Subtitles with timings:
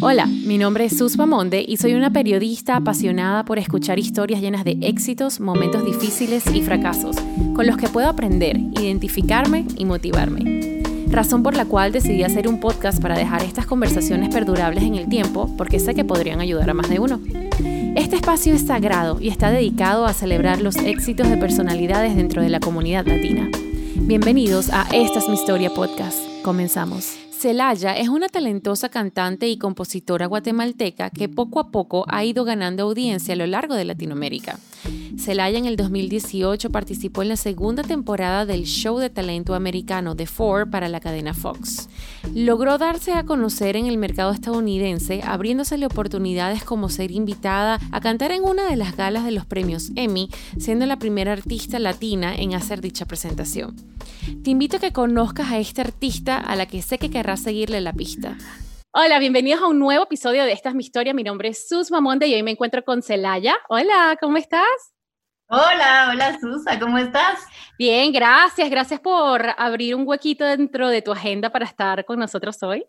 [0.00, 4.64] Hola, mi nombre es Sus Monde y soy una periodista apasionada por escuchar historias llenas
[4.64, 7.14] de éxitos, momentos difíciles y fracasos,
[7.54, 10.82] con los que puedo aprender, identificarme y motivarme.
[11.06, 15.08] Razón por la cual decidí hacer un podcast para dejar estas conversaciones perdurables en el
[15.08, 17.20] tiempo, porque sé que podrían ayudar a más de uno.
[17.94, 22.48] Este espacio es sagrado y está dedicado a celebrar los éxitos de personalidades dentro de
[22.48, 23.48] la comunidad latina.
[23.94, 26.18] Bienvenidos a Esta es mi historia podcast.
[26.42, 27.25] Comenzamos.
[27.46, 32.82] Celaya es una talentosa cantante y compositora guatemalteca que poco a poco ha ido ganando
[32.82, 34.58] audiencia a lo largo de Latinoamérica.
[35.16, 40.26] Celaya en el 2018 participó en la segunda temporada del show de talento americano The
[40.26, 41.88] Four para la cadena Fox.
[42.34, 48.32] Logró darse a conocer en el mercado estadounidense, abriéndosele oportunidades como ser invitada a cantar
[48.32, 52.54] en una de las galas de los premios Emmy, siendo la primera artista latina en
[52.54, 53.76] hacer dicha presentación.
[54.42, 57.80] Te invito a que conozcas a esta artista a la que sé que querrás seguirle
[57.80, 58.36] la pista.
[58.92, 61.12] Hola, bienvenidos a un nuevo episodio de Esta es mi historia.
[61.12, 63.56] Mi nombre es Sus Mamonde y hoy me encuentro con Celaya.
[63.68, 64.94] Hola, ¿cómo estás?
[65.48, 67.46] Hola, hola Susa, ¿cómo estás?
[67.78, 68.68] Bien, gracias.
[68.68, 72.84] Gracias por abrir un huequito dentro de tu agenda para estar con nosotros hoy.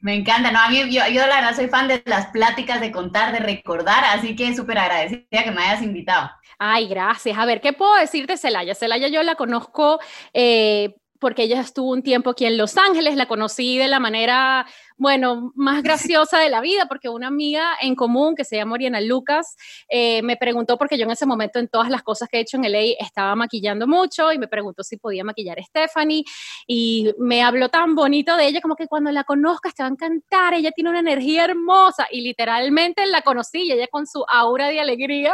[0.00, 2.92] Me encanta, no, a mí yo, yo la verdad soy fan de las pláticas, de
[2.92, 6.30] contar, de recordar, así que súper agradecida que me hayas invitado.
[6.58, 7.36] Ay, gracias.
[7.36, 8.74] A ver, ¿qué puedo decirte de Celaya?
[8.74, 10.00] Celaya yo la conozco
[10.32, 14.66] eh, porque ella estuvo un tiempo aquí en Los Ángeles, la conocí de la manera
[14.98, 19.00] bueno, más graciosa de la vida, porque una amiga en común que se llama Oriana
[19.00, 19.56] Lucas
[19.88, 22.56] eh, me preguntó, porque yo en ese momento en todas las cosas que he hecho
[22.56, 26.24] en LA estaba maquillando mucho y me preguntó si podía maquillar a Stephanie
[26.66, 29.92] y me habló tan bonito de ella como que cuando la conozcas te va a
[29.92, 34.66] encantar, ella tiene una energía hermosa y literalmente la conocí y ella con su aura
[34.66, 35.32] de alegría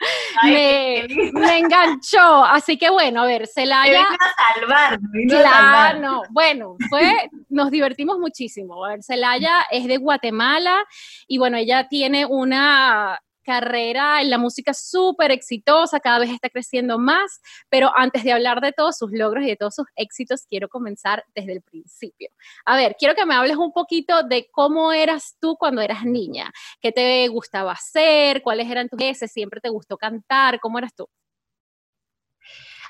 [0.42, 2.44] me, me, enganchó.
[2.44, 4.02] Así que bueno, a ver, Celaya...
[4.02, 8.84] a salvar, claro, bueno, fue, nos divertimos muchísimo.
[8.84, 10.84] A ver, Celaya es de Guatemala
[11.26, 16.98] y bueno, ella tiene una carrera en la música súper exitosa, cada vez está creciendo
[16.98, 20.68] más, pero antes de hablar de todos sus logros y de todos sus éxitos, quiero
[20.68, 22.30] comenzar desde el principio.
[22.64, 26.52] A ver, quiero que me hables un poquito de cómo eras tú cuando eras niña,
[26.80, 31.08] qué te gustaba hacer, cuáles eran tus veces, siempre te gustó cantar, cómo eras tú.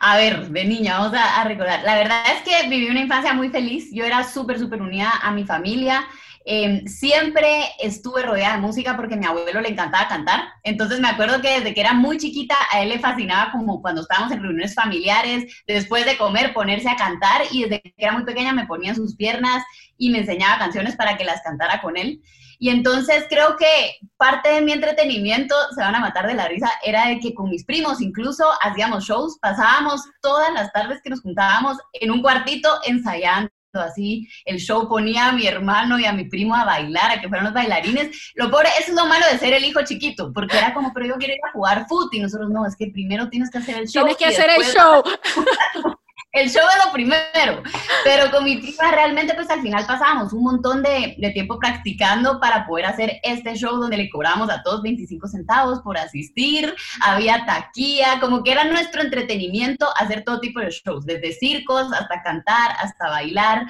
[0.04, 1.84] A ver, de niña, vamos a, recordar.
[1.84, 3.88] La verdad es que viví una infancia muy feliz.
[3.92, 6.04] Yo era súper, súper unida a mi familia.
[6.44, 10.42] Em, siempre estuve rodeada de música porque a mi abuelo le encantaba cantar.
[10.64, 14.00] Entonces me acuerdo que desde que era muy chiquita a él le fascinaba como cuando
[14.00, 18.24] estábamos en reuniones familiares, después de comer ponerse a cantar y desde que era muy
[18.24, 19.62] pequeña me ponía en sus piernas
[19.96, 22.20] y me enseñaba canciones para que las cantara con él.
[22.62, 26.70] Y entonces creo que parte de mi entretenimiento, se van a matar de la risa,
[26.84, 31.22] era de que con mis primos incluso hacíamos shows, pasábamos todas las tardes que nos
[31.22, 36.28] juntábamos en un cuartito ensayando así, el show ponía a mi hermano y a mi
[36.28, 38.30] primo a bailar, a que fueran los bailarines.
[38.36, 41.06] Lo pobre, eso es lo malo de ser el hijo chiquito, porque era como, pero
[41.06, 43.76] yo quiero ir a jugar fútbol y nosotros no, es que primero tienes que hacer
[43.78, 44.04] el show.
[44.04, 45.02] Tienes que hacer el show.
[46.32, 47.62] el show es lo primero,
[48.04, 52.66] pero con mi prima realmente pues al final pasábamos un montón de, tiempo practicando para
[52.66, 58.18] poder hacer este show donde le cobramos a todos 25 centavos por asistir, había taquilla,
[58.20, 63.10] como que era nuestro entretenimiento hacer todo tipo de shows, desde circos hasta cantar, hasta
[63.10, 63.66] bailar,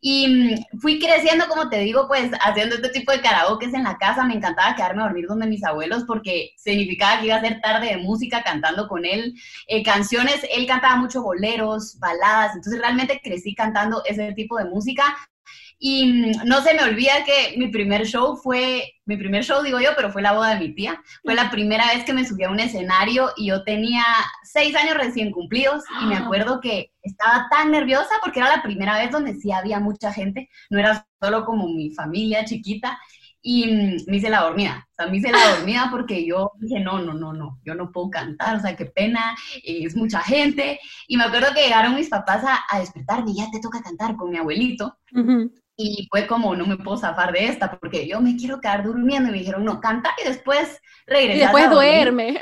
[0.00, 3.96] y mm, fui creciendo, como te digo, pues haciendo este tipo de karaoke en la
[3.98, 4.24] casa.
[4.24, 7.88] Me encantaba quedarme a dormir donde mis abuelos porque significaba que iba a ser tarde
[7.88, 9.34] de música cantando con él.
[9.66, 15.16] Eh, canciones, él cantaba mucho boleros, baladas, entonces realmente crecí cantando ese tipo de música.
[15.86, 19.78] Y mm, no se me olvida que mi primer show fue, mi primer show digo
[19.80, 20.98] yo, pero fue la boda de mi tía.
[21.22, 24.02] Fue la primera vez que me subí a un escenario y yo tenía
[24.44, 28.96] seis años recién cumplidos y me acuerdo que estaba tan nerviosa porque era la primera
[28.98, 32.98] vez donde sí había mucha gente, no era solo como mi familia chiquita
[33.42, 36.80] y mm, me hice la dormida, o sea, me hice la dormida porque yo dije,
[36.80, 40.80] no, no, no, no, yo no puedo cantar, o sea, qué pena, es mucha gente.
[41.08, 44.30] Y me acuerdo que llegaron mis papás a, a despertarme, ya te toca cantar con
[44.30, 44.96] mi abuelito.
[45.76, 49.28] Y fue como, no me puedo zafar de esta, porque yo me quiero quedar durmiendo.
[49.28, 51.36] Y me dijeron, no, canta y después regresa.
[51.36, 52.40] Y después duerme.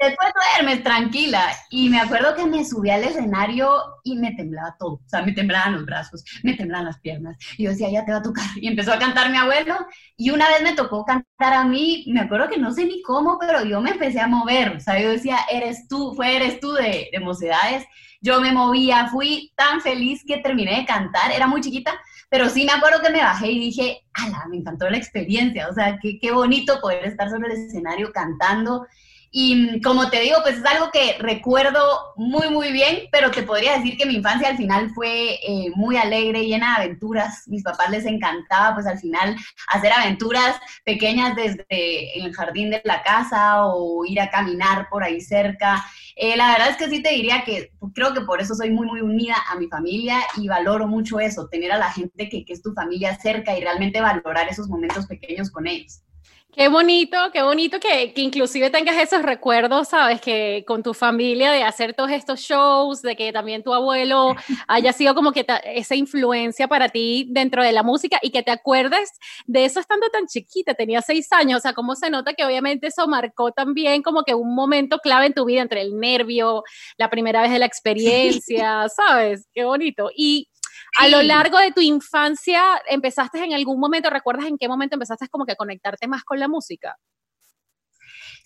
[0.00, 1.42] Después duerme, tranquila.
[1.70, 3.68] Y me acuerdo que me subí al escenario
[4.04, 4.92] y me temblaba todo.
[4.92, 7.36] O sea, me temblaban los brazos, me temblaban las piernas.
[7.56, 8.44] Y yo decía, ya te va a tocar.
[8.60, 9.74] Y empezó a cantar mi abuelo.
[10.16, 13.38] Y una vez me tocó cantar a mí, me acuerdo que no sé ni cómo,
[13.40, 14.76] pero yo me empecé a mover.
[14.76, 17.84] O sea, yo decía, eres tú, fue eres tú de, de mocedades.
[18.20, 21.32] Yo me movía, fui tan feliz que terminé de cantar.
[21.32, 24.88] Era muy chiquita, pero sí me acuerdo que me bajé y dije, ala, me encantó
[24.90, 28.86] la experiencia, o sea, qué, qué bonito poder estar sobre el escenario cantando.
[29.30, 33.42] Y mm, como te digo, pues es algo que recuerdo muy, muy bien, pero te
[33.42, 37.44] podría decir que mi infancia al final fue eh, muy alegre, llena de aventuras.
[37.46, 39.36] Mis papás les encantaba, pues al final,
[39.68, 45.20] hacer aventuras pequeñas desde el jardín de la casa o ir a caminar por ahí
[45.20, 45.84] cerca.
[46.16, 48.86] Eh, la verdad es que sí te diría que creo que por eso soy muy,
[48.86, 52.52] muy unida a mi familia y valoro mucho eso, tener a la gente que, que
[52.52, 56.02] es tu familia cerca y realmente valorar esos momentos pequeños con ellos.
[56.50, 61.52] Qué bonito, qué bonito que, que, inclusive tengas esos recuerdos, sabes, que con tu familia
[61.52, 64.34] de hacer todos estos shows, de que también tu abuelo
[64.66, 68.50] haya sido como que esa influencia para ti dentro de la música y que te
[68.50, 69.10] acuerdes
[69.46, 72.86] de eso estando tan chiquita, tenía seis años, o sea, cómo se nota que obviamente
[72.86, 76.64] eso marcó también como que un momento clave en tu vida entre el nervio,
[76.96, 80.10] la primera vez de la experiencia, sabes, qué bonito.
[80.16, 80.47] Y
[80.96, 85.28] a lo largo de tu infancia, ¿empezaste en algún momento, recuerdas en qué momento empezaste
[85.28, 86.96] como que a conectarte más con la música?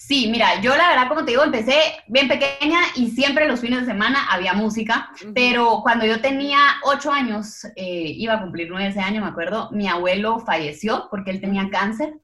[0.05, 1.79] Sí, mira, yo la verdad, como te digo, empecé
[2.09, 7.12] bien pequeña y siempre los fines de semana había música, pero cuando yo tenía ocho
[7.12, 11.71] años, eh, iba a cumplir nueve años, me acuerdo, mi abuelo falleció porque él tenía
[11.71, 12.15] cáncer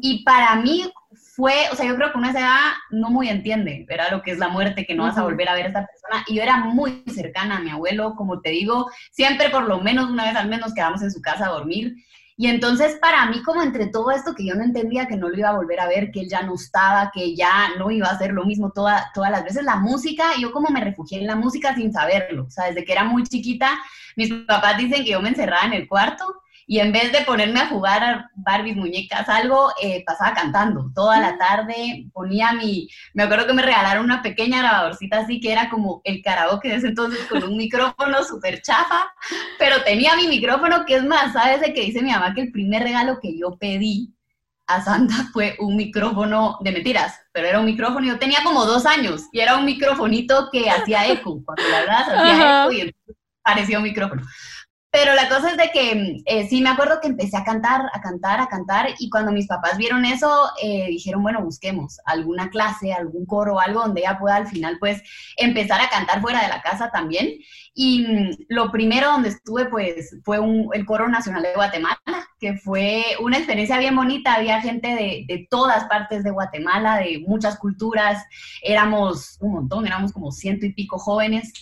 [0.00, 0.92] y para mí
[1.40, 4.10] fue, o sea, yo creo que una edad no muy entiende, ¿verdad?
[4.10, 6.22] Lo que es la muerte, que no vas a volver a ver a esta persona.
[6.28, 10.10] Y yo era muy cercana a mi abuelo, como te digo, siempre por lo menos
[10.10, 11.94] una vez al menos quedamos en su casa a dormir.
[12.36, 15.38] Y entonces para mí, como entre todo esto que yo no entendía que no lo
[15.38, 18.12] iba a volver a ver, que él ya no estaba, que ya no iba a
[18.12, 21.36] hacer lo mismo toda, todas las veces, la música, yo como me refugié en la
[21.36, 22.44] música sin saberlo.
[22.44, 23.78] O sea, desde que era muy chiquita,
[24.14, 27.58] mis papás dicen que yo me encerraba en el cuarto y en vez de ponerme
[27.58, 33.24] a jugar a Barbies, muñecas, algo, eh, pasaba cantando toda la tarde, ponía mi, me
[33.24, 36.86] acuerdo que me regalaron una pequeña grabadorcita así que era como el karaoke de ese
[36.86, 39.12] entonces con un micrófono súper chafa,
[39.58, 42.52] pero tenía mi micrófono, que es más, ¿sabes de que dice mi mamá que el
[42.52, 44.14] primer regalo que yo pedí
[44.68, 48.86] a Santa fue un micrófono de mentiras, pero era un micrófono, yo tenía como dos
[48.86, 52.94] años y era un microfonito que hacía eco, cuando la verdad hacía eco y
[53.42, 54.22] parecía un micrófono.
[54.92, 58.00] Pero la cosa es de que eh, sí me acuerdo que empecé a cantar, a
[58.00, 62.92] cantar, a cantar y cuando mis papás vieron eso eh, dijeron, bueno, busquemos alguna clase,
[62.92, 65.00] algún coro, algo donde ella pueda al final pues
[65.36, 67.34] empezar a cantar fuera de la casa también.
[67.72, 70.38] Y mm, lo primero donde estuve pues fue
[70.72, 72.00] el Coro Nacional de Guatemala,
[72.40, 77.56] que fue una experiencia bien bonita, había gente de todas partes de Guatemala, de muchas
[77.58, 78.24] culturas,
[78.60, 81.52] éramos un montón, éramos como ciento y pico jóvenes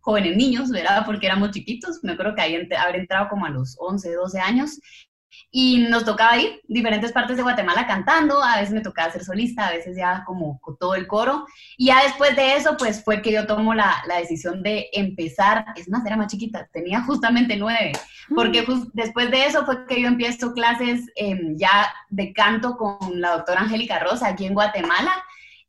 [0.00, 1.04] jóvenes niños, ¿verdad?
[1.06, 4.80] Porque éramos chiquitos, me acuerdo que ahí habré entrado como a los 11, 12 años,
[5.52, 9.66] y nos tocaba ir diferentes partes de Guatemala cantando, a veces me tocaba ser solista,
[9.66, 13.20] a veces ya como con todo el coro, y ya después de eso, pues fue
[13.22, 17.56] que yo tomo la, la decisión de empezar, es más, era más chiquita, tenía justamente
[17.56, 17.92] nueve,
[18.34, 23.32] porque después de eso fue que yo empiezo clases em, ya de canto con la
[23.32, 25.12] doctora Angélica Rosa aquí en Guatemala,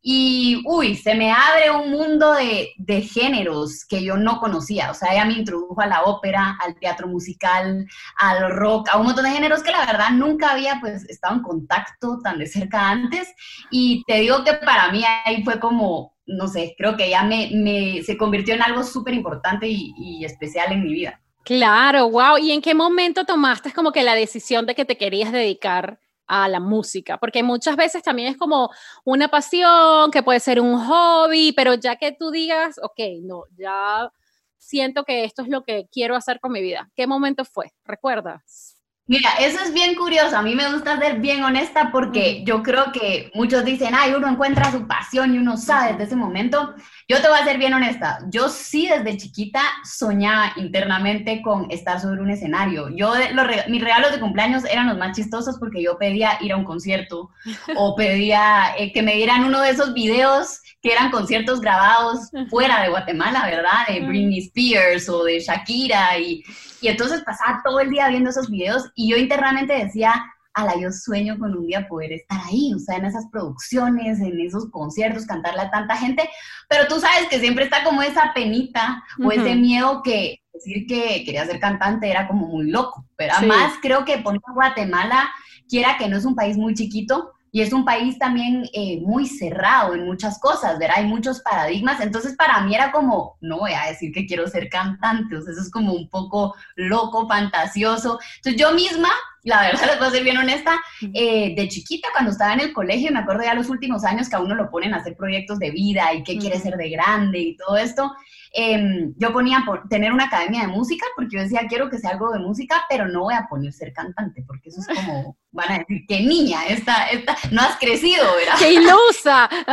[0.04, 4.90] y, uy, se me abre un mundo de, de, géneros que yo no conocía.
[4.90, 7.88] O sea, ella me introdujo a la ópera, al teatro musical,
[8.18, 11.44] al rock, a un montón de géneros que la verdad nunca había pues estado en
[11.44, 13.32] contacto tan de cerca antes.
[13.70, 17.52] Y te digo que para mí ahí fue como, no sé, creo que ya me,
[17.54, 21.22] me se convirtió en algo súper importante y, y especial en mi vida.
[21.44, 22.40] Claro, wow.
[22.40, 26.00] ¿Y en qué momento tomaste como que la decisión de que te querías dedicar
[26.34, 28.70] a la música, porque muchas veces también es como
[29.04, 34.10] una pasión, que puede ser un hobby, pero ya que tú digas, ok, no, ya
[34.58, 36.90] siento que esto es lo que quiero hacer con mi vida.
[36.96, 37.74] ¿Qué momento fue?
[37.84, 38.81] ¿Recuerdas?
[39.12, 40.38] Mira, eso es bien curioso.
[40.38, 44.30] A mí me gusta ser bien honesta porque yo creo que muchos dicen, ay, uno
[44.30, 46.76] encuentra su pasión y uno sabe desde ese momento.
[47.10, 48.20] Yo te voy a ser bien honesta.
[48.30, 52.88] Yo sí desde chiquita soñaba internamente con estar sobre un escenario.
[52.88, 56.56] Yo, los, mis regalos de cumpleaños eran los más chistosos porque yo pedía ir a
[56.56, 57.32] un concierto
[57.76, 62.82] o pedía eh, que me dieran uno de esos videos que eran conciertos grabados fuera
[62.82, 63.88] de Guatemala, ¿verdad?
[63.88, 66.44] De Britney Spears o de Shakira y,
[66.82, 70.14] y entonces pasaba todo el día viendo esos videos y yo internamente decía,
[70.54, 74.40] ala, yo sueño con un día poder estar ahí, o sea, en esas producciones, en
[74.40, 76.30] esos conciertos, cantarle a tanta gente,
[76.68, 81.24] pero tú sabes que siempre está como esa penita o ese miedo que decir que
[81.24, 85.30] quería ser cantante era como muy loco, pero además creo que por Guatemala,
[85.70, 89.28] quiera que no es un país muy chiquito, y es un país también eh, muy
[89.28, 90.98] cerrado en muchas cosas, ¿verdad?
[90.98, 94.70] Hay muchos paradigmas, entonces para mí era como, no voy a decir que quiero ser
[94.70, 98.20] cantante, o sea, eso es como un poco loco, fantasioso.
[98.38, 99.10] Entonces yo misma
[99.44, 100.82] la verdad les voy a ser bien honesta,
[101.14, 104.36] eh, de chiquita cuando estaba en el colegio, me acuerdo ya los últimos años que
[104.36, 107.40] a uno lo ponen a hacer proyectos de vida y qué quiere ser de grande
[107.40, 108.12] y todo esto,
[108.54, 112.12] em, yo ponía por tener una academia de música porque yo decía quiero que sea
[112.12, 115.72] algo de música, pero no voy a poner ser cantante porque eso es como, van
[115.72, 118.56] a decir, qué niña, esta, esta, no has crecido, ¿verdad?
[118.60, 119.50] ¡Qué ilusa!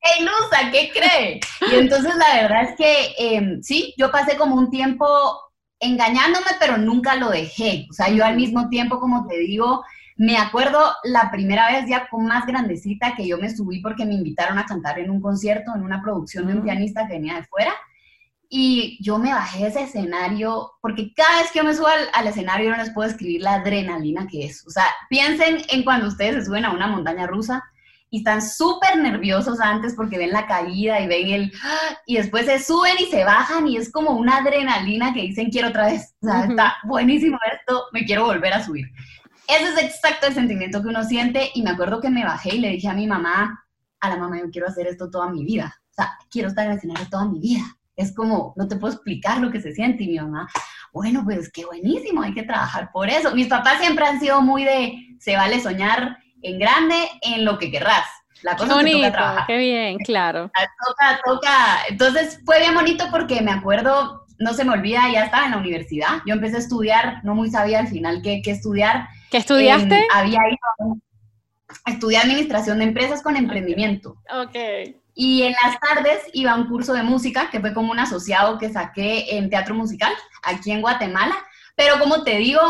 [0.00, 0.70] ¡Qué ilusa!
[0.70, 1.40] ¿Qué cree?
[1.72, 5.06] Y entonces la verdad es que em, sí, yo pasé como un tiempo
[5.80, 7.86] engañándome, pero nunca lo dejé.
[7.90, 9.84] O sea, yo al mismo tiempo, como te digo,
[10.16, 14.14] me acuerdo la primera vez ya con más grandecita que yo me subí porque me
[14.14, 17.44] invitaron a cantar en un concierto, en una producción de un pianista que venía de
[17.44, 17.72] fuera.
[18.48, 22.08] Y yo me bajé de ese escenario, porque cada vez que yo me subo al,
[22.14, 24.64] al, escenario no les puedo escribir la adrenalina que es.
[24.66, 27.62] O sea, piensen en cuando ustedes se suben a una montaña rusa
[28.08, 31.52] y están súper nerviosos antes porque ven la caída y ven el...
[32.06, 35.68] Y después se suben y se bajan y es como una adrenalina que dicen quiero
[35.68, 36.14] otra vez.
[36.22, 38.86] O sea, está buenísimo esto, me quiero volver a subir.
[39.48, 42.60] Ese es exacto el sentimiento que uno siente y me acuerdo que me bajé y
[42.60, 43.64] le dije a mi mamá,
[44.00, 45.74] a la mamá, yo quiero hacer esto toda mi vida.
[45.90, 47.62] O sea, quiero estar en el escenario toda mi vida.
[47.94, 50.04] Es como, no te puedo explicar lo que se siente.
[50.04, 50.48] Y mi mamá,
[50.92, 53.34] bueno, pues qué buenísimo, hay que trabajar por eso.
[53.34, 57.70] Mis papás siempre han sido muy de, se vale soñar en grande, en lo que
[57.70, 58.06] querrás.
[58.42, 60.50] La cosa qué bonito, toca Qué bien, claro.
[60.86, 61.78] Toca, toca.
[61.88, 65.58] Entonces fue bien bonito porque me acuerdo, no se me olvida, ya estaba en la
[65.58, 66.20] universidad.
[66.26, 69.08] Yo empecé a estudiar, no muy sabía al final qué, qué estudiar.
[69.30, 69.98] ¿Qué estudiaste?
[69.98, 70.98] Eh, había ido
[71.84, 74.16] a estudiar administración de empresas con emprendimiento.
[74.32, 74.56] Ok.
[75.14, 78.58] Y en las tardes iba a un curso de música, que fue como un asociado
[78.58, 81.34] que saqué en teatro musical, aquí en Guatemala.
[81.74, 82.60] Pero como te digo,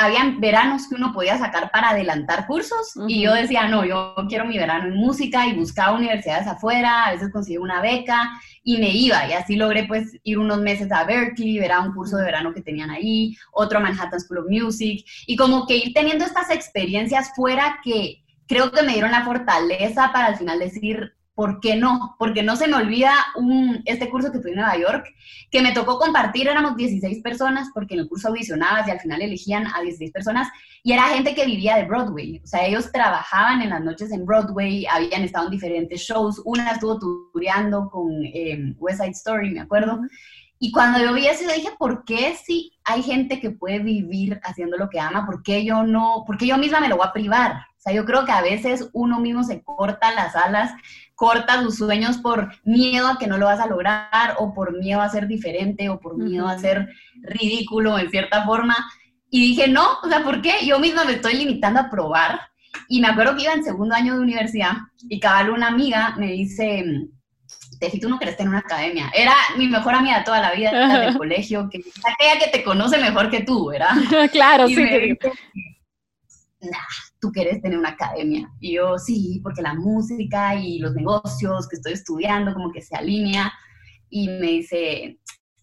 [0.00, 4.46] habían veranos que uno podía sacar para adelantar cursos y yo decía, no, yo quiero
[4.46, 8.30] mi verano en música y buscaba universidades afuera, a veces conseguí una beca
[8.62, 11.92] y me iba y así logré pues ir unos meses a Berkeley, ver a un
[11.92, 15.76] curso de verano que tenían ahí, otro a Manhattan School of Music y como que
[15.76, 20.58] ir teniendo estas experiencias fuera que creo que me dieron la fortaleza para al final
[20.58, 22.16] decir, ¿por qué no?
[22.18, 25.06] Porque no se me olvida un, este curso que fui en Nueva York,
[25.50, 29.22] que me tocó compartir, éramos 16 personas, porque en el curso audicionabas y al final
[29.22, 30.48] elegían a 16 personas,
[30.82, 34.26] y era gente que vivía de Broadway, o sea, ellos trabajaban en las noches en
[34.26, 36.98] Broadway, habían estado en diferentes shows, una estuvo
[37.32, 39.98] tureando con eh, West Side Story, me acuerdo,
[40.58, 44.38] y cuando yo vi eso, yo dije, ¿por qué si hay gente que puede vivir
[44.42, 45.24] haciendo lo que ama?
[45.24, 46.22] ¿Por qué yo no?
[46.26, 47.62] ¿Por qué yo misma me lo voy a privar?
[47.80, 50.72] O sea, yo creo que a veces uno mismo se corta las alas
[51.20, 55.02] corta tus sueños por miedo a que no lo vas a lograr o por miedo
[55.02, 56.88] a ser diferente o por miedo a ser
[57.20, 58.74] ridículo en cierta forma.
[59.28, 60.64] Y dije, no, o sea, ¿por qué?
[60.64, 62.40] Yo misma me estoy limitando a probar.
[62.88, 64.72] Y me acuerdo que iba en segundo año de universidad
[65.10, 66.86] y cabal una amiga me dice,
[67.78, 69.10] Tefi, tú no querés tener una academia.
[69.14, 70.70] Era mi mejor amiga de toda la vida,
[71.00, 73.90] del colegio, que aquella que te conoce mejor que tú, ¿verdad?
[74.32, 75.18] claro, sí.
[76.60, 76.78] Nah,
[77.20, 78.50] tú quieres tener una academia.
[78.60, 82.96] Y yo, sí, porque la música y los negocios que estoy estudiando como que se
[82.96, 83.52] alinea.
[84.08, 85.18] Y me dice,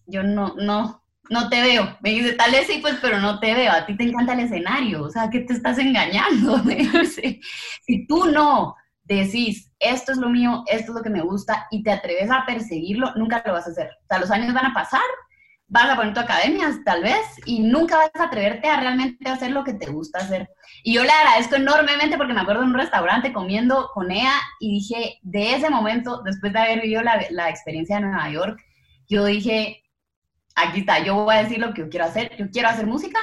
[0.06, 1.96] yo no, no, no te veo.
[2.02, 3.72] Me dice, tal vez sí, pues, pero no te veo.
[3.72, 5.04] A ti te encanta el escenario.
[5.04, 6.62] O sea, ¿qué te estás engañando?
[7.86, 8.74] Si tú no
[9.04, 12.44] decís, esto es lo mío, esto es lo que me gusta, y te atreves a
[12.46, 13.90] perseguirlo, nunca lo vas a hacer.
[14.02, 15.00] O sea, los años van a pasar
[15.68, 19.50] vas a poner tu academia, tal vez, y nunca vas a atreverte a realmente hacer
[19.50, 20.48] lo que te gusta hacer.
[20.82, 24.72] Y yo le agradezco enormemente porque me acuerdo en un restaurante comiendo con ella y
[24.72, 28.60] dije, de ese momento, después de haber vivido la, la experiencia de Nueva York,
[29.08, 29.84] yo dije,
[30.54, 33.18] aquí está, yo voy a decir lo que yo quiero hacer, yo quiero hacer música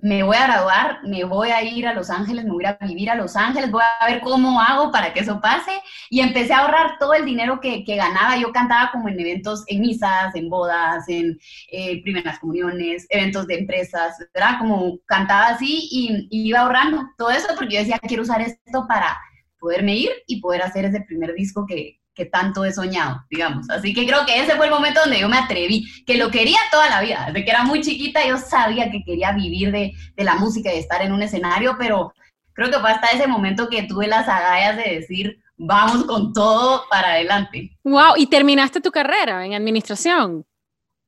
[0.00, 3.10] me voy a graduar, me voy a ir a Los Ángeles, me voy a vivir
[3.10, 5.72] a Los Ángeles, voy a ver cómo hago para que eso pase.
[6.08, 8.36] Y empecé a ahorrar todo el dinero que, ganaba.
[8.36, 11.36] Yo cantaba como en eventos, en misas, en bodas, en
[11.72, 14.58] eh, primeras comuniones, eventos de empresas, ¿verdad?
[14.60, 18.86] Como cantaba así y, y iba ahorrando todo eso porque yo decía, quiero usar esto
[18.86, 19.18] para
[19.58, 23.70] poderme ir y poder hacer ese primer disco que, que tanto he soñado, digamos.
[23.70, 26.58] Así que creo que ese fue el momento donde yo me atreví, que lo quería
[26.72, 27.26] toda la vida.
[27.28, 30.78] Desde que era muy chiquita yo sabía que quería vivir de, de la música y
[30.78, 32.12] estar en un escenario, pero
[32.54, 36.86] creo que fue hasta ese momento que tuve las agallas de decir, vamos con todo
[36.90, 37.70] para adelante.
[37.84, 40.44] Wow, y terminaste tu carrera en administración.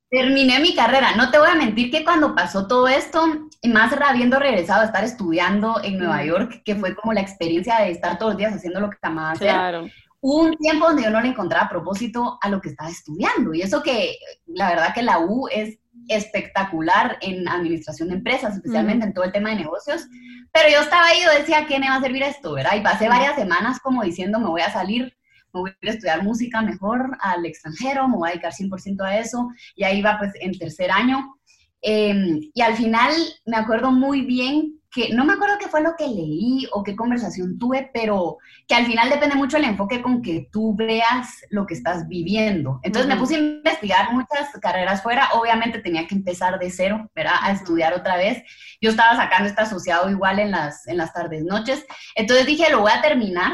[0.09, 1.17] Terminé mi carrera.
[1.17, 3.27] No te voy a mentir que cuando pasó todo esto,
[3.65, 6.27] más habiendo regresado a estar estudiando en Nueva mm.
[6.27, 9.33] York, que fue como la experiencia de estar todos los días haciendo lo que amaba
[9.33, 9.87] hacer, claro
[10.21, 13.55] hubo un tiempo donde yo no le encontraba propósito a lo que estaba estudiando.
[13.55, 19.07] Y eso que la verdad que la U es espectacular en administración de empresas, especialmente
[19.07, 20.07] en todo el tema de negocios.
[20.53, 22.53] Pero yo estaba ahí, yo decía, ¿qué me va a servir esto?
[22.53, 22.77] ¿verdad?
[22.77, 25.17] Y pasé varias semanas como diciendo, me voy a salir,
[25.53, 29.49] me voy a estudiar música mejor al extranjero, me voy a dedicar 100% a eso.
[29.75, 31.35] Y ahí iba pues en tercer año.
[31.83, 33.13] Em, y al final
[33.47, 36.97] me acuerdo muy bien que no me acuerdo qué fue lo que leí o qué
[36.97, 41.67] conversación tuve, pero que al final depende mucho el enfoque con que tú veas lo
[41.67, 42.81] que estás viviendo.
[42.83, 47.35] Entonces me puse a investigar muchas carreras fuera, obviamente tenía que empezar de cero, ¿verdad?
[47.41, 48.43] A estudiar otra vez.
[48.81, 51.87] Yo estaba sacando este asociado igual en las, en las tardes, noches.
[52.17, 53.53] Entonces dije, lo voy a terminar,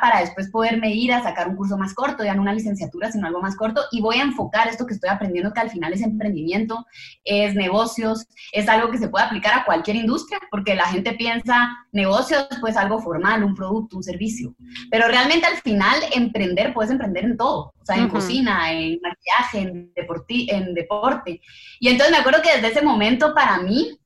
[0.00, 3.26] Para después poderme ir a sacar un curso más corto, ya no una licenciatura, sino
[3.26, 6.02] algo más corto, y voy a enfocar esto que estoy aprendiendo, que al final es
[6.02, 6.86] emprendimiento,
[7.24, 11.70] es negocios, es algo que se puede aplicar a cualquier industria, porque la gente piensa
[11.92, 14.54] negocios, pues algo formal, un producto, un servicio.
[14.90, 19.58] Pero realmente al final emprender, puedes emprender en todo, o sea, en cocina, en maquillaje,
[19.60, 19.92] en,
[20.48, 21.40] en deporte.
[21.80, 23.98] Y entonces me acuerdo que desde ese momento para mí,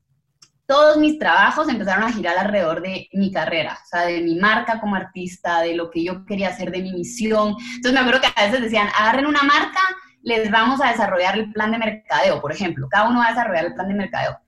[0.66, 4.80] todos mis trabajos empezaron a girar alrededor de mi carrera, o sea, de mi marca
[4.80, 7.56] como artista, de lo que yo quería hacer, de mi misión.
[7.76, 9.80] Entonces me acuerdo que a veces decían, agarren una marca,
[10.22, 12.88] les vamos a desarrollar el plan de mercadeo, por ejemplo.
[12.90, 14.38] Cada uno va a desarrollar el plan de mercadeo.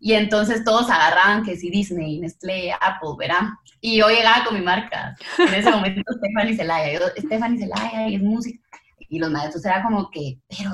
[0.00, 3.48] Y entonces todos agarraban que si Disney, Nestlé, Apple, ¿verdad?
[3.80, 5.16] Y yo llegaba con mi marca.
[5.38, 6.98] En ese momento, Stephanie Zelaya.
[6.98, 8.60] Yo, Stephanie Zelaya, y es música.
[9.10, 10.72] Y los maestros eran como que, pero,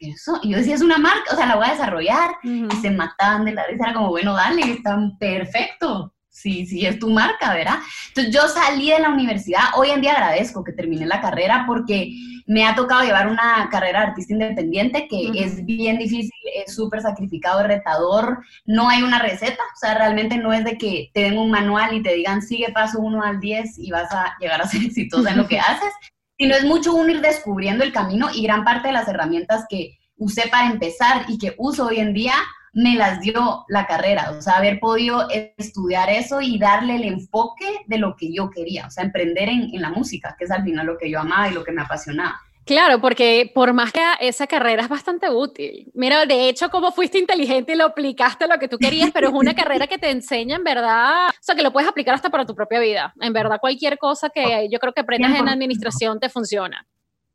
[0.00, 0.38] eso.
[0.42, 2.30] Y yo decía, es una marca, o sea, la voy a desarrollar.
[2.42, 3.84] Y se mataban de la risa.
[3.84, 6.14] Era como, bueno, dale, están perfecto.
[6.28, 7.78] Sí, sí, es tu marca, ¿verdad?
[8.08, 9.60] Entonces yo salí de la universidad.
[9.74, 12.12] Hoy en día agradezco que terminé la carrera porque
[12.48, 16.32] me ha tocado llevar una carrera de artista independiente que es bien difícil,
[16.64, 21.10] es súper sacrificado, retador, no hay una receta, o sea, realmente no es de que
[21.12, 24.34] te den un manual y te digan sigue paso 1 al 10 y vas a
[24.40, 25.92] llegar a ser exitosa en lo que haces,
[26.38, 29.98] sino es mucho uno ir descubriendo el camino y gran parte de las herramientas que
[30.16, 32.34] usé para empezar y que uso hoy en día
[32.72, 35.26] me las dio la carrera, o sea, haber podido
[35.56, 39.74] estudiar eso y darle el enfoque de lo que yo quería, o sea, emprender en,
[39.74, 41.82] en la música, que es al final lo que yo amaba y lo que me
[41.82, 42.40] apasionaba.
[42.68, 45.90] Claro, porque por más que esa carrera es bastante útil.
[45.94, 49.34] Mira, de hecho, como fuiste inteligente y lo aplicaste lo que tú querías, pero es
[49.34, 52.44] una carrera que te enseña en verdad, o sea, que lo puedes aplicar hasta para
[52.44, 53.14] tu propia vida.
[53.22, 56.86] En verdad, cualquier cosa que yo creo que aprendas en administración te funciona,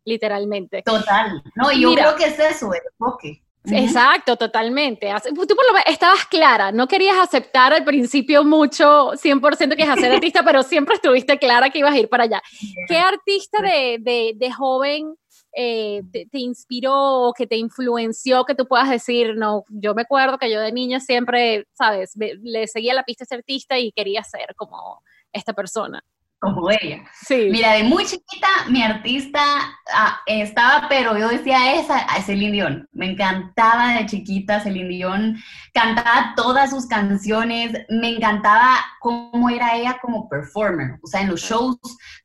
[0.05, 0.83] literalmente.
[0.83, 1.41] Total.
[1.55, 3.41] No, yo creo que es eso, el enfoque.
[3.65, 5.11] Exacto, totalmente.
[5.23, 9.89] Tú por lo menos estabas clara, no querías aceptar al principio mucho 100% que es
[9.89, 12.43] hacer artista, pero siempre estuviste clara que ibas a ir para allá.
[12.87, 15.15] ¿Qué artista de, de, de joven
[15.55, 20.51] eh, te, inspiró, que te influenció, que tú puedas decir, no, yo me acuerdo que
[20.51, 24.55] yo de niña siempre, sabes, le seguía la pista a ser artista y quería ser
[24.55, 26.03] como esta persona?
[26.43, 27.03] Como ella.
[27.25, 27.47] Sí.
[27.51, 29.41] Mira, de muy chiquita mi artista
[29.93, 32.89] ah, estaba, pero yo decía esa, Celine Dion.
[32.91, 35.37] Me encantaba de chiquita Celine Dion,
[35.73, 40.99] cantaba todas sus canciones, me encantaba cómo era ella como performer.
[41.01, 41.77] O sea, en los shows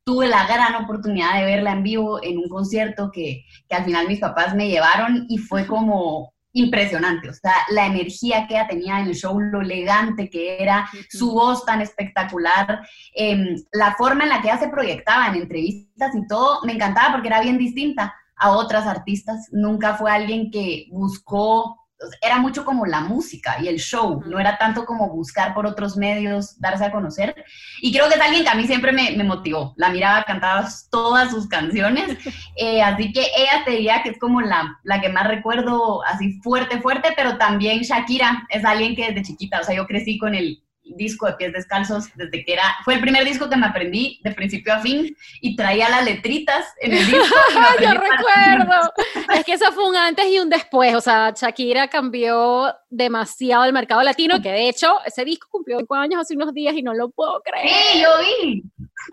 [0.02, 4.08] tuve la gran oportunidad de verla en vivo en un concierto que, que al final
[4.08, 9.00] mis papás me llevaron y fue como impresionante, o sea, la energía que ella tenía
[9.00, 12.80] en el show, lo elegante que era, su voz tan espectacular,
[13.14, 17.12] em, la forma en la que ella se proyectaba en entrevistas y todo, me encantaba
[17.12, 21.87] porque era bien distinta a otras artistas, nunca fue alguien que buscó
[22.20, 25.96] era mucho como la música y el show, no era tanto como buscar por otros
[25.96, 27.44] medios, darse a conocer.
[27.80, 29.74] Y creo que es alguien que a mí siempre me, me motivó.
[29.76, 32.16] La miraba, cantaba todas sus canciones,
[32.56, 36.40] eh, así que ella te diría que es como la, la que más recuerdo así
[36.40, 40.34] fuerte, fuerte, pero también Shakira es alguien que desde chiquita, o sea, yo crecí con
[40.34, 40.62] el
[40.96, 44.32] disco de pies descalzos desde que era, fue el primer disco que me aprendí de
[44.32, 47.36] principio a fin y traía las letritas en el disco.
[47.80, 48.92] Yo recuerdo,
[49.34, 53.72] es que eso fue un antes y un después, o sea, Shakira cambió demasiado el
[53.72, 56.94] mercado latino, que de hecho ese disco cumplió cinco años hace unos días y no
[56.94, 57.68] lo puedo creer.
[57.68, 58.62] Sí, yo vi,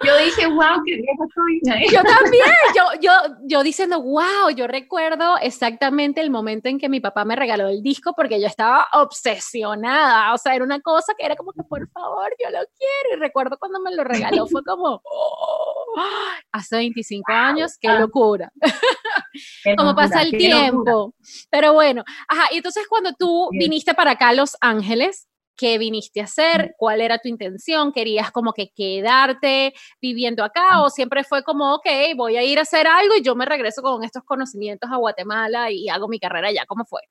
[0.03, 1.89] yo dije, wow, qué vieja soy.
[1.91, 2.45] Yo también,
[2.75, 3.11] yo, yo,
[3.43, 7.81] yo diciendo, wow, yo recuerdo exactamente el momento en que mi papá me regaló el
[7.81, 11.89] disco porque yo estaba obsesionada, o sea, era una cosa que era como que por
[11.89, 13.15] favor, yo lo quiero.
[13.15, 15.95] Y recuerdo cuando me lo regaló, fue como, oh,
[16.51, 18.51] hace 25 años, qué locura.
[19.77, 21.13] como pasa el tiempo.
[21.49, 26.21] Pero bueno, ajá, y entonces cuando tú viniste para acá a Los Ángeles, ¿qué viniste
[26.21, 26.75] a hacer?
[26.77, 27.91] ¿Cuál era tu intención?
[27.91, 32.63] ¿Querías como que quedarte viviendo acá o siempre fue como, ok, voy a ir a
[32.63, 36.49] hacer algo y yo me regreso con estos conocimientos a Guatemala y hago mi carrera
[36.49, 36.65] allá?
[36.67, 37.01] ¿Cómo fue?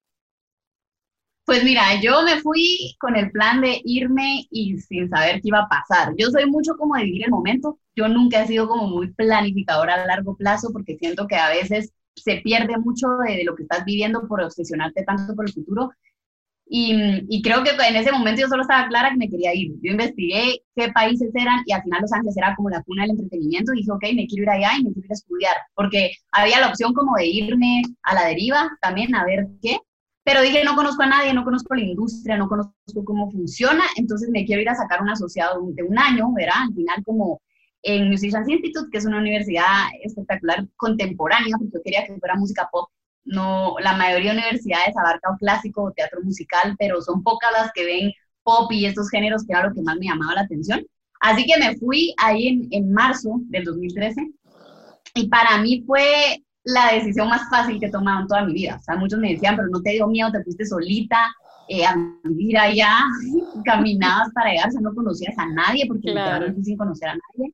[1.47, 5.61] Pues mira, yo me fui con el plan de irme y sin saber qué iba
[5.61, 6.15] a pasar.
[6.17, 7.79] Yo soy mucho como de vivir el momento.
[7.95, 11.93] Yo nunca he sido como muy planificadora a largo plazo porque siento que a veces
[12.17, 15.91] se pierde mucho de, lo que estás viviendo por obsesionarte tanto por el futuro.
[16.67, 16.95] Y,
[17.29, 19.73] y, creo que en ese momento yo solo estaba clara que me quería ir.
[19.83, 23.13] Yo investigué qué países eran y al final Los Ángeles era como la cuna del
[23.13, 26.13] entretenimiento y dije, ok, me quiero ir allá y me quiero ir a estudiar, porque
[26.33, 29.79] había la opción como de irme a la deriva también a ver qué,
[30.25, 32.73] pero dije, no conozco a nadie, no conozco la industria, no conozco
[33.05, 36.63] cómo funciona, entonces me quiero ir a sacar un asociado de un año, ¿verdad?
[36.67, 37.43] Al final como
[37.83, 42.69] en Musicians Institute, que es una universidad espectacular contemporánea, porque yo quería que fuera música
[42.73, 42.89] pop.
[43.25, 47.85] No, la mayoría de universidades abarca clásico o teatro musical, pero son pocas las que
[47.85, 50.85] ven pop y estos géneros que era lo que más me llamaba la atención.
[51.21, 54.31] Así que me fui ahí en, en marzo del 2013
[55.15, 58.77] y para mí fue la decisión más fácil que he tomado en toda mi vida.
[58.81, 61.19] O sea, muchos me decían, pero no te dio miedo, te fuiste solita
[61.69, 62.99] eh, a vivir allá,
[63.65, 66.53] caminabas para llegar, o sea, no conocías a nadie, porque claro.
[66.53, 67.53] me sin conocer a nadie.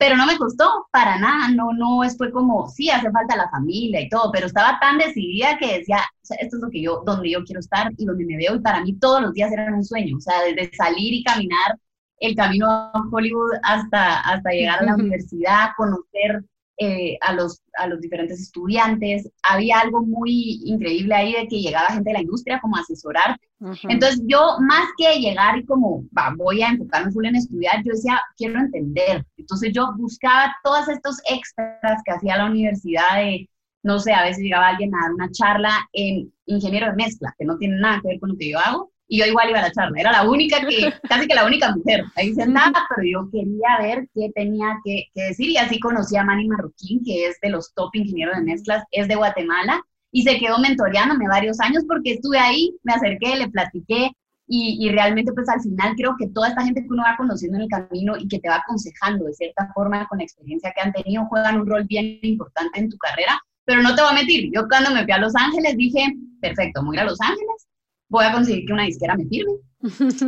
[0.00, 3.50] Pero no me costó para nada, no, no, es fue como, sí, hace falta la
[3.50, 6.80] familia y todo, pero estaba tan decidida que decía, o sea, esto es lo que
[6.80, 9.52] yo, donde yo quiero estar y donde me veo, y para mí todos los días
[9.52, 11.78] eran un sueño, o sea, desde salir y caminar
[12.16, 16.46] el camino a Hollywood hasta, hasta llegar a la universidad, conocer
[16.82, 19.30] eh, a, los, a los diferentes estudiantes.
[19.42, 23.38] Había algo muy increíble ahí de que llegaba gente de la industria como a asesorar.
[23.82, 27.92] Entonces yo, más que llegar y como, va, voy a enfocarme full en estudiar, yo
[27.92, 29.26] decía, quiero entender.
[29.36, 33.50] Entonces yo buscaba todos estos extras que hacía la universidad de,
[33.82, 37.44] no sé, a veces llegaba alguien a dar una charla en ingeniero de mezcla, que
[37.44, 39.62] no tiene nada que ver con lo que yo hago y yo igual iba a
[39.62, 40.00] la charla.
[40.00, 44.08] Era la única que, casi que la única mujer ahí sentada, pero yo quería ver
[44.14, 47.90] qué tenía que, decir y así conocí a Manny Marroquín, que es de los top
[47.94, 52.72] ingenieros de mezclas, es de Guatemala y se quedó mentoreándome varios años porque estuve ahí,
[52.84, 54.12] me acerqué, le platiqué
[54.52, 57.62] y, realmente pues al final creo que toda esta gente que uno va conociendo en
[57.62, 60.92] el camino y que te va aconsejando de cierta forma con la experiencia que han
[60.92, 63.40] tenido juegan un rol bien importante en tu carrera.
[63.64, 66.04] Pero no te voy a mentir, yo cuando me fui a Los Ángeles dije,
[66.40, 67.68] perfecto, voy a ir a Los Ángeles,
[68.10, 69.52] voy a conseguir que una disquera me firme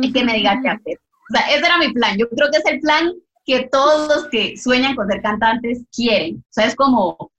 [0.01, 0.99] y que me diga qué hacer.
[1.29, 2.17] O sea, ese era mi plan.
[2.17, 3.13] Yo creo que es el plan
[3.45, 6.37] que todos los que sueñan con ser cantantes quieren.
[6.37, 7.31] O sea, es como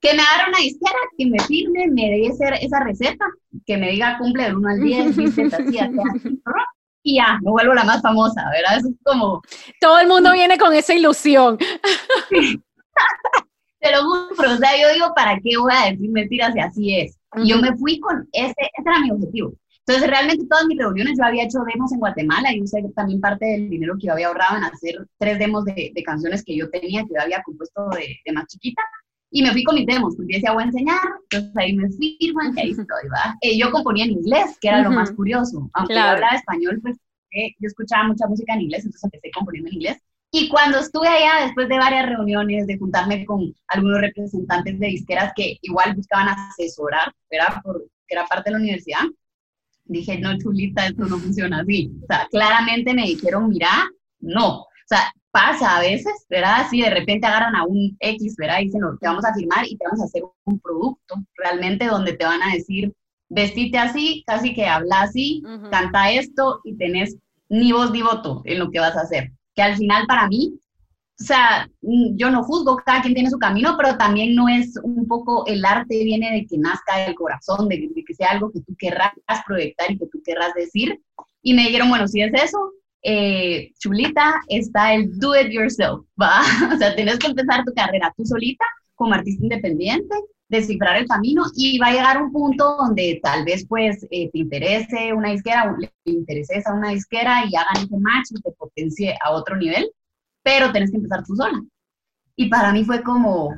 [0.00, 3.24] que me haga una disquera, que me firme, me dé esa receta,
[3.64, 6.40] que me diga cumple del 1 al 10, dice así, así,
[7.06, 8.78] y ya, me vuelvo la más famosa, ¿verdad?
[8.78, 9.42] Eso es como...
[9.78, 11.58] Todo el mundo viene con esa ilusión.
[13.78, 13.98] Pero,
[14.38, 17.18] o sea, yo digo, ¿para qué voy a decir mentiras si así es?
[17.36, 19.52] Y yo me fui con ese, ese era mi objetivo.
[19.86, 23.44] Entonces, realmente todas mis reuniones, yo había hecho demos en Guatemala y usé también parte
[23.44, 27.02] del dinero que yo había ahorrado en hacer tres demos de, canciones que yo tenía,
[27.02, 28.82] que yo había compuesto de, más chiquita.
[29.30, 32.56] Y me fui con mis demos, porque decía, voy a enseñar, entonces ahí me firman
[32.56, 33.36] y ahí estoy, ¿va?
[33.40, 35.68] Eh, yo componía en inglés, que era lo más curioso.
[35.74, 36.96] Aunque yo hablaba español, pues
[37.32, 39.98] eh, yo escuchaba mucha música en inglés, entonces empecé componiendo en inglés.
[40.30, 45.32] Y cuando estuve allá, después de varias reuniones, de juntarme con algunos representantes de disqueras
[45.36, 47.60] que igual buscaban asesorar, ¿verdad?
[47.62, 49.04] Porque era parte de la universidad,
[49.84, 51.92] dije, no, chulita, esto no funciona así.
[52.02, 53.88] O sea, claramente me dijeron, mira,
[54.20, 54.60] no.
[54.60, 56.66] O sea, pasa a veces, ¿verdad?
[56.70, 58.60] Si de repente agarran a un X, ¿verdad?
[58.60, 61.86] Y dicen, no, te vamos a firmar y te vamos a hacer un producto realmente
[61.86, 62.92] donde te van a decir,
[63.28, 67.16] vestite así, casi que habla así, canta esto y tenés
[67.48, 69.32] ni voz ni voto en lo que vas a hacer.
[69.54, 70.58] Que al final para mí
[71.20, 74.76] o sea, mm, yo no juzgo, cada quien tiene su camino, pero también no es
[74.82, 78.60] un poco, el arte viene de que nazca del corazón, de, que sea algo que
[78.60, 79.12] tú querrás
[79.46, 81.00] proyectar y que tú querrás decir.
[81.42, 82.72] Y me dijeron, bueno, si es eso,
[83.02, 86.40] eh, chulita, está el do it yourself, ¿va?
[86.74, 88.64] O sea, tienes que empezar tu carrera tú solita,
[88.96, 90.14] como artista independiente,
[90.48, 94.38] descifrar el camino y va a llegar un punto donde tal vez pues eh, te
[94.38, 99.16] interese una disquera, le interese a una disquera y hagan ese match y te potencie
[99.24, 99.90] a otro nivel
[100.44, 101.60] pero tenés que empezar tú sola.
[102.36, 103.54] Y para mí fue como,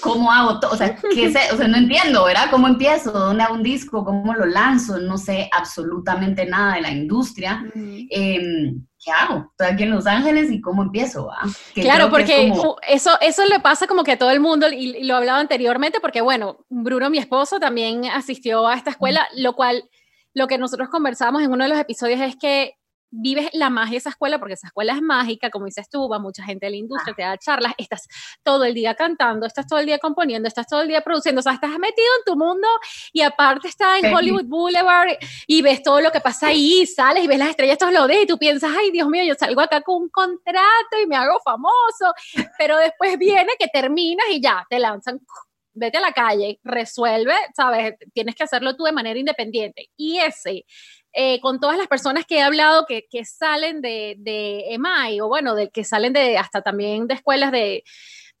[0.00, 0.72] ¿cómo hago todo?
[0.72, 1.40] O sea, ¿qué sé?
[1.52, 2.50] o sea, no entiendo, ¿verdad?
[2.50, 3.10] ¿Cómo empiezo?
[3.10, 4.04] ¿Dónde hago un disco?
[4.04, 4.98] ¿Cómo lo lanzo?
[4.98, 7.64] No sé absolutamente nada de la industria.
[7.74, 9.48] Em, ¿Qué hago?
[9.52, 11.30] Estoy aquí en Los Ángeles y ¿cómo empiezo?
[11.74, 12.52] claro, porque
[12.88, 16.20] eso, eso le pasa como que a todo el mundo, y, lo hablaba anteriormente, porque
[16.20, 19.88] bueno, Bruno, mi esposo, también asistió a esta escuela, lo cual,
[20.34, 22.74] lo que nosotros conversamos en uno de los episodios es que
[23.10, 26.18] vives la magia de esa escuela, porque esa escuela es mágica, como dices tú, va
[26.18, 28.06] mucha gente de la industria, te da charlas, estás
[28.42, 31.42] todo el día cantando, estás todo el día componiendo, estás todo el día produciendo, o
[31.42, 32.68] sea, estás metido en tu mundo
[33.12, 35.16] y aparte estás en Hollywood Boulevard
[35.46, 38.22] y ves todo lo que pasa ahí, sales y ves las estrellas, todos lo ves
[38.22, 41.38] y tú piensas, ay, Dios mío, yo salgo acá con un contrato y me hago
[41.40, 42.12] famoso,
[42.58, 45.20] pero después viene que terminas y ya, te lanzan
[45.78, 47.94] vete a la calle, resuelve, ¿sabes?
[48.12, 49.90] Tienes que hacerlo tú de manera independiente.
[49.96, 50.64] Y ese
[51.12, 55.28] eh, con todas las personas que he hablado que, que salen de, de, EMAI o
[55.28, 57.84] bueno, de, que salen de hasta también de escuelas de,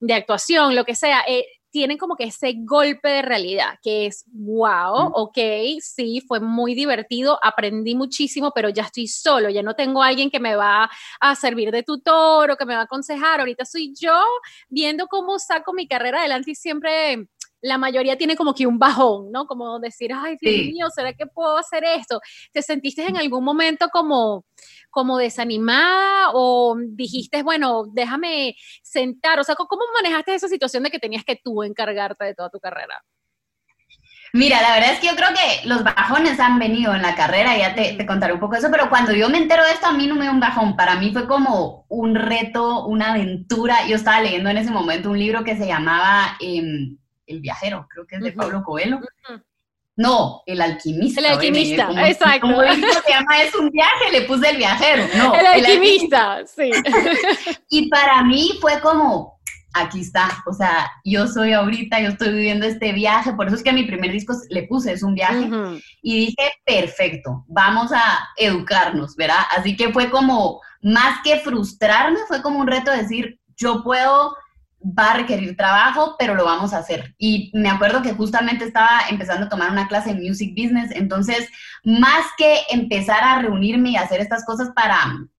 [0.00, 4.24] de actuación, lo que sea, eh, tienen como que ese golpe de realidad, que es,
[4.32, 5.38] wow, ok,
[5.80, 10.40] sí, fue muy divertido, aprendí muchísimo, pero ya estoy solo, ya no tengo alguien que
[10.40, 14.22] me va a servir de tutor o que me va a aconsejar, ahorita soy yo
[14.68, 17.28] viendo cómo saco mi carrera adelante y siempre
[17.60, 19.46] la mayoría tiene como que un bajón, ¿no?
[19.46, 22.20] Como decir, ay, Dios mío, ¿será que puedo hacer esto?
[22.52, 24.44] ¿Te sentiste en algún momento como,
[24.90, 29.38] como desanimada o dijiste, bueno, déjame sentar?
[29.40, 32.60] O sea, ¿cómo manejaste esa situación de que tenías que tú encargarte de toda tu
[32.60, 33.02] carrera?
[34.34, 37.56] Mira, la verdad es que yo creo que los bajones han venido en la carrera,
[37.56, 39.92] ya te, te, contaré un poco eso, pero cuando yo me entero de esto, a
[39.92, 43.86] mí no me dio un bajón, para mí fue como un reto, una aventura.
[43.88, 48.06] Yo estaba leyendo en ese momento un libro que se llamaba em, El viajero, creo
[48.06, 49.00] que es de Pablo Coelho.
[49.96, 51.20] No, el alquimista.
[51.20, 52.40] El alquimista, exacto.
[52.42, 55.04] Como se llama, es un viaje, le puse el viajero.
[55.16, 56.70] No, el alquimista, sí.
[57.68, 59.38] y para mí fue como,
[59.72, 63.62] aquí está, o sea, yo soy ahorita, yo estoy viviendo este viaje, por eso es
[63.62, 65.48] que a mi primer disco le puse, es un viaje,
[66.02, 69.42] y dije, perfecto, vamos a educarnos, ¿verdad?
[69.56, 74.36] Así que fue como, más que frustrarme, fue como un reto decir, yo puedo,
[74.80, 77.14] va a requerir trabajo, pero lo vamos a hacer.
[77.18, 81.48] Y me acuerdo que justamente estaba empezando a tomar una clase en Music Business, entonces,
[81.84, 84.96] más que empezar a reunirme y hacer estas cosas para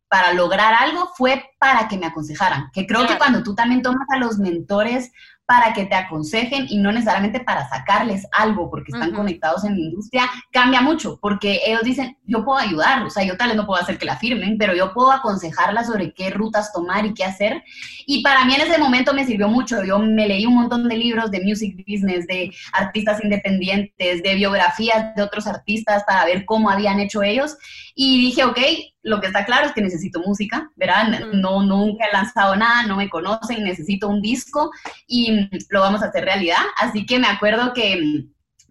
[0.10, 2.72] para lograr algo fue para que me aconsejaran.
[2.74, 5.12] Que creo que cuando tú también tomas a los mentores
[5.50, 9.80] para que te aconsejen y no necesariamente para sacarles algo porque están conectados en la
[9.80, 13.66] industria, cambia mucho, porque ellos dicen, yo puedo ayudar, o sea, yo tal vez no
[13.66, 17.24] puedo hacer que la firmen, pero yo puedo aconsejarla sobre qué rutas tomar y qué
[17.24, 17.64] hacer.
[18.06, 20.96] Y para mí en ese momento me sirvió mucho, yo me leí un montón de
[20.96, 26.70] libros de music business, de artistas independientes, de biografías de otros artistas para ver cómo
[26.70, 27.58] habían hecho ellos
[27.96, 28.60] y dije, ok,
[29.02, 31.08] lo que está claro es que necesito música, ¿verdad?
[31.34, 34.72] No, nunca he lanzado nada, no me conocen, necesito un disco
[35.08, 36.58] y lo vamos a hacer realidad.
[36.78, 38.26] Así que me acuerdo que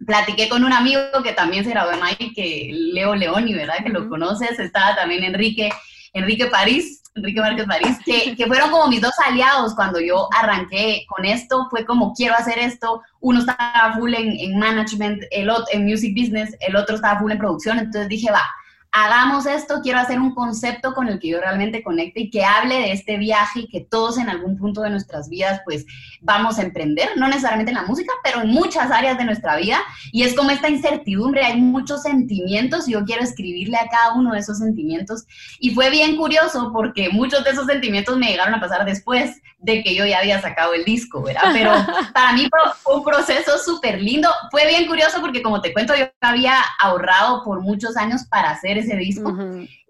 [0.05, 3.83] platiqué con un amigo que también se graduó en Mike, que Leo Leoni, ¿verdad?
[3.83, 5.69] Que lo conoces, estaba también Enrique,
[6.13, 11.05] Enrique París, Enrique Márquez París, que, que, fueron como mis dos aliados cuando yo arranqué
[11.07, 15.65] con esto, fue como quiero hacer esto, uno estaba full en, en management, el otro
[15.71, 18.43] en music business, el otro estaba full en producción, entonces dije, va,
[18.91, 22.75] hagamos esto, quiero hacer un concepto con el que yo realmente conecte y que hable
[22.75, 25.85] de este viaje y que todos en algún punto de nuestras vidas pues
[26.21, 29.79] vamos a emprender, no necesariamente en la música, pero en muchas áreas de nuestra vida.
[30.11, 34.33] Y es como esta incertidumbre, hay muchos sentimientos y yo quiero escribirle a cada uno
[34.33, 35.25] de esos sentimientos.
[35.59, 39.83] Y fue bien curioso porque muchos de esos sentimientos me llegaron a pasar después de
[39.83, 41.49] que yo ya había sacado el disco, ¿verdad?
[41.53, 41.71] Pero
[42.13, 44.29] para mí fue un proceso súper lindo.
[44.51, 48.78] Fue bien curioso porque como te cuento, yo había ahorrado por muchos años para hacer
[48.79, 49.35] ese disco.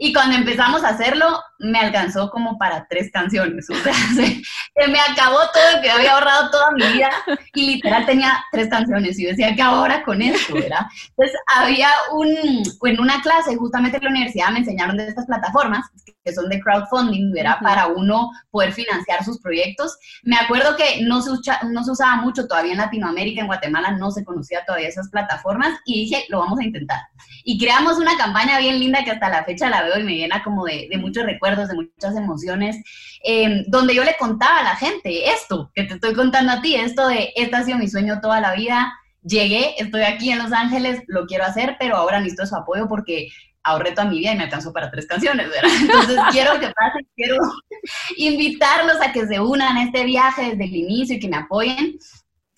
[0.01, 3.69] Y cuando empezamos a hacerlo, me alcanzó como para tres canciones.
[3.69, 4.41] O sea, se,
[4.87, 7.11] me acabó todo lo que había ahorrado toda mi vida
[7.53, 9.19] y literal tenía tres canciones.
[9.19, 10.53] Y yo decía, ¿qué ahora con esto?
[10.53, 10.85] ¿verdad?
[11.09, 15.85] Entonces, había un, en una clase, justamente en la universidad, me enseñaron de estas plataformas
[16.23, 17.57] que son de crowdfunding, ¿verdad?
[17.61, 19.97] Para uno poder financiar sus proyectos.
[20.23, 21.31] Me acuerdo que no se,
[21.69, 25.77] no se usaba mucho todavía en Latinoamérica, en Guatemala no se conocía todavía esas plataformas
[25.85, 26.99] y dije, lo vamos a intentar.
[27.43, 30.43] Y creamos una campaña bien linda que hasta la fecha la veo y me llena
[30.43, 32.77] como de, de muchos recuerdos, de muchas emociones,
[33.23, 36.75] em, donde yo le contaba a la gente esto que te estoy contando a ti,
[36.75, 40.51] esto de, este ha sido mi sueño toda la vida, llegué, estoy aquí en Los
[40.51, 43.29] Ángeles, lo quiero hacer, pero ahora necesito su apoyo porque
[43.63, 45.69] ahorré toda mi vida y me alcanzó para tres canciones, ¿verdad?
[45.81, 47.37] Entonces quiero que pase, quiero
[48.17, 51.97] invitarlos a que se unan a este viaje desde el inicio y que me apoyen.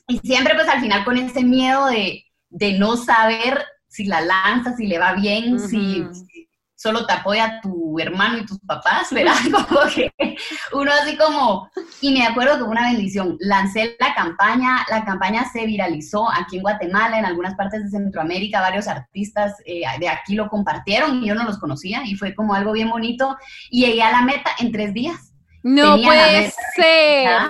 [0.08, 4.76] Y siempre pues al final con ese miedo de, de no saber si la lanza,
[4.76, 6.06] si le va bien, si,
[6.82, 9.36] solo te apoya tu hermano y tus papás, ¿verdad?
[9.52, 10.12] Como que
[10.74, 11.70] uno así como,
[12.02, 16.64] y me acuerdo que una bendición, lancé la campaña, la campaña se viralizó aquí en
[16.64, 21.36] Guatemala, en algunas partes de Centroamérica, varios artistas eh, de aquí lo compartieron y yo
[21.36, 23.38] no los conocía y fue como algo bien bonito
[23.70, 25.31] y llegué a la meta en tres días.
[25.64, 27.50] No puede ser.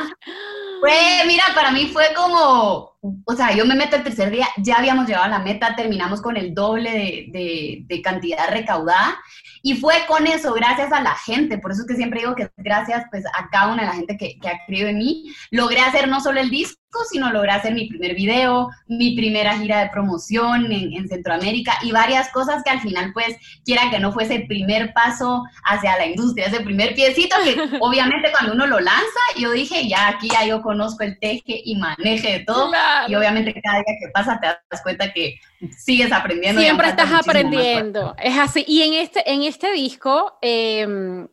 [0.82, 0.92] Fue,
[1.28, 5.06] mira, para mí fue como, o sea, yo me meto el tercer día, ya habíamos
[5.06, 6.92] llegado a la meta, terminamos con el doble
[7.32, 9.20] de, de, cantidad recaudada
[9.62, 12.50] y fue con eso, gracias a la gente, por eso es que siempre digo que
[12.58, 15.82] gracias pues a cada una de la gente que, que ha creído en mí, logré
[15.82, 19.90] hacer no solo el disco, sino logré hacer mi primer video, mi primera gira de
[19.90, 24.36] promoción en, en, Centroamérica y varias cosas que al final, pues, quiera que no fuese
[24.36, 29.20] el primer paso hacia la industria, ese primer piecito que obviamente cuando uno lo lanza,
[29.38, 32.72] yo dije, ya aquí ya yo conozco el teje y maneje de todo
[33.08, 35.36] y obviamente cada día que pasa te das cuenta que
[35.78, 36.62] sigues aprendiendo.
[36.62, 38.64] Siempre estás aprendiendo, es así.
[38.68, 40.38] Y en este, en este disco...
[40.42, 41.28] Eh,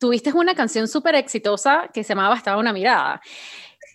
[0.00, 3.20] tuviste una canción súper exitosa que se llamaba Bastaba una mirada.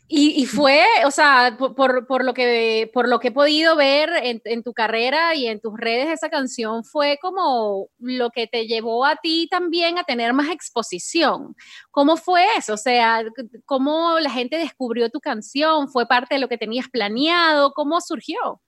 [0.07, 4.39] Y, fue, o sea, por, por, lo que, por lo que he podido ver en,
[4.45, 9.03] en, tu carrera y en tus redes, esa canción fue como lo que te llevó
[9.03, 11.55] a ti también a tener más exposición.
[11.89, 12.75] ¿Cómo fue eso?
[12.75, 13.23] O sea,
[13.65, 15.89] ¿cómo la gente descubrió tu canción?
[15.89, 17.73] ¿Fue parte de lo que tenías planeado?
[17.73, 18.61] ¿Cómo surgió?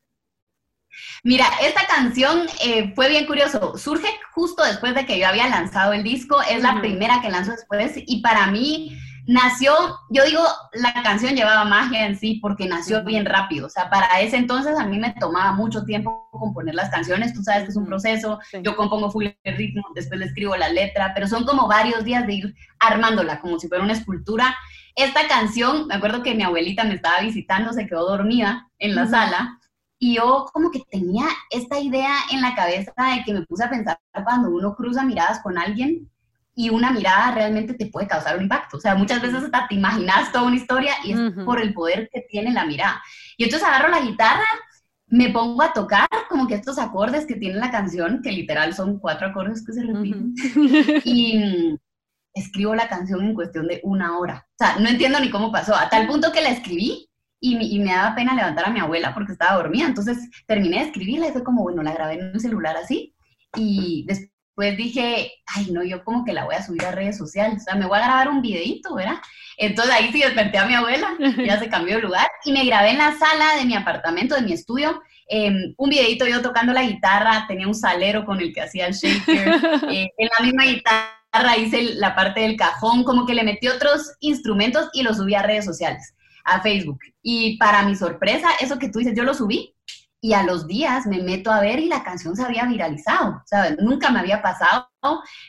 [1.23, 3.78] Mira, esta canción eh, fue bien curioso.
[3.78, 6.41] Surge justo después de que yo había lanzado el disco.
[6.41, 7.93] Es la primera que lanzo después.
[7.95, 8.97] Y para mí
[9.28, 9.74] nació,
[10.10, 10.42] yo digo,
[10.74, 13.68] la canción llevaba magia en sí porque nació bien rápido.
[13.68, 17.34] O sea, para ese entonces a mí me tomaba mucho tiempo componer las canciones.
[17.34, 18.40] Tú sabes que es un proceso.
[18.63, 22.26] Yo compongo full el ritmo, después le escribo la letra, pero son como varios días
[22.26, 24.56] de ir armándola, como si fuera una escultura.
[24.96, 29.08] Esta canción, me acuerdo que mi abuelita me estaba visitando, se quedó dormida en la
[29.08, 29.60] sala
[30.00, 33.70] y yo como que tenía esta idea en la cabeza de que me puse a
[33.70, 36.10] pensar cuando uno cruza miradas con alguien
[36.60, 38.78] y una mirada realmente te puede causar un impacto.
[38.78, 42.10] O sea, muchas veces hasta te imaginas toda una historia y es por el poder
[42.12, 43.00] que tiene la mirada.
[43.38, 44.48] Y entonces agarro la guitarra,
[45.06, 48.98] me pongo a tocar como que estos acordes que tiene la canción, que literal son
[48.98, 50.34] cuatro acordes que se repiten,
[51.06, 51.78] y mm,
[52.34, 54.48] escribo la canción en cuestión de una hora.
[54.54, 57.08] O sea, no entiendo ni cómo pasó, a tal punto que la escribí
[57.39, 59.86] y, me daba pena levantar a mi abuela porque estaba dormida.
[59.86, 63.13] Entonces terminé de escribirla y fue como, bueno, la grabé en un celular así.
[63.56, 64.32] Y después
[64.65, 67.62] dije, ay, no, yo como que la voy a subir a redes sociales.
[67.62, 69.17] O sea, me voy a grabar un videito, ¿verdad?
[69.58, 71.15] Entonces ahí sí desperté a mi abuela,
[71.46, 72.28] ya se cambió de lugar.
[72.43, 76.26] Y me grabé en la sala de mi apartamento, de mi estudio, em, un videito
[76.26, 77.46] yo tocando la guitarra.
[77.48, 79.48] Tenía un salero con el que hacía el shaker.
[79.91, 84.13] Eh, en la misma guitarra hice la parte del cajón, como que le metí otros
[84.20, 86.13] instrumentos y los subí a redes sociales
[86.48, 87.00] a Facebook.
[87.22, 89.76] Y para mi sorpresa, eso que tú dices, yo lo subí
[90.21, 93.43] y a los días me meto a ver y la canción se había viralizado.
[93.51, 94.89] O nunca me había pasado.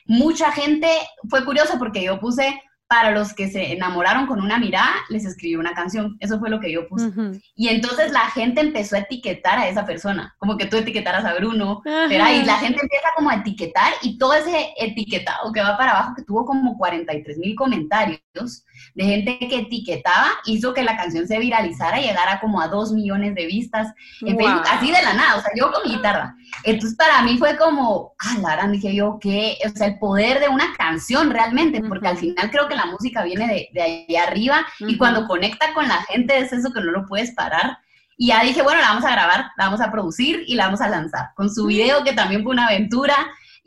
[0.07, 0.89] Mucha gente,
[1.29, 5.57] fue curioso porque yo puse para los que se enamoraron con una mirada, les escribí
[5.57, 6.17] una canción.
[6.21, 7.11] Eso fue lo que yo puse.
[7.55, 11.35] Y entonces la gente empezó a etiquetar a esa persona, como que tú etiquetaras a
[11.35, 15.77] Bruno, pero y la gente empieza como a etiquetar y todo ese etiquetado que va
[15.77, 18.65] para abajo, que tuvo como 43 mil comentarios
[18.95, 22.93] de gente que etiquetaba, hizo que la canción se viralizara y llegara como a 2
[22.93, 26.35] millones de vistas en Facebook, así de la nada, o sea, yo con mi guitarra.
[26.65, 30.41] Entonces para mí fue como, ah, la verdad, dije yo, que, o sea, el poder
[30.41, 34.17] de una canción realmente, porque al final creo que la música viene de, de ahí
[34.17, 37.79] arriba y cuando conecta con la gente es eso que no lo puedes parar.
[38.21, 40.81] Y ya dije, bueno, la vamos a grabar, la vamos a producir y la vamos
[40.81, 41.31] a lanzar.
[41.37, 43.15] Con su video, que también fue una aventura.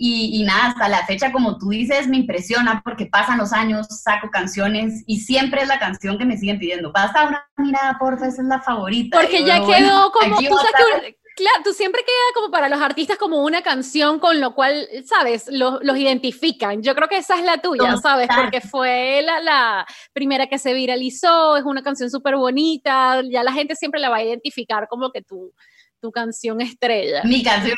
[0.04, 4.32] Y, nada, hasta la fecha, como tú dices, me impresiona porque pasan los años, saco
[4.32, 6.92] canciones y siempre es la canción que me siguen pidiendo.
[6.92, 9.20] Basta una mirada, porfa, esa es la favorita.
[9.20, 13.44] Porque ya quedó como, tú sabes Claro, tú siempre queda como para los artistas como
[13.44, 15.46] una canción con lo cual, ¿sabes?
[15.50, 16.84] Los, identifican.
[16.84, 18.28] Yo creo que esa es la tuya, ¿sabes?
[18.36, 23.54] Porque fue la, la, primera que se viralizó, es una canción súper bonita, ya la
[23.54, 25.54] gente siempre la va a identificar como que tú,
[26.02, 27.22] tu canción estrella.
[27.24, 27.78] Mi canción.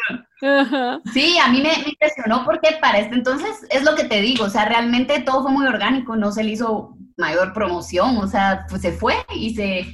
[1.13, 4.45] Sí, a mí me, me, impresionó porque para este entonces es lo que te digo,
[4.45, 8.65] o sea, realmente todo fue muy orgánico, no se le hizo mayor promoción, o sea,
[8.69, 9.85] pues se fue y se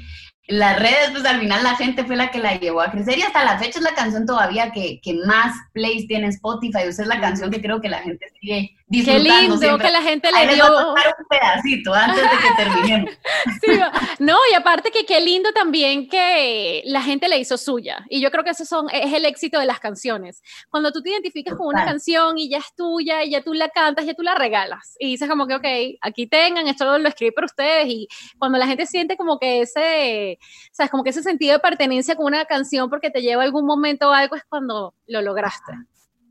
[0.49, 3.21] las redes, pues al final la gente fue la que la llevó a crecer y
[3.21, 6.87] hasta la fecha es la canción todavía que, que más plays tiene Spotify.
[6.87, 8.75] O sea, es la canción que creo que la gente sigue.
[8.91, 10.65] Qué lindo que la gente le dio.
[10.65, 10.95] un
[11.29, 13.11] pedacito antes de que terminemos.
[13.61, 13.79] sí,
[14.19, 18.05] no, y aparte que qué lindo también que la gente le hizo suya.
[18.09, 20.41] Y yo creo que eso son, es el éxito de las canciones.
[20.69, 23.69] Cuando tú te identificas con una canción y ya es tuya y ya tú la
[23.69, 24.95] cantas, ya tú la regalas.
[24.99, 27.87] Y dices como que, ok, aquí tengan, esto lo escribí para ustedes.
[27.87, 30.39] Y cuando la gente siente como que ese
[30.71, 30.91] ¿sabes?
[30.91, 34.09] Como que ese sentido de pertenencia con una canción porque te lleva a algún momento
[34.09, 35.73] o algo es cuando lo lograste,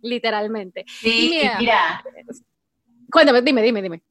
[0.02, 0.84] literalmente.
[0.86, 2.02] Sí, mira.
[3.10, 4.02] Cuéntame, dime, dime, dime.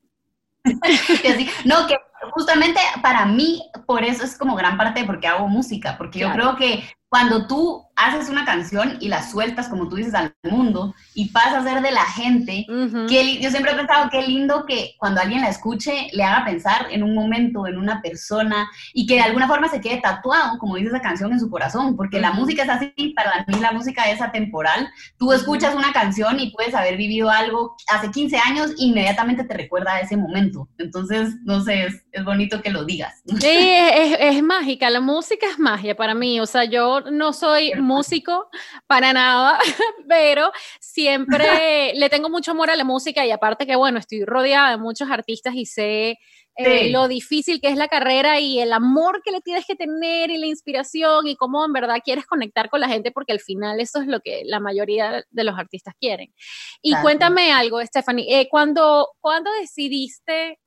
[1.66, 1.96] no, que
[2.32, 6.20] justamente para mí, por eso es como gran parte de por qué hago música, porque
[6.20, 10.34] yo creo que cuando tú haces una canción y la sueltas, como tú dices, al
[10.44, 12.66] mundo y pasa a ser de la gente,
[13.10, 16.88] que yo siempre he pensado qué lindo que cuando alguien la escuche le haga pensar
[16.92, 20.76] en un momento, en una persona y que de alguna forma se quede tatuado, como
[20.76, 24.10] dice esa canción, en su corazón, porque la música es así, para mí la música
[24.12, 24.88] es atemporal.
[25.18, 29.94] Tú escuchas una canción y puedes haber vivido algo hace 15 años, inmediatamente te recuerda
[29.94, 30.70] a ese momento.
[30.78, 33.22] Entonces, no sé, es, es bonito que lo digas.
[33.40, 37.74] Sí, es, es mágica, la música es magia para mí, o sea, yo no soy
[37.76, 38.50] músico
[38.88, 39.60] para nada,
[40.08, 44.72] pero siempre le tengo mucho amor a la música y aparte que, bueno, estoy rodeada
[44.72, 46.18] de muchos artistas y sé
[46.60, 50.32] eh, lo difícil que es la carrera y el amor que le tienes que tener
[50.32, 53.80] y la inspiración y cómo en verdad quieres conectar con la gente porque al final
[53.80, 56.34] eso es lo que la mayoría de los artistas quieren.
[56.82, 60.58] Y cuéntame algo, Stephanie, eh, ¿cuándo, ¿cuándo decidiste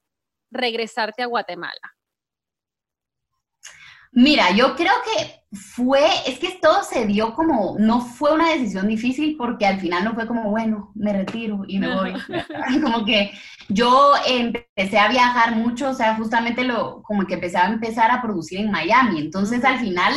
[0.51, 1.81] regresarte a Guatemala?
[4.13, 8.89] Mira, yo creo que fue, es que todo se dio como, no fue una decisión
[8.89, 12.13] difícil porque al final no fue como, bueno, me retiro y me voy.
[12.83, 13.31] como que
[13.69, 18.21] yo empecé a viajar mucho, o sea, justamente lo, como que empecé a empezar a
[18.21, 19.21] producir en Miami.
[19.21, 20.13] Entonces al final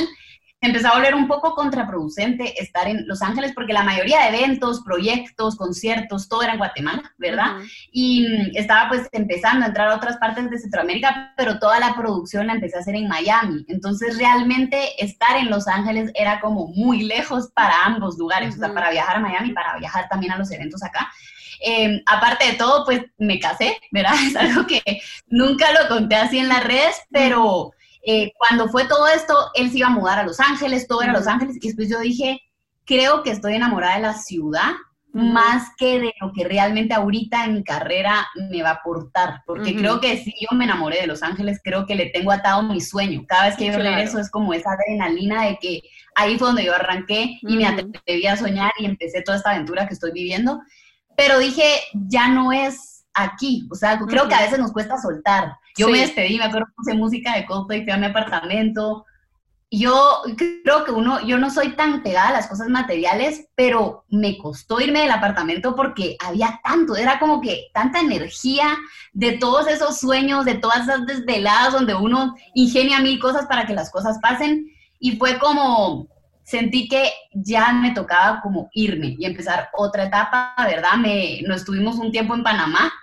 [0.63, 4.81] empezó a volver un poco contraproducente estar en Los Ángeles porque la mayoría de eventos,
[4.81, 7.57] proyectos, conciertos, todo era en Guatemala, ¿verdad?
[7.91, 11.93] Y mm, estaba pues empezando a entrar a otras partes de Centroamérica, pero toda la
[11.95, 13.65] producción la empecé a hacer en Miami.
[13.67, 18.73] Entonces realmente estar en Los Ángeles era como muy lejos para ambos lugares, o sea,
[18.73, 21.11] para viajar a Miami, para viajar también a los eventos acá.
[21.59, 24.13] Em, aparte de todo, pues me casé, ¿verdad?
[24.27, 24.81] Es algo que
[25.27, 27.73] nunca lo conté así en las redes, pero
[28.05, 31.13] eh, cuando fue todo esto, él se iba a mudar a Los Ángeles, todo era
[31.13, 32.41] Los Ángeles, y después yo dije,
[32.85, 34.71] creo que estoy enamorada de la ciudad
[35.13, 39.75] más que de lo que realmente ahorita en mi carrera me va a aportar, porque
[39.75, 42.81] creo que si yo me enamoré de Los Ángeles, creo que le tengo atado mi
[42.81, 43.23] sueño.
[43.27, 45.81] Cada vez que yo regreso es como esa adrenalina de que
[46.15, 49.87] ahí fue donde yo arranqué y me atreví a soñar y empecé toda esta aventura
[49.87, 50.61] que estoy viviendo.
[51.15, 55.55] Pero dije, ya no es aquí, o sea, creo que a veces nos cuesta soltar.
[55.77, 59.05] Yo me despedí, me acuerdo, puse música de Coldplay, fui a mi apartamento.
[59.71, 64.37] Yo creo que uno, yo no soy tan pegada a las cosas materiales, pero me
[64.37, 68.77] costó irme del apartamento porque había tanto, era como que tanta energía
[69.13, 73.73] de todos esos sueños, de todas esas desveladas donde uno ingenia mil cosas para que
[73.73, 74.67] las cosas pasen.
[74.99, 76.07] Y fue como,
[76.43, 80.97] sentí que ya me tocaba como irme y empezar otra etapa, ¿verdad?
[80.97, 82.93] Me, nos estuvimos un tiempo en Panamá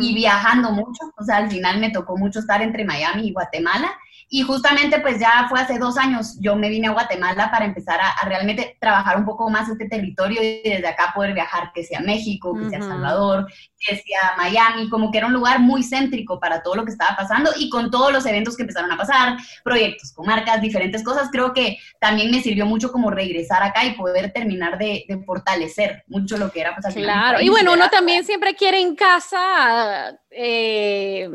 [0.00, 3.92] y viajando mucho, o sea, al final me tocó mucho estar entre Miami y Guatemala
[4.30, 7.98] y justamente pues ya fue hace dos años, yo me vine a Guatemala para empezar
[8.00, 12.00] a, realmente trabajar un poco más este territorio y desde acá poder viajar, que sea
[12.00, 13.46] México, que sea Salvador,
[13.78, 17.16] que sea Miami, como que era un lugar muy céntrico para todo lo que estaba
[17.16, 21.30] pasando y con todos los eventos que empezaron a pasar, proyectos con marcas, diferentes cosas,
[21.32, 26.36] creo que también me sirvió mucho como regresar acá y poder terminar de, fortalecer mucho
[26.36, 30.18] lo que era pues Claro, y bueno, uno también siempre quiere en casa...
[30.30, 31.28] Eh,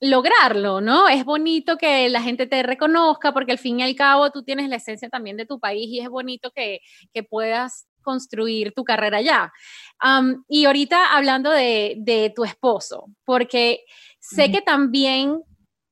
[0.00, 1.08] lograrlo, ¿no?
[1.08, 4.68] Es bonito que la gente te reconozca porque al fin y al cabo tú tienes
[4.68, 6.80] la esencia también de tu país y es bonito que,
[7.28, 9.52] puedas construir tu carrera allá.
[10.48, 13.84] y ahorita hablando de, tu esposo, porque
[14.20, 15.42] sé que también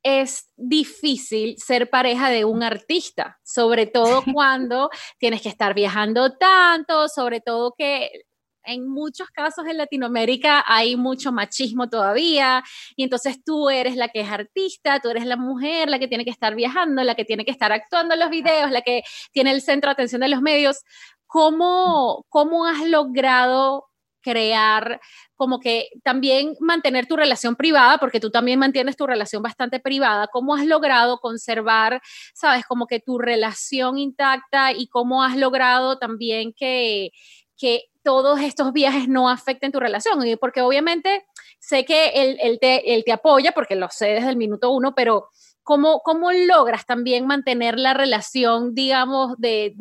[0.04, 4.88] es difícil ser pareja de un artista, sobre todo cuando
[5.18, 8.25] tienes que estar viajando tanto, sobre todo que
[8.66, 12.62] en muchos casos en Latinoamérica hay mucho machismo todavía
[12.96, 16.24] y entonces tú eres la que es artista, tú eres la mujer, la que tiene
[16.24, 19.02] que estar viajando, la que tiene que estar actuando en los videos, la que
[19.32, 20.82] tiene el centro de atención de los medios.
[21.26, 23.86] ¿Cómo, cómo has logrado
[24.26, 25.00] crear,
[25.36, 30.26] como que también mantener tu relación privada, porque tú también mantienes tu relación bastante privada,
[30.26, 32.02] ¿cómo has logrado conservar,
[32.34, 37.10] sabes, como que tu relación intacta y cómo has logrado también que,
[37.56, 41.26] que todos estos viajes no afecten tu relación, porque obviamente
[41.58, 45.30] sé que él, te, apoya, porque lo sé desde el minuto uno, pero
[45.64, 49.72] ¿cómo, cómo logras también mantener la relación, digamos, de,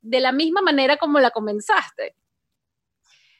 [0.00, 2.16] de la misma manera como la comenzaste?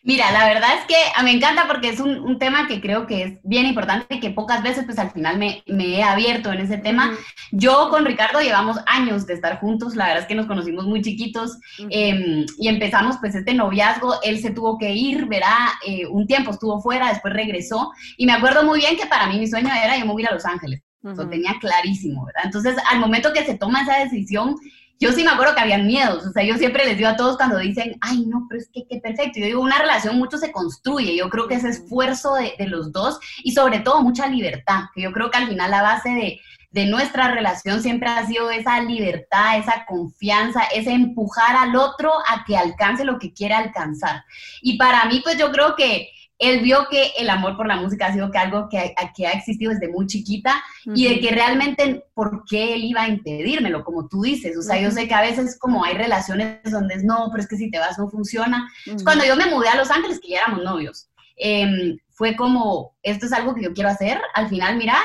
[0.07, 3.23] Mira, la verdad es que a me encanta porque es un, tema que creo que
[3.23, 6.77] es bien importante y que pocas veces pues al final me, he abierto en ese
[6.77, 7.17] tema.
[7.53, 11.01] Yo con Ricardo llevamos años de estar juntos, la verdad es que nos conocimos muy
[11.01, 16.27] chiquitos em, y empezamos pues este noviazgo, él se tuvo que ir, verá, eh, un
[16.27, 17.91] tiempo estuvo fuera, después regresó.
[18.19, 20.45] Y me acuerdo muy bien que para mí mi sueño era yo mover a Los
[20.45, 22.43] Ángeles, lo tenía clarísimo, ¿verdad?
[22.45, 24.55] Entonces al momento que se toma esa decisión,
[25.01, 27.37] yo sí me acuerdo que habían miedos, o sea, yo siempre les digo a todos
[27.37, 29.41] cuando dicen, ay, no, pero es que qué perfecto.
[29.41, 32.93] Yo digo, una relación mucho se construye, yo creo que ese esfuerzo de, de, los
[32.93, 36.41] dos y sobre todo mucha libertad, que yo creo que al final la base de,
[36.75, 42.45] de nuestra relación siempre ha sido esa libertad, esa confianza, ese empujar al otro a
[42.45, 44.25] que alcance lo que quiere alcanzar.
[44.61, 46.09] Y para mí, pues yo creo que
[46.45, 49.33] él vio que el amor por la música ha sido que algo que, que ha
[49.33, 53.85] existido desde muy chiquita y de que realmente, ¿por qué él iba a impedírmelo?
[53.85, 57.05] Como tú dices, o sea, yo sé que a veces como hay relaciones donde es,
[57.05, 58.69] no, pero es que si te vas no funciona.
[59.05, 63.27] Cuando yo me mudé a Los Ángeles, que ya éramos novios, em, fue como, esto
[63.27, 64.97] es algo que yo quiero hacer, al final, mira,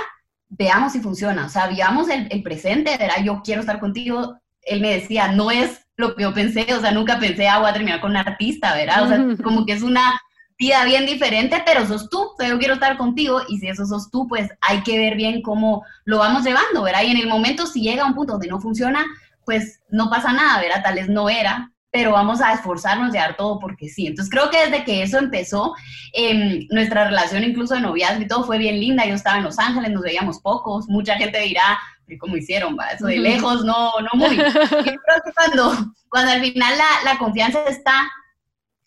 [0.50, 3.24] veamos si funciona, o sea, veamos el, el presente, ¿verdad?
[3.24, 6.92] Yo quiero estar contigo, él me decía, no es lo que yo pensé, o sea,
[6.92, 9.04] nunca pensé, ah, voy a terminar con un artista, ¿verdad?
[9.04, 10.20] O sea, como que es una
[10.60, 14.28] vida bien diferente, pero sos tú, yo quiero estar contigo y si eso sos tú,
[14.28, 17.04] pues hay que ver bien cómo lo vamos llevando, ¿verdad?
[17.04, 19.06] Y en el momento si llega a un punto donde no funciona,
[19.46, 20.84] pues no pasa nada, ¿verdad?
[20.84, 24.08] Tal vez no era pero vamos a esforzarnos de dar todo porque sí.
[24.08, 25.74] Entonces creo que desde que eso empezó,
[26.14, 29.06] em, nuestra relación incluso de noviazgo y todo fue bien linda.
[29.06, 30.88] Yo estaba en Los Ángeles, nos veíamos pocos.
[30.88, 31.80] Mucha gente dirá,
[32.20, 32.78] ¿cómo hicieron?
[32.78, 32.90] Va?
[32.90, 34.38] Eso de lejos, no, no muy.
[34.38, 38.08] Yo creo que cuando, cuando al final la, la confianza está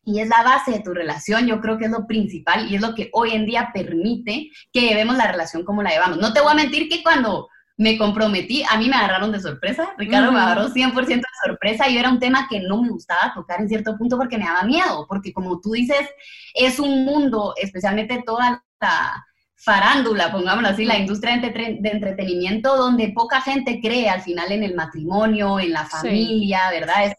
[0.04, 2.80] y es la base de tu relación, yo creo que es lo principal y es
[2.82, 6.18] lo que hoy en día permite que llevemos la relación como la llevamos.
[6.18, 9.94] No te voy a mentir que cuando me comprometí, a mí me agarraron de sorpresa,
[9.96, 13.60] Ricardo me agarró 100% de sorpresa, y era un tema que no me gustaba tocar
[13.60, 16.08] en cierto punto porque me daba miedo, porque como tú dices,
[16.54, 19.24] es un mundo, especialmente toda la
[19.56, 24.74] farándula, pongámoslo así, la industria de, entretenimiento, donde poca gente cree al final en el
[24.74, 27.06] matrimonio, en la familia, ¿verdad?
[27.06, 27.14] Es,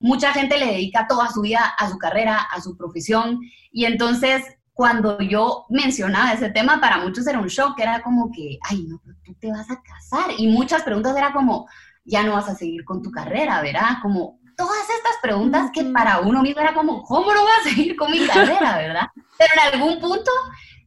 [0.00, 3.40] mucha gente le dedica toda su vida a su carrera, a su profesión,
[3.72, 4.42] y entonces
[4.78, 9.00] cuando yo mencionaba ese tema, para muchos era un shock, era como que, ay, no,
[9.24, 10.30] tú te vas a casar.
[10.38, 11.68] Y muchas preguntas era como,
[12.04, 13.98] ya no vas a seguir con tu carrera, ¿verdad?
[14.00, 17.96] Como todas estas preguntas que para uno mismo era como, ¿cómo no vas a seguir
[17.96, 19.06] con mi carrera, verdad?
[19.36, 20.30] Pero en algún punto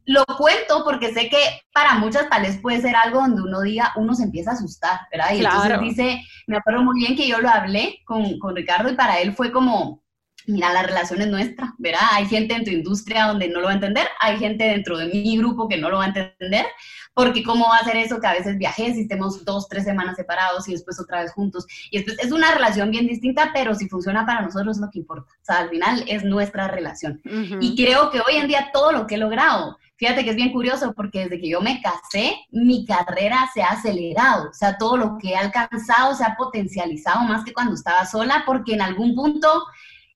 [0.06, 3.92] lo cuento porque sé que para muchas tal vez puede ser algo donde uno diga,
[3.96, 5.32] uno se empieza a asustar, ¿verdad?
[5.34, 8.96] Y entonces dice, me acuerdo muy bien que yo lo hablé con, con Ricardo y
[8.96, 10.02] para él fue como,
[10.46, 12.00] mira, la relación es nuestra, ¿verdad?
[12.12, 15.06] Hay gente en tu industria donde no lo va a entender, hay gente dentro de
[15.06, 16.66] mi grupo que no lo va a entender,
[17.14, 20.16] porque cómo va a ser eso que a veces viajes y estemos dos, tres semanas
[20.16, 21.66] separados y después otra vez juntos.
[21.90, 25.00] Y después es una relación bien distinta, pero si funciona para nosotros es lo que
[25.00, 25.30] importa.
[25.30, 27.20] O sea, al final es nuestra relación.
[27.60, 30.50] Y creo que hoy en día todo lo que he logrado, fíjate que es bien
[30.50, 34.50] curioso porque desde que yo me casé, mi carrera se ha acelerado.
[34.50, 38.42] O sea, todo lo que he alcanzado se ha potencializado más que cuando estaba sola,
[38.44, 39.48] porque en algún punto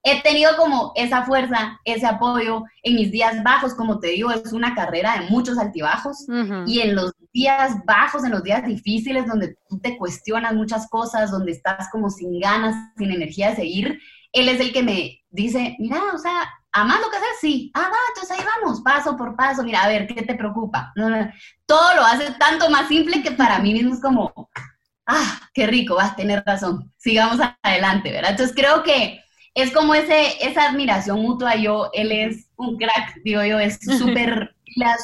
[0.03, 4.53] he tenido como esa fuerza, ese apoyo en mis días bajos, como te digo, es
[4.53, 6.26] una carrera de muchos altibajos
[6.66, 11.30] y en los días bajos, en los días difíciles donde tú te cuestionas muchas cosas,
[11.30, 14.01] donde estás como sin ganas, sin energía de seguir,
[14.32, 16.43] él es el que me dice, mira, o sea,
[16.77, 17.41] ¿amas lo que haces?
[17.41, 17.70] Sí.
[17.74, 20.93] Ah, va, entonces ahí vamos, paso por paso, mira, a ver, ¿qué te preocupa?
[21.66, 24.51] Todo lo hace tanto más simple que para mí mismo es como,
[25.07, 28.33] ah, qué rico, vas a tener razón, sigamos adelante, ¿verdad?
[28.33, 29.20] Entonces creo que
[29.57, 31.57] es como ese, esa admiración mutua.
[31.57, 34.55] Yo, él es un crack, digo yo, es súper,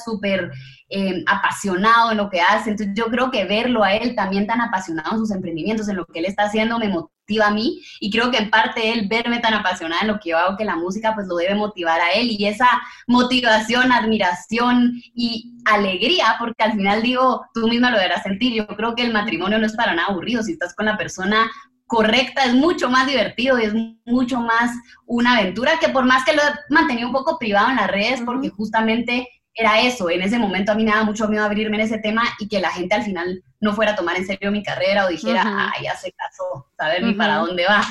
[0.05, 0.53] súper
[0.95, 2.69] eh, apasionado en lo que hace.
[2.69, 6.05] Entonces, yo creo que verlo a él también tan apasionado en sus emprendimientos, en lo
[6.05, 7.81] que él está haciendo, me motiva a mí.
[7.99, 10.67] Y creo que en parte él verme tan apasionada en lo que yo hago, que
[10.67, 12.31] la música, pues lo debe motivar a él.
[12.31, 12.69] Y esa
[13.07, 18.53] motivación, admiración y alegría, porque al final digo, tú misma lo deberás sentir.
[18.53, 20.43] Yo creo que el matrimonio no es para nada aburrido.
[20.43, 21.51] Si estás con la persona
[21.87, 23.73] correcta, es mucho más divertido y es
[24.05, 24.73] mucho más
[25.07, 28.21] una aventura que por más que lo he mantenido un poco privado en las redes,
[28.27, 31.83] porque justamente era eso, en ese momento a mí me daba mucho miedo abrirme en
[31.83, 34.63] ese tema y que la gente al final no fuera a tomar en serio mi
[34.63, 37.85] carrera o dijera, ah, ya se casó, saber ni para dónde va.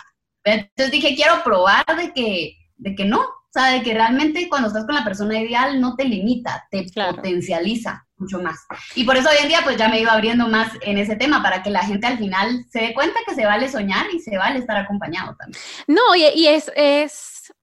[0.43, 3.19] Entonces dije, quiero probar de que, de que no,
[3.51, 6.85] o sea, de que realmente cuando estás con la persona ideal no te limita, te
[6.93, 8.65] potencializa mucho más.
[8.95, 11.43] Y por eso hoy en día pues ya me iba abriendo más en ese tema
[11.43, 14.37] para que la gente al final se dé cuenta que se vale soñar y se
[14.37, 15.61] vale estar acompañado también.
[15.87, 17.53] No, y, es, es,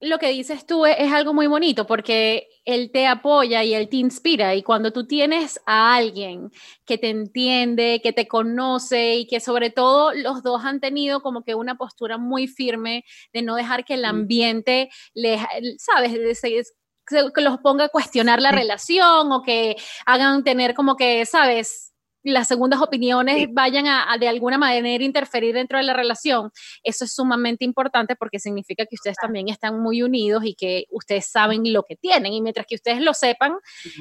[0.00, 3.96] lo que dices tú es, algo muy bonito porque él te apoya y él te
[3.96, 4.54] inspira.
[4.54, 6.50] Y cuando tú tienes a alguien
[6.84, 11.44] que te entiende, que te conoce y que sobre todo los dos han tenido como
[11.44, 15.40] que una postura muy firme de no dejar que el ambiente les,
[15.78, 16.40] sabes,
[17.06, 21.93] que los ponga a cuestionar la relación o que hagan tener como que, sabes,
[22.24, 26.50] las segundas opiniones vayan a, de alguna manera interferir dentro de la relación,
[26.82, 31.26] eso es sumamente importante porque significa que ustedes también están muy unidos y que ustedes
[31.26, 32.32] saben lo que tienen.
[32.32, 33.54] Y mientras que ustedes lo sepan,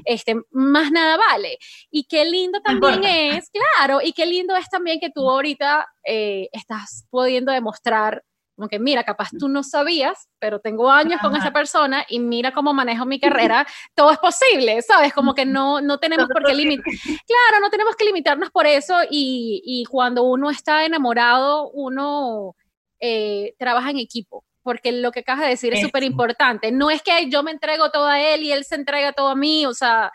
[0.06, 1.58] este, más nada vale.
[1.92, 6.50] Y qué lindo también es, claro, y qué lindo es también que tú ahorita eh,
[6.52, 8.24] estás pudiendo demostrar
[8.64, 12.54] como que, mira, capaz tú no sabías, pero tengo años con esa persona y mira
[12.54, 13.20] cómo manejo mi
[13.52, 15.14] carrera, todo es posible, ¿sabes?
[15.14, 16.86] Como que no, no tenemos por qué limitar.
[17.28, 22.56] Claro, no tenemos que limitarnos por eso y, y cuando uno está enamorado, uno
[23.02, 24.46] eh, trabaja en equipo.
[24.62, 26.72] Porque lo que acabas de decir es súper importante.
[26.72, 29.36] No es que yo me entrego todo a él y él se entrega todo a
[29.36, 30.10] mí, o sea,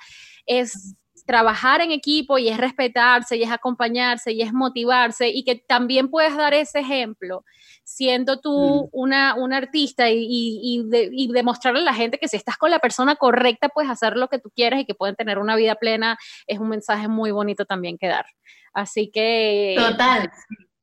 [0.46, 0.96] es
[1.26, 6.08] trabajar en equipo y es respetarse y es acompañarse y es motivarse y que también
[6.08, 7.44] puedes dar ese ejemplo
[7.88, 12.80] siendo tú una, artista y, y, demostrarle a la gente que si estás con la
[12.80, 16.18] persona correcta puedes hacer lo que tú quieras y que pueden tener una vida plena
[16.46, 18.26] es un mensaje muy bonito también que dar.
[18.74, 19.74] Así que...
[19.78, 20.30] Total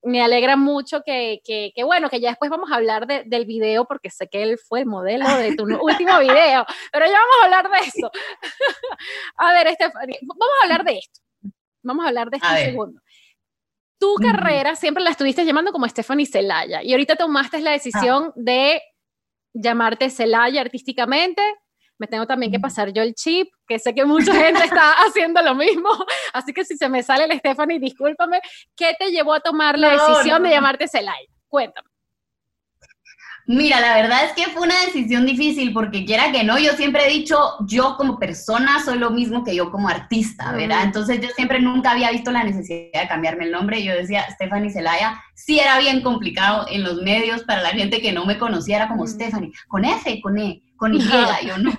[0.04, 3.86] me alegra mucho que, que, que, bueno, que ya después vamos a hablar del video,
[3.86, 7.46] porque sé que él fue el modelo de tu último video, pero ya vamos a
[7.46, 8.12] hablar de eso.
[9.38, 11.22] a ver, Estefania, vamos a hablar de esto.
[11.82, 13.02] Vamos a hablar de esto un segundo.
[14.06, 18.82] Tu carrera siempre la estuviste llamando como Stephanie Celaya y ahorita tomaste la decisión de
[19.54, 21.42] llamarte Celaya artísticamente.
[21.98, 25.42] Me tengo también que pasar yo el chip, que sé que mucha gente está haciendo
[25.42, 25.90] lo mismo.
[26.34, 28.42] Así que si se me sale el Stephanie, discúlpame.
[28.76, 31.28] ¿Qué te llevó a tomar la decisión de llamarte Celaya?
[31.48, 31.90] Cuéntame.
[33.48, 37.06] Mira, la verdad es que fue una decisión difícil porque quiera que no, yo siempre
[37.06, 37.38] he dicho,
[37.68, 40.84] yo como persona soy lo mismo que yo como artista, ¿verdad?
[40.84, 43.84] Entonces yo siempre nunca había visto la necesidad de cambiarme el nombre.
[43.84, 48.12] Yo decía Stephanie Celaya, sí era bien complicado en los medios para la gente que
[48.12, 51.00] no me conociera como Stephanie, con F, con E, con Y,
[51.48, 51.72] yo no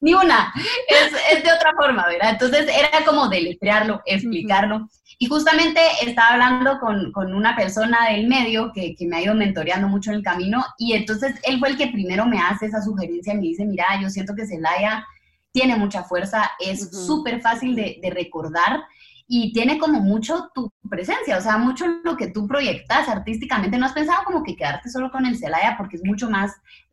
[0.00, 0.52] ni una,
[0.88, 2.30] es, de otra forma, ¿verdad?
[2.30, 4.88] Entonces era como deletrearlo, explicarlo.
[5.22, 10.10] Y justamente estaba hablando con, una persona del medio que, me ha ido mentoreando mucho
[10.10, 13.36] en el camino y entonces él fue el que primero me hace esa sugerencia y
[13.36, 15.06] me dice, mira, yo siento que Celaya
[15.52, 18.82] tiene mucha fuerza, es súper fácil de, de recordar
[19.28, 23.76] y tiene como mucho tu presencia, o sea, mucho lo que tú proyectas artísticamente.
[23.76, 26.52] No has pensado como que quedarte solo con el Celaya porque es mucho más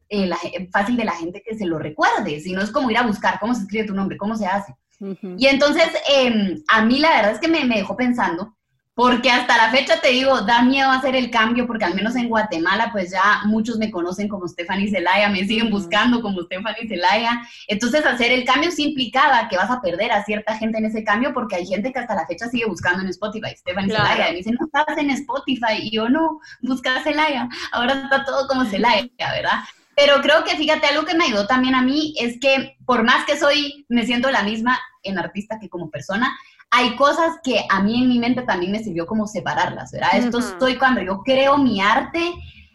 [0.10, 0.30] eh,
[0.72, 3.54] fácil de la gente que se lo recuerde, sino es como ir a buscar cómo
[3.54, 4.76] se escribe tu nombre, cómo se hace.
[5.00, 8.56] Y entonces, em, a mí la verdad es que me, me, dejó pensando,
[8.96, 12.30] porque hasta la fecha te digo, da miedo hacer el cambio, porque al menos en
[12.30, 17.42] Guatemala, pues ya muchos me conocen como Stephanie Zelaya, me siguen buscando como Stephanie Zelaya.
[17.68, 21.04] Entonces, hacer el cambio sí implicaba que vas a perder a cierta gente en ese
[21.04, 24.32] cambio, porque hay gente que hasta la fecha sigue buscando en Spotify, Stephanie Zelaya, y
[24.32, 28.66] me dicen, no estás en Spotify, y yo no, busca Zelaya, ahora está todo como
[28.66, 29.60] Zelaya, ¿verdad?
[29.98, 33.26] Pero creo que fíjate, algo que me ayudó también a mí es que por más
[33.26, 36.38] que soy, me siento la misma en artista que como persona,
[36.70, 40.12] hay cosas que a mí en mi mente también me sirvió como separarlas, ¿verdad?
[40.14, 42.22] Esto estoy cuando yo creo mi arte,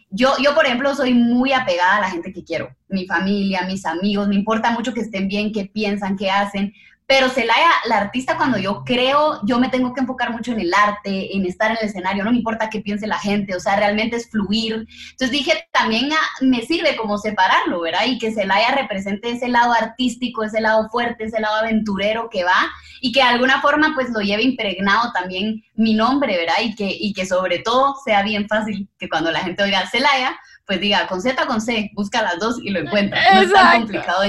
[0.09, 3.85] yo, yo, por ejemplo, soy muy apegada a la gente que quiero, mi familia, mis
[3.85, 6.73] amigos, me importa mucho que estén bien, qué piensan, qué hacen,
[7.05, 10.73] pero Celaya, la artista, cuando yo creo, yo me tengo que enfocar mucho en el
[10.73, 13.75] arte, en estar en el escenario, no me importa qué piense la gente, o sea,
[13.75, 14.87] realmente es fluir.
[15.11, 16.09] Entonces dije, también
[16.41, 18.05] me sirve como separarlo, ¿verdad?
[18.05, 22.71] Y que Celaya represente ese lado artístico, ese lado fuerte, ese lado aventurero que va
[23.01, 26.61] y que de alguna forma pues lo lleve impregnado también mi nombre, ¿verdad?
[26.63, 30.39] Y que, y que sobre todo sea bien fácil que cuando la gente oiga Celaya,
[30.65, 33.21] pues diga con Z o con C, busca las dos y lo encuentra.
[33.33, 34.23] No es tan complicado.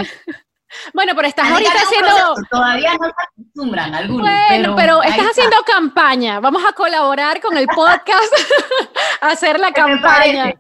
[0.93, 2.35] Bueno, pero estás ahorita haciendo.
[2.51, 4.29] Todavía no se acostumbran algunos.
[4.49, 6.41] Bueno, pero, estás haciendo campaña.
[6.41, 8.33] Vamos a colaborar con el podcast
[9.21, 10.55] a hacer la campaña.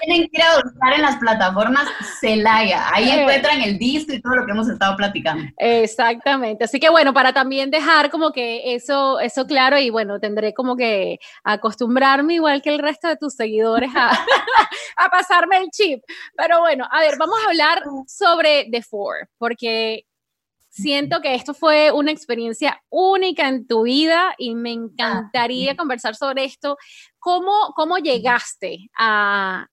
[0.00, 1.88] Tienen que ir a buscar en las plataformas
[2.20, 2.86] Celaya.
[2.92, 3.22] Ahí eh.
[3.22, 5.44] encuentran el disco y todo lo que hemos estado platicando.
[5.58, 6.64] Exactamente.
[6.64, 10.76] Así que bueno, para también dejar como que eso, eso claro, y bueno, tendré como
[10.76, 14.10] que acostumbrarme, igual que el resto de tus seguidores, a,
[14.96, 16.02] a pasarme el chip.
[16.36, 20.06] Pero bueno, a ver, vamos a hablar sobre The Four porque
[20.68, 26.44] siento que esto fue una experiencia única en tu vida y me encantaría conversar sobre
[26.44, 26.76] esto.
[27.18, 29.66] ¿Cómo, cómo llegaste a,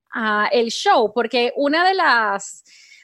[0.52, 1.14] el show?
[1.14, 2.64] Porque una de las...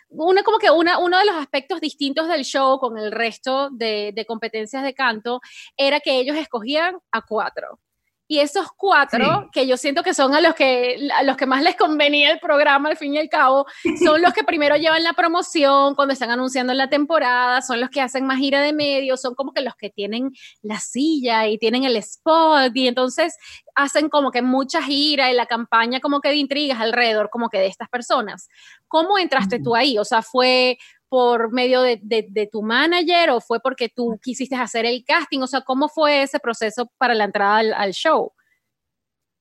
[0.10, 4.12] Una, como que una, uno de los aspectos distintos del show con el resto de,
[4.16, 5.42] de competencias de canto
[5.78, 7.80] era que ellos escogían a cuatro.
[8.28, 11.62] Y esos cuatro, que yo siento que son a los que, a los que más
[11.62, 13.66] les convenía el programa al fin y al cabo,
[14.04, 18.02] son los que primero llevan la promoción cuando están anunciando la temporada, son los que
[18.02, 20.32] hacen más gira de medios, son como que los que tienen
[20.64, 23.36] la silla y tienen el spot y entonces
[23.76, 27.60] hacen como que mucha gira y la campaña como que de intrigas alrededor como que
[27.60, 28.48] de estas personas.
[28.88, 29.98] ¿Cómo entraste tú ahí?
[29.98, 30.78] O sea, fue
[31.10, 35.40] por medio de, tu manager o fue porque tú quisiste hacer el casting?
[35.40, 38.32] O sea, ¿cómo fue ese proceso para la entrada al, show?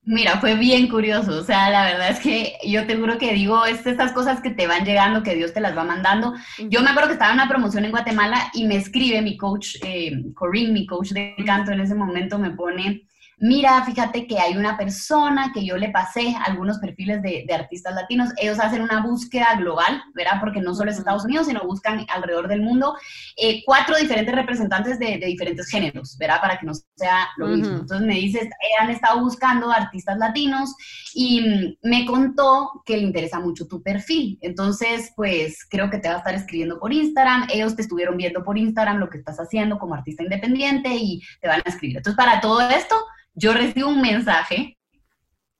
[0.03, 1.39] Mira, fue bien curioso.
[1.39, 4.51] O sea, la verdad es que yo te juro que digo, es estas cosas que
[4.51, 6.33] te van llegando, que Dios te las va mandando.
[6.69, 9.77] Yo me acuerdo que estaba en una promoción en Guatemala y me escribe mi coach,
[9.83, 13.07] eh, Corinne, mi coach de canto en ese momento, me pone,
[13.37, 18.29] mira, fíjate que hay una persona que yo le pasé algunos perfiles de, artistas latinos,
[18.37, 20.39] ellos hacen una búsqueda global, ¿verdad?
[20.39, 22.95] Porque no solo es Estados Unidos, sino buscan alrededor del mundo
[23.37, 26.41] eh, cuatro diferentes representantes de, diferentes géneros, ¿verdad?
[26.41, 27.77] Para que no sea lo mismo.
[27.77, 28.47] Entonces me dices,
[28.81, 30.75] han estado buscando artistas latinos
[31.13, 34.37] y mm, me contó que le interesa mucho tu perfil.
[34.41, 38.43] Entonces, pues creo que te va a estar escribiendo por Instagram, ellos te estuvieron viendo
[38.43, 41.97] por Instagram lo que estás haciendo como artista independiente y te van a escribir.
[41.97, 42.95] Entonces, para todo esto,
[43.35, 44.77] yo recibo un mensaje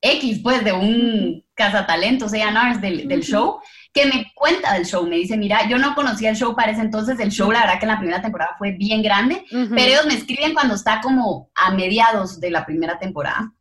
[0.02, 3.60] X, pues, de un cazatalentos, A&Rs del, del show,
[3.94, 5.08] que me cuenta del show.
[5.08, 7.20] Me dice, mira, yo no conocía el show para ese entonces.
[7.20, 10.16] El show, la verdad que en la primera temporada fue bien grande, pero ellos me
[10.16, 13.54] escriben cuando está como a mediados de la primera temporada.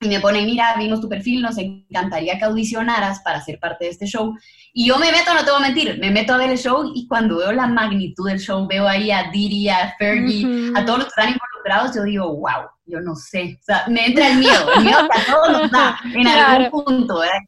[0.00, 3.90] Y me pone, mira, vimos tu perfil, nos encantaría que audicionaras para ser parte de
[3.90, 4.34] este show.
[4.78, 6.92] Y yo me meto, no te voy a mentir, me meto a ver el show
[6.94, 10.98] y cuando veo la magnitud del show, veo ahí a Didi, a Fergie, a todos
[10.98, 14.36] los que están involucrados yo digo, wow, yo no sé, o sea, me entra el
[14.36, 17.38] miedo, el miedo que a todos nos da en algún punto, ¿verdad?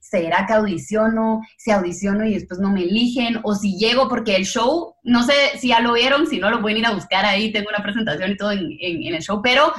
[0.00, 1.40] ¿Será que audiciono?
[1.56, 5.32] Si audiciono y después no me eligen, o si llego, porque el show, no sé
[5.58, 8.32] si ya lo vieron, si no lo pueden ir a buscar ahí, tengo una presentación
[8.32, 9.72] y todo en, en el show, pero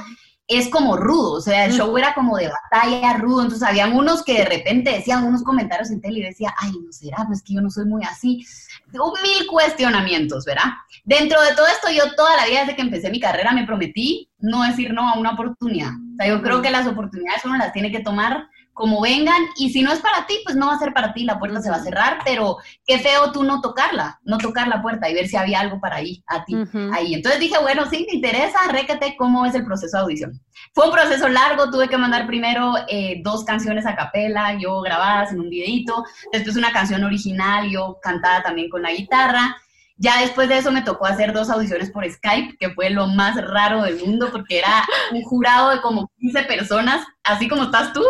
[0.48, 4.24] es como rudo, o sea, el show era como de batalla rudo, entonces habían unos
[4.24, 7.52] que de repente decían unos comentarios en tele y decía, ay, no será, pues que
[7.52, 8.46] yo no soy muy así.
[8.90, 10.70] mil cuestionamientos, ¿verdad?
[11.04, 14.30] Dentro de todo esto, yo toda la vida desde que empecé mi carrera me prometí
[14.38, 15.90] no decir no a una oportunidad.
[15.90, 18.48] O sea, yo creo que las oportunidades uno las tiene que tomar
[18.78, 21.24] como vengan, y si no es para ti, pues no va a ser para ti,
[21.24, 24.80] la puerta se va a cerrar, pero qué feo tú no tocarla, no tocar la
[24.80, 26.54] puerta y ver si había algo para ahí, a ti,
[26.92, 27.12] ahí.
[27.12, 30.40] Entonces dije, bueno, sí, me interesa, réquete cómo es el proceso de audición.
[30.72, 35.32] Fue un proceso largo, tuve que mandar primero eh, dos canciones a capela, yo grabadas
[35.32, 39.56] en un videito, después una canción original, yo cantada también con la guitarra,
[40.00, 43.36] ya después de eso me tocó hacer dos audiciones por Skype, que fue lo más
[43.36, 48.04] raro del mundo, porque era un jurado de como 15 personas, así como estás tú,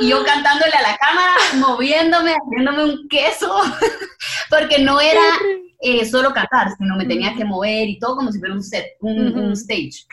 [0.00, 3.54] y yo cantándole a la cámara, moviéndome, haciéndome un queso,
[4.50, 5.20] porque no era
[5.80, 8.86] eh, solo cantar, sino me tenía que mover y todo como si fuera un set,
[9.00, 10.06] un, stage.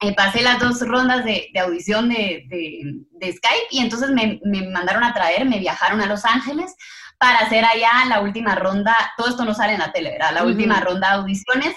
[0.00, 5.14] Eh, pasé las dos rondas de, audición de, Skype y entonces me, me mandaron a
[5.14, 6.74] traer, me viajaron a Los Ángeles
[7.18, 10.32] para hacer allá la última ronda, todo esto no sale en la tele, ¿verdad?
[10.32, 11.76] La última ronda de audiciones,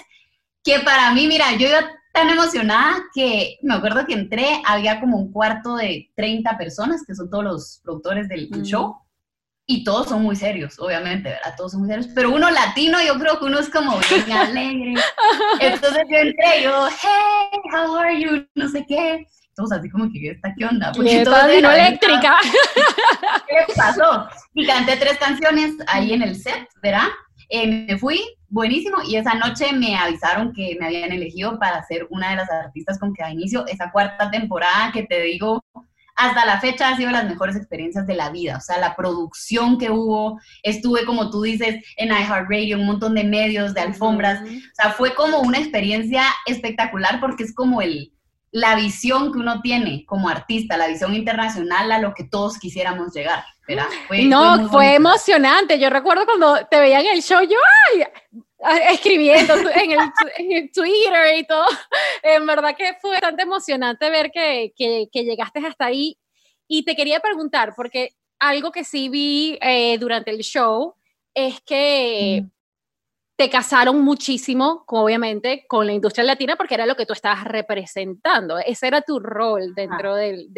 [0.62, 1.80] que para mí, mira, yo iba
[2.12, 7.14] tan emocionada que me acuerdo que entré, había como un cuarto de 30 personas, que
[7.14, 8.96] son todos los productores del, show,
[9.66, 11.54] y todos son muy serios, obviamente, ¿verdad?
[11.56, 14.94] Todos son muy serios, pero uno latino, yo creo que uno es como bien alegre.
[15.60, 18.46] Entonces yo entré, yo, hey, how are you?
[18.54, 20.92] No sé qué todos así como que, ¿esta qué onda?
[20.92, 22.36] Porque todo eléctrica.
[23.48, 24.28] ¿Qué pasó?
[24.54, 27.08] Y canté tres canciones ahí en el set, ¿verdad?
[27.48, 32.06] Eh, me fui, buenísimo, y esa noche me avisaron que me habían elegido para ser
[32.10, 35.62] una de las artistas con que da inicio esa cuarta temporada que te digo,
[36.14, 38.56] hasta la fecha ha sido las mejores experiencias de la vida.
[38.56, 43.24] O sea, la producción que hubo, estuve, como tú dices, en iHeartRadio, un montón de
[43.24, 44.42] medios, de alfombras.
[44.42, 48.12] O sea, fue como una experiencia espectacular porque es como el,
[48.52, 53.12] la visión que uno tiene como artista, la visión internacional a lo que todos quisiéramos
[53.14, 53.42] llegar.
[53.66, 53.86] ¿verdad?
[54.26, 55.78] no, fue, emocionante.
[55.78, 57.56] Yo recuerdo cuando te veía en el show, yo
[57.90, 58.04] ¡ay!
[58.90, 61.66] escribiendo en el, Twitter y todo.
[62.22, 66.18] En verdad que fue bastante emocionante ver que, que, llegaste hasta ahí.
[66.68, 70.94] Y te quería preguntar, porque algo que sí vi eh, durante el show
[71.34, 72.44] es que
[73.36, 78.58] te casaron muchísimo, obviamente, con la industria latina porque era lo que tú estabas representando.
[78.58, 80.48] Ese era tu rol dentro del,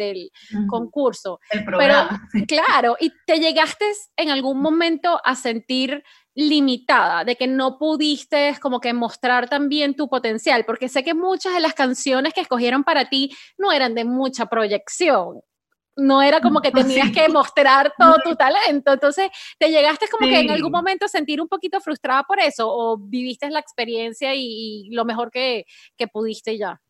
[0.67, 1.39] concurso.
[1.51, 2.27] El programa.
[2.33, 3.85] Pero, claro, y te llegaste
[4.17, 6.03] en algún momento a sentir
[6.35, 11.53] limitada, de que no pudiste como que mostrar también tu potencial, porque sé que muchas
[11.53, 15.41] de las canciones que escogieron para ti no eran de mucha proyección
[15.95, 18.93] no era como que tenías que mostrar todo tu talento.
[18.93, 22.67] Entonces, ¿te llegaste como que en algún momento a sentir un poquito frustrada por eso
[22.69, 25.65] o viviste la experiencia y, lo mejor que,
[25.97, 26.81] que, pudiste ya?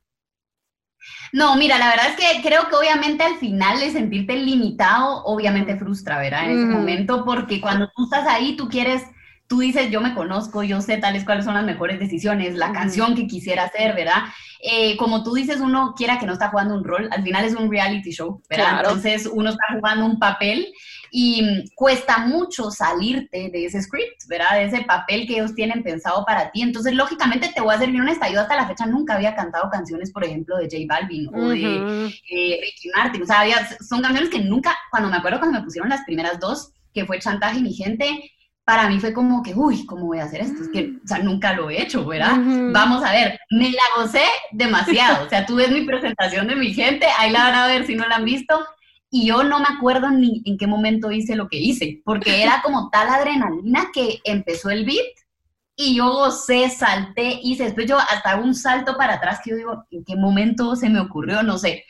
[1.31, 5.77] No, mira, la verdad es que creo que obviamente al final de sentirte limitado, obviamente
[5.77, 6.45] frustra, ¿verdad?
[6.45, 9.03] En ese momento, porque cuando tú estás ahí, tú quieres
[9.47, 13.15] tú dices, yo me conozco, yo sé tales cuáles son las mejores decisiones, la canción
[13.15, 14.23] que quisiera hacer, ¿verdad?
[14.61, 17.53] Eh, como tú dices, uno quiera que no está jugando un rol, al final es
[17.53, 18.79] un reality show, ¿verdad?
[18.79, 20.67] Entonces uno está jugando un papel
[21.11, 24.55] y cuesta mucho salirte de ese script, ¿verdad?
[24.55, 26.61] De ese papel que ellos tienen pensado para ti.
[26.61, 29.69] Entonces, lógicamente, te voy a ser bien honesta, yo hasta la fecha nunca había cantado
[29.69, 33.21] canciones, por ejemplo, de J Balvin o de eh, Ricky Martin.
[33.21, 33.45] O sea,
[33.87, 37.19] son canciones que nunca, cuando me acuerdo cuando me pusieron las primeras dos, que fue
[37.19, 38.31] Chantaje y mi gente,
[38.65, 40.63] para mí fue como que, uy, ¿cómo voy a hacer esto?
[40.63, 42.35] Es que, o sea, nunca lo he hecho, ¿verdad?
[42.73, 45.25] Vamos a ver, me la gocé demasiado.
[45.25, 47.95] O sea, tú ves mi presentación de mi gente, ahí la van a ver si
[47.95, 48.59] no la han visto.
[49.11, 52.61] Y yo no me acuerdo ni en qué momento hice lo que hice, porque era
[52.63, 55.05] como tal adrenalina que empezó el beat
[55.77, 59.85] y yo gocé, salté, hice, después yo hasta un salto para atrás que yo digo,
[59.91, 61.43] ¿en qué momento se me ocurrió?
[61.43, 61.83] No sé.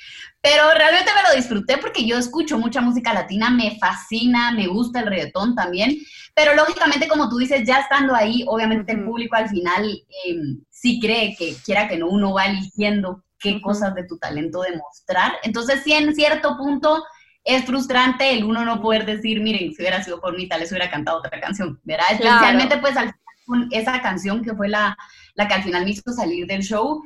[0.45, 4.99] Pero realmente me lo disfruté porque yo escucho mucha música latina, me fascina, me gusta
[4.99, 5.97] el reggaetón también,
[6.35, 9.89] pero lógicamente, como tú dices, ya estando ahí, obviamente el público al final
[10.23, 14.61] em, sí cree que quiera que no, uno va eligiendo qué cosas de tu talento
[14.61, 15.33] demostrar.
[15.41, 17.03] Entonces, sí, en cierto punto
[17.43, 20.69] es frustrante el uno no poder decir, miren, si hubiera sido por mí, tal vez
[20.69, 22.05] hubiera cantado otra canción, ¿verdad?
[22.11, 23.15] Especialmente pues al
[23.45, 24.97] con esa canción que fue la,
[25.35, 27.03] la que al final me hizo salir del show,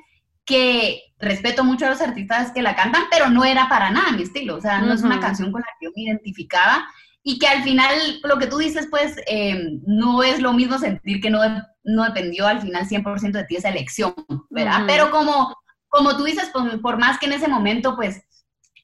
[0.50, 4.24] que respeto mucho a los artistas que la cantan, pero no era para nada mi
[4.24, 6.86] estilo, o sea, no es una canción con la que yo me identificaba
[7.24, 7.93] y que al final,
[8.24, 11.39] lo que tú dices, pues, eh, no es lo mismo sentir que no,
[11.84, 14.14] no dependió al final 100% de ti esa elección,
[14.50, 14.84] ¿verdad?
[14.88, 15.54] Pero como
[15.89, 16.50] como tú dices,
[16.82, 18.22] por, más que en ese momento, pues,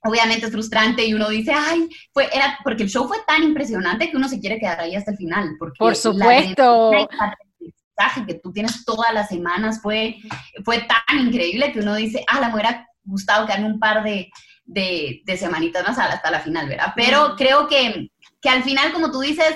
[0.03, 4.09] obviamente es frustrante y uno dice, ay, fue, era, porque el show fue tan impresionante
[4.09, 5.55] que uno se quiere quedar ahí hasta el final.
[5.57, 6.91] Porque por supuesto.
[8.27, 10.17] Que tú tienes todas las semanas fue,
[10.63, 14.29] fue tan increíble que uno dice, ah, la me hubiera gustado quedarme un par de,
[14.65, 16.93] de, de semanitas más hasta la final, ¿verdad?
[16.95, 19.55] Pero creo que, que al final, como tú dices,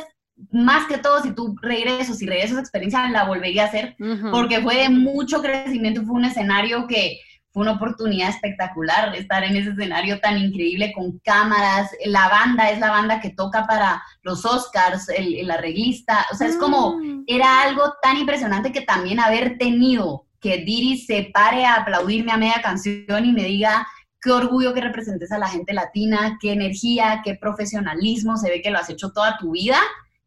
[0.51, 3.95] más que todo, si tú regresas, si regresas esa experiencia, la volvería a hacer,
[4.31, 7.19] porque fue de mucho crecimiento, fue un escenario que
[7.51, 12.79] fue una oportunidad espectacular estar en ese escenario tan increíble con cámaras, la banda es
[12.79, 17.23] la banda que toca para los Oscars, el, el arreglista, o sea, es como, mm.
[17.27, 22.37] era algo tan impresionante que también haber tenido que Diri se pare a aplaudirme a
[22.37, 23.87] media canción y me diga,
[24.21, 28.71] qué orgullo que representes a la gente latina, qué energía, qué profesionalismo, se ve que
[28.71, 29.77] lo has hecho toda tu vida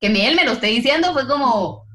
[0.02, 1.86] que él me lo esté diciendo fue como,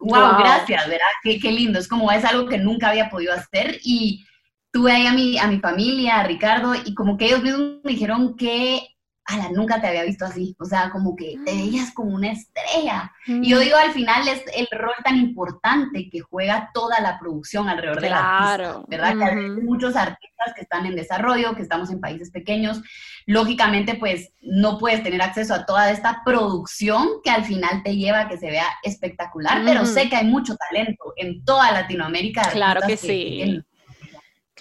[0.00, 1.06] wow, gracias, ¿verdad?
[1.22, 4.24] Qué, qué, lindo, es como es algo que nunca había podido hacer y
[4.72, 7.92] tuve ahí a mi, a mi familia, a Ricardo, y como que ellos mismos me
[7.92, 8.80] dijeron que
[9.24, 13.12] ala, nunca te había visto así, o sea, como que te veías como una estrella.
[13.26, 17.68] Y yo digo, al final es el rol tan importante que juega toda la producción
[17.68, 19.16] alrededor de la artista, ¿verdad?
[19.16, 22.82] Que hay muchos artistas que están en desarrollo, que estamos en países pequeños,
[23.26, 28.22] lógicamente pues no puedes tener acceso a toda esta producción que al final te lleva
[28.22, 32.50] a que se vea espectacular, pero sé que hay mucho talento en toda Latinoamérica.
[32.50, 33.62] Claro que, sí.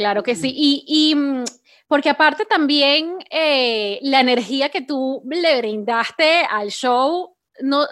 [0.02, 0.52] Claro que sí.
[0.56, 1.44] Y, y mm,
[1.88, 7.31] porque aparte también eh, la energía que tú le brindaste al show
[7.64, 7.86] no,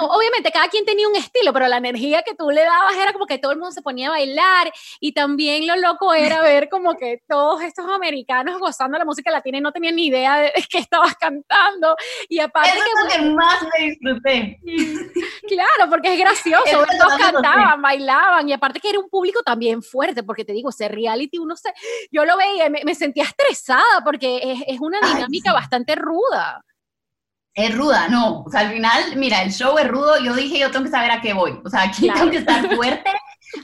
[0.00, 3.26] obviamente cada quien tenía un estilo, pero la energía que tú le dabas era como
[3.26, 6.96] que todo el mundo se ponía a bailar y también lo loco era ver como
[6.96, 10.78] que todos estos americanos gozando la música latina y no tenían ni idea de qué
[10.78, 11.96] estabas cantando
[12.28, 14.60] y aparte Eso es lo que más me disfruté.
[15.48, 16.64] Claro, porque es gracioso,
[16.98, 20.88] todos cantaban, bailaban y aparte que era un público también fuerte, porque te digo, ese
[20.88, 21.72] reality uno se,
[22.10, 26.64] yo lo veía, me, me sentía estresada porque es, es una dinámica bastante ruda
[27.54, 28.42] es ruda, no.
[28.42, 30.18] O sea, al final, mira, el show es rudo.
[30.18, 31.60] Yo dije, yo tengo que saber a qué voy.
[31.64, 33.10] O sea, aquí tengo que estar fuerte.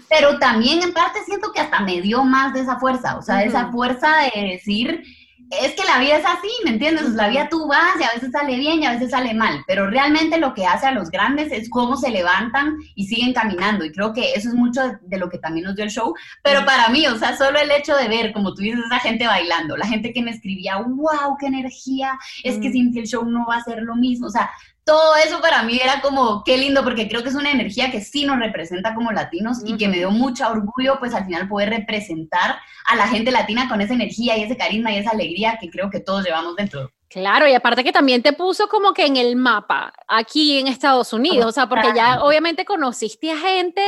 [0.09, 3.17] pero también en parte siento que hasta me dio más de esa fuerza.
[3.17, 5.05] O sea, esa fuerza de decir,
[5.51, 7.11] es que la vida es así, ¿me entiendes?
[7.11, 9.89] La vida tú vas y a veces sale bien y a veces sale mal, pero
[9.91, 13.91] realmente lo que hace a los grandes es cómo se levantan y siguen caminando y
[13.91, 16.89] creo que eso es mucho de lo que también nos dio el show, pero para
[16.89, 19.87] mí, o sea, solo el hecho de ver, como tú dices, esa gente bailando, la
[19.87, 23.57] gente que me escribía, wow, qué energía, es que sin que el show no va
[23.57, 24.51] a ser lo mismo, o sea,
[24.91, 28.01] todo eso para mí era como, qué lindo, porque creo que es una energía que
[28.01, 31.71] sí nos representa como latinos y que me dio mucho orgullo, pues al final poder
[31.71, 35.71] representar a la gente latina con esa energía y ese carisma y esa alegría que
[35.71, 36.91] creo que todos llevamos dentro.
[37.09, 41.13] Claro, y aparte que también te puso como que en el mapa, aquí en Estados
[41.13, 43.83] Unidos, o sea, porque ya obviamente conociste a gente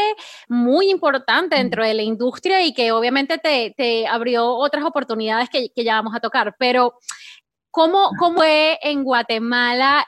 [0.46, 5.70] muy importante dentro de la industria y que obviamente te, te abrió otras oportunidades que,
[5.74, 6.94] que, ya vamos a tocar, pero
[7.72, 10.06] ¿cómo, cómo fue en Guatemala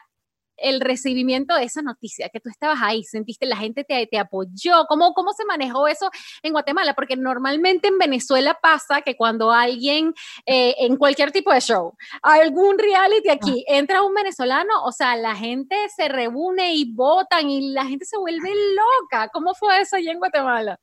[0.57, 4.85] el recibimiento de esa noticia, que tú estabas ahí, sentiste, la gente te, te apoyó,
[4.89, 6.11] ¿Cómo, ¿cómo se manejó eso
[6.43, 6.95] en Guatemala?
[6.95, 10.15] Porque normalmente en Venezuela pasa que cuando alguien,
[10.47, 13.75] eh, en cualquier tipo de show, algún reality aquí, ah.
[13.77, 18.17] entra un venezolano, o sea, la gente se reúne y votan y la gente se
[18.19, 19.29] vuelve loca.
[19.33, 20.79] ¿Cómo fue eso allá en Guatemala?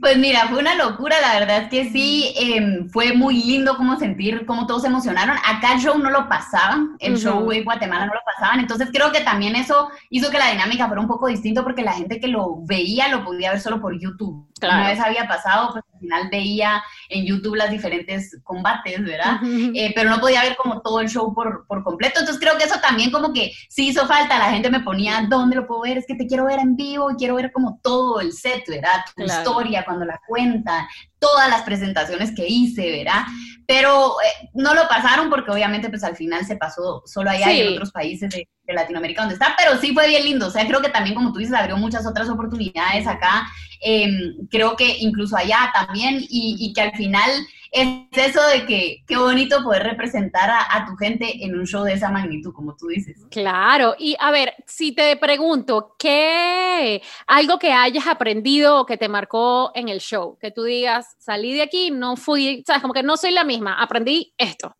[0.00, 3.98] Pues mira, fue una locura, la verdad es que sí, em, fue muy lindo como
[3.98, 5.36] sentir cómo todos se emocionaron.
[5.44, 9.12] Acá el show no lo pasaban, el show en Guatemala no lo pasaban, entonces creo
[9.12, 12.28] que también eso hizo que la dinámica fuera un poco distinto porque la gente que
[12.28, 14.48] lo veía lo podía ver solo por YouTube.
[14.62, 19.40] Una vez había pasado, pues al final veía en YouTube las diferentes combates, ¿verdad?
[19.74, 22.64] Eh, pero no podía ver como todo el show por, por completo, entonces creo que
[22.64, 25.98] eso también como que sí hizo falta, la gente me ponía, ¿dónde lo puedo ver?
[25.98, 29.04] Es que te quiero ver en vivo y quiero ver como todo el set, ¿verdad?
[29.16, 30.86] Tu historia, cuando la cuentan,
[31.18, 33.22] todas las presentaciones que hice, ¿verdad?
[33.66, 37.60] Pero eh, no lo pasaron porque obviamente pues al final se pasó solo allá y
[37.60, 40.82] en otros países de, Latinoamérica donde está, pero sí fue bien lindo, o sea, creo
[40.82, 43.46] que también como tú dices, abrió muchas otras oportunidades acá,
[43.80, 47.30] em, creo que incluso allá también, y, y que al final
[47.70, 51.94] es eso de que qué bonito poder representar a, tu gente en un show de
[51.94, 53.16] esa magnitud, como tú dices.
[53.30, 59.08] Claro, y a ver, si te pregunto, ¿qué algo que hayas aprendido o que te
[59.08, 60.38] marcó en el show?
[60.40, 63.74] Que tú digas, salí de aquí, no fui, sabes, como que no soy la misma,
[63.80, 64.74] aprendí esto.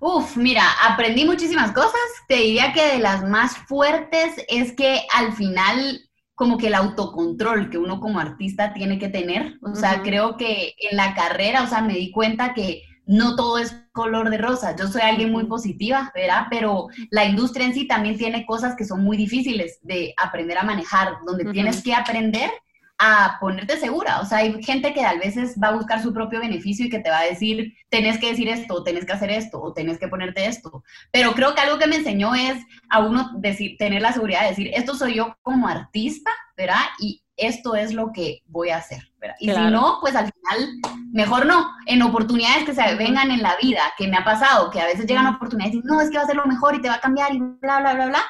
[0.00, 2.00] Uf, mira, aprendí muchísimas cosas.
[2.28, 6.00] Te diría que de las más fuertes es que al final
[6.34, 9.58] como que el autocontrol que uno como artista tiene que tener.
[9.62, 13.58] O sea, creo que en la carrera, o sea, me di cuenta que no todo
[13.58, 14.74] es color de rosa.
[14.76, 16.46] Yo soy alguien muy positiva, ¿verdad?
[16.50, 20.64] Pero la industria en sí también tiene cosas que son muy difíciles de aprender a
[20.64, 22.50] manejar, donde tienes que aprender
[22.98, 24.20] a ponerte segura.
[24.20, 27.00] O sea, hay gente que a veces va a buscar su propio beneficio y que
[27.00, 30.08] te va a decir, tenés que decir esto, tenés que hacer esto, o tenés que
[30.08, 30.84] ponerte esto.
[31.10, 34.50] Pero creo que algo que me enseñó es a uno decir, tener la seguridad de
[34.50, 36.82] decir, esto soy yo como artista, ¿verdad?
[37.00, 39.10] Y esto es lo que voy a hacer.
[39.20, 39.36] ¿verdad?
[39.40, 40.68] Y si no, pues al final,
[41.12, 41.72] mejor no.
[41.86, 45.06] En oportunidades que se vengan en la vida, que me ha pasado, que a veces
[45.06, 47.00] llegan oportunidades y no, es que va a ser lo mejor y te va a
[47.00, 48.24] cambiar y bla, bla, bla, bla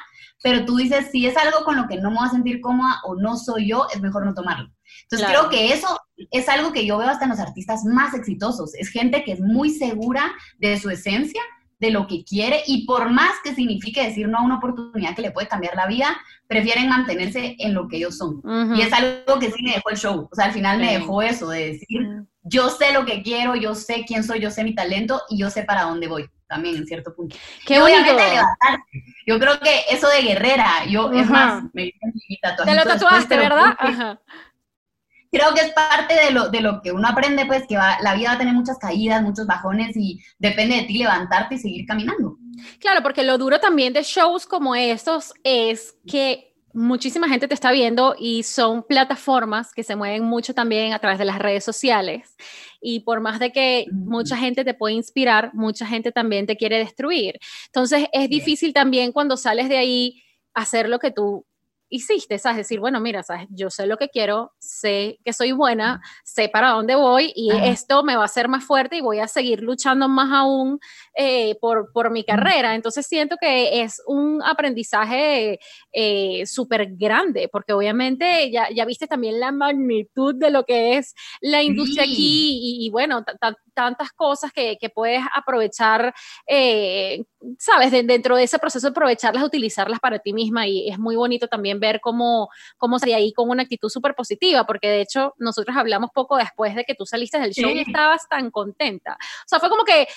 [0.45, 3.01] pero tú dices, si es algo con lo que no me voy a sentir cómoda
[3.03, 4.69] o no soy yo, es mejor no tomarlo.
[5.01, 8.75] Entonces creo que eso es algo que yo veo hasta en los artistas más exitosos.
[8.75, 11.41] Es gente que es muy segura de su esencia,
[11.79, 15.23] de lo que quiere y por más que signifique decir no a una oportunidad que
[15.23, 16.15] le puede cambiar la vida,
[16.45, 18.43] prefieren mantenerse en lo que ellos son.
[18.75, 20.29] Y es algo que sí me dejó el show.
[20.31, 23.73] O sea, al final me dejó eso de decir, yo sé lo que quiero, yo
[23.73, 26.85] sé quién soy, yo sé mi talento y yo sé para dónde voy también en
[26.85, 27.35] cierto punto.
[27.65, 28.23] Qué obviamente
[29.25, 31.91] Yo creo que eso de guerrera, yo, es más, me
[32.27, 32.71] mi tatuaje.
[32.71, 33.75] Te lo tatuaste, ¿verdad?
[33.77, 34.19] Ajá.
[35.31, 38.15] Creo que es parte de lo, de lo que uno aprende, pues que va, la
[38.15, 41.85] vida va a tener muchas caídas, muchos bajones y depende de ti levantarte y seguir
[41.85, 42.37] caminando.
[42.79, 47.71] Claro, porque lo duro también de shows como estos es que muchísima gente te está
[47.71, 52.35] viendo y son plataformas que se mueven mucho también a través de las redes sociales.
[52.81, 56.77] Y por más de que mucha gente te puede inspirar, mucha gente también te quiere
[56.77, 57.39] destruir.
[57.67, 60.21] Entonces es difícil también cuando sales de ahí
[60.53, 61.45] hacer lo que tú
[61.89, 62.57] hiciste, ¿sabes?
[62.57, 63.47] Decir, bueno, mira, ¿sabes?
[63.49, 68.03] Yo sé lo que quiero, sé que soy buena, sé para dónde voy y esto
[68.03, 70.79] me va a hacer más fuerte y voy a seguir luchando más aún
[71.15, 72.75] eh, por, por, mi carrera.
[72.75, 75.59] Entonces siento que es un aprendizaje
[75.91, 81.15] eh, súper grande, porque obviamente ya, ya viste también la magnitud de lo que es
[81.41, 83.23] la industria aquí y, bueno,
[83.75, 86.13] tantas cosas que, que puedes aprovechar,
[86.47, 87.23] eh,
[87.59, 87.91] ¿sabes?
[87.91, 91.99] dentro de ese proceso, aprovecharlas, utilizarlas para ti misma y es muy bonito también ver
[92.01, 96.37] cómo, cómo salía ahí con una actitud súper positiva, porque de hecho nosotros hablamos poco
[96.37, 99.13] después de que tú saliste del show y estabas tan contenta.
[99.13, 100.07] O sea, fue como que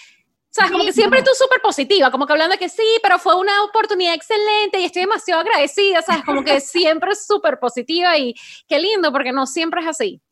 [0.51, 0.73] ¿Sabes?
[0.73, 3.65] Como que siempre tú súper positiva, como que hablando de que sí, pero fue una
[3.65, 6.25] oportunidad excelente y estoy demasiado agradecida, ¿sabes?
[6.25, 8.35] Como que siempre súper positiva y
[8.67, 10.23] qué lindo, porque no siempre es así.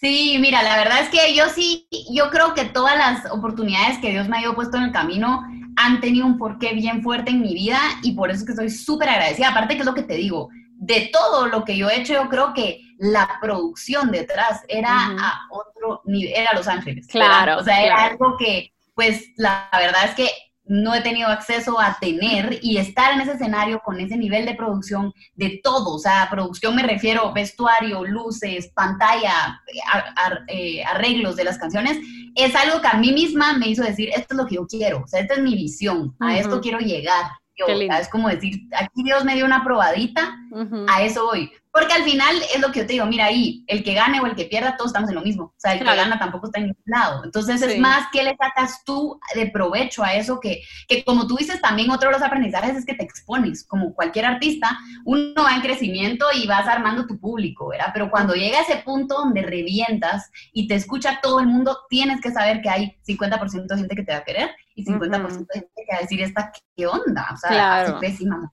[0.00, 4.10] Sí, mira, la verdad es que yo sí, yo creo que todas las oportunidades que
[4.10, 5.42] Dios me ha ido puesto en el camino
[5.76, 8.70] han tenido un porqué bien fuerte en mi vida y por eso es que estoy
[8.70, 9.50] súper agradecida.
[9.50, 12.28] Aparte que es lo que te digo, de todo lo que yo he hecho, yo
[12.30, 17.06] creo que la producción detrás era a otro nivel, era Los Ángeles.
[17.06, 17.58] Claro.
[17.58, 20.30] O sea, era algo que pues la verdad es que
[20.70, 24.54] no he tenido acceso a tener y estar en ese escenario con ese nivel de
[24.54, 29.60] producción de todo, o sea, producción me refiero vestuario, luces, pantalla,
[30.46, 31.98] eh, arreglos de las canciones,
[32.36, 35.02] es algo que a mí misma me hizo decir, esto es lo que yo quiero,
[35.02, 37.32] o sea, esta es mi visión, a esto quiero llegar.
[38.00, 40.36] es como decir, aquí Dios me dio una probadita,
[40.86, 41.50] a eso voy.
[41.72, 44.26] Porque al final es lo que yo te digo, mira ahí, el que gane o
[44.26, 45.44] el que pierda, todos estamos en lo mismo.
[45.44, 47.24] O sea, el que gana tampoco está en ningún lado.
[47.24, 51.36] Entonces es más que le sacas tú de provecho a eso que, que, como tú
[51.36, 53.64] dices, también otro de los aprendizajes es que te expones.
[53.64, 57.90] Como cualquier artista, uno va en crecimiento y vas armando tu público, ¿verdad?
[57.92, 62.20] Pero cuando llega a ese punto donde revientas y te escucha todo el mundo, tienes
[62.20, 65.60] que saber que hay 50% de gente que te va a querer y 50% de
[65.60, 67.28] gente que va a decir, esta, ¿qué onda?
[67.32, 68.00] O sea, claro.
[68.00, 68.52] pésima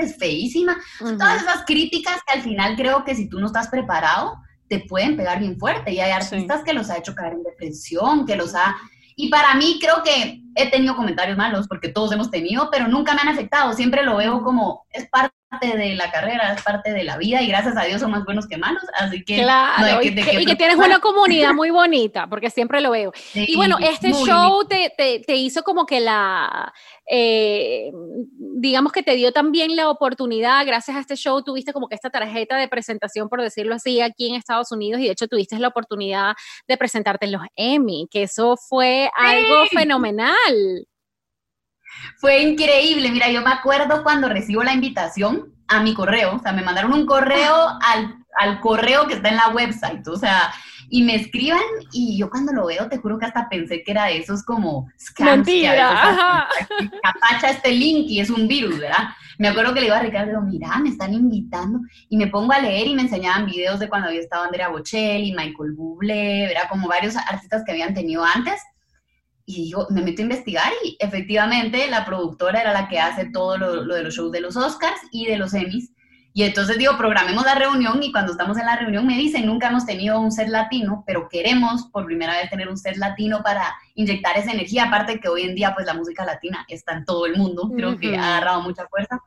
[0.00, 0.76] es feísima.
[0.98, 4.36] Todas esas críticas que al final creo que si tú no estás preparado,
[4.68, 5.92] te pueden pegar bien fuerte.
[5.92, 8.76] Y hay artistas que los ha hecho caer en depresión, que los ha...
[9.16, 13.14] Y para mí creo que he tenido comentarios malos, porque todos hemos tenido, pero nunca
[13.14, 13.72] me han afectado.
[13.72, 17.48] Siempre lo veo como es parte de la carrera, es parte de la vida y
[17.48, 19.36] gracias a Dios son más buenos que malos, así que...
[19.36, 23.12] Claro, y, que, tienes una comunidad muy bonita, porque siempre lo veo.
[23.32, 26.72] y bueno, este show te, te, hizo como que la,
[27.10, 27.90] eh,
[28.28, 32.10] digamos que te dio también la oportunidad, gracias a este show tuviste como que esta
[32.10, 35.68] tarjeta de presentación, por decirlo así, aquí en Estados Unidos y de hecho tuviste la
[35.68, 36.34] oportunidad
[36.66, 40.86] de presentarte en los Emmy, que eso fue algo fenomenal.
[42.16, 43.10] Fue increíble.
[43.10, 46.92] Mira, yo me acuerdo cuando recibo la invitación a mi correo, o sea, me mandaron
[46.94, 50.50] un correo al, al correo que está en la website, o sea,
[50.90, 51.60] y me escriban
[51.92, 54.88] y yo cuando lo veo te juro que hasta pensé que era de esos como
[54.98, 56.48] scams Mentira,
[57.02, 59.08] capacha este link y es un virus, ¿verdad?
[59.38, 62.58] Me acuerdo que le iba a Ricardo mira, me están invitando y me pongo a
[62.58, 66.68] leer y me enseñaban videos de cuando había estado Andrea Bocelli, Michael Bublé, ¿verdad?
[66.68, 68.60] Como varios artistas que habían tenido antes
[69.48, 73.56] y digo, me meto a investigar y efectivamente la productora era la que hace todo
[73.56, 75.90] lo, de los shows de los Oscars y de los Emmys.
[76.34, 79.68] Y entonces digo, programemos la reunión y cuando estamos en la reunión me dicen, nunca
[79.68, 83.74] hemos tenido un set latino, pero queremos por primera vez tener un set latino para
[83.94, 87.24] inyectar esa energía, aparte que hoy en día pues la música latina está en todo
[87.24, 89.18] el mundo, creo que ha agarrado mucha fuerza.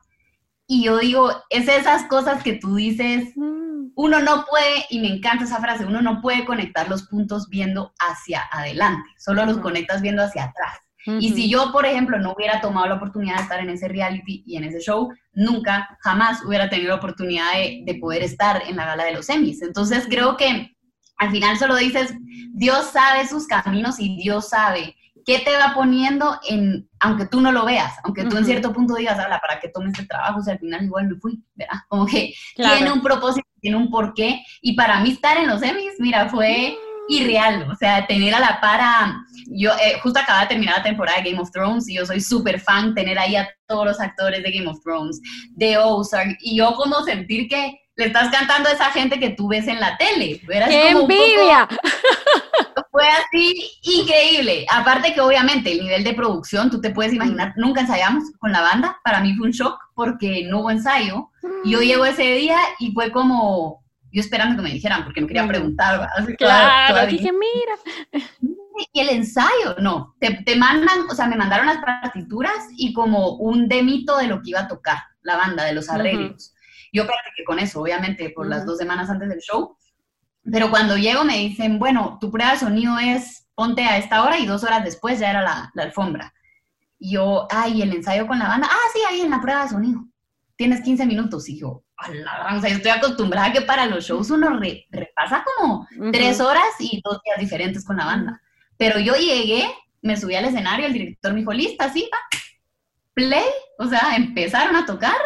[0.72, 3.88] Y yo digo, es esas cosas que tú dices, mm.
[3.94, 7.92] uno no puede, y me encanta esa frase, uno no puede conectar los puntos viendo
[7.98, 10.78] hacia adelante, solo los conectas viendo hacia atrás.
[11.20, 14.44] Y si yo, por ejemplo, no hubiera tomado la oportunidad de estar en ese reality
[14.46, 18.86] y en ese show, nunca, jamás hubiera tenido la oportunidad de, poder estar en la
[18.86, 19.60] gala de los Emmys.
[19.60, 20.74] Entonces creo que
[21.18, 22.14] al final solo dices,
[22.54, 27.52] Dios sabe sus caminos y Dios sabe qué te va poniendo en, aunque tú no
[27.52, 30.42] lo veas, aunque tú en cierto punto digas, habla, ¿para qué tomes este trabajo?
[30.42, 31.80] si al final igual me fui, ¿verdad?
[31.88, 34.42] Como que tiene un propósito, tiene un porqué.
[34.60, 36.76] Y para mí estar en los Emmys, mira, fue
[37.08, 41.20] irreal, o sea, tener a la para, yo eh, justo acaba de terminar la temporada
[41.20, 44.42] de Game of Thrones y yo soy súper fan, tener ahí a todos los actores
[44.42, 45.20] de Game of Thrones,
[45.50, 49.48] de Ozark, y yo como sentir que le estás cantando a esa gente que tú
[49.48, 50.40] ves en la tele.
[50.46, 51.68] ¡Qué envidia!
[52.90, 54.66] fue así increíble.
[54.70, 58.60] Aparte que obviamente el nivel de producción, tú te puedes imaginar, nunca ensayamos con la
[58.60, 61.30] banda, para mí fue un shock porque no hubo ensayo.
[61.64, 65.26] Y yo llego ese día y fue como, yo esperando que me dijeran, porque no
[65.26, 66.08] quería preguntar.
[66.38, 68.26] claro, dije, mira.
[68.92, 73.36] Y el ensayo, no, te, te, mandan, o sea, me mandaron las partituras y como
[73.36, 76.54] un demito de lo que iba a tocar la banda, de los arreglos.
[76.92, 79.76] Yo practiqué con eso, obviamente, por las dos semanas antes del show.
[80.50, 84.38] Pero cuando llego me dicen, bueno, tu prueba de sonido es ponte a esta hora
[84.38, 86.34] y dos horas después ya era la, la alfombra.
[86.98, 89.70] Y yo, ay, el ensayo con la banda, ah, sí, ahí en la prueba de
[89.70, 90.04] sonido.
[90.56, 91.48] Tienes 15 minutos.
[91.48, 95.86] Y yo, o sea, yo estoy acostumbrada a que para los shows uno repasa como
[96.10, 98.40] tres horas y dos días diferentes con la banda.
[98.76, 99.68] Pero yo llegué,
[100.00, 102.18] me subí al escenario, el director me dijo, lista, sí, va,
[103.14, 103.44] play.
[103.78, 105.16] O sea, empezaron a tocar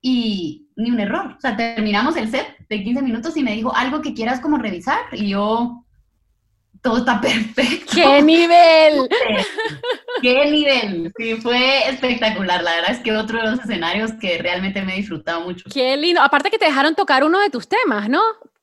[0.00, 1.34] y ni un error.
[1.36, 4.58] O sea, terminamos el set de 15 minutos y me dijo algo que quieras como
[4.58, 5.84] revisar y yo,
[6.82, 7.92] todo está perfecto.
[7.94, 9.08] ¡Qué nivel!
[10.22, 11.12] ¡Qué nivel!
[11.16, 12.62] Sí, fue espectacular.
[12.62, 15.64] La verdad es que otro de los escenarios que realmente me he disfrutado mucho.
[15.72, 16.20] ¡Qué lindo!
[16.20, 18.20] Aparte que te dejaron tocar uno de tus temas, ¿no?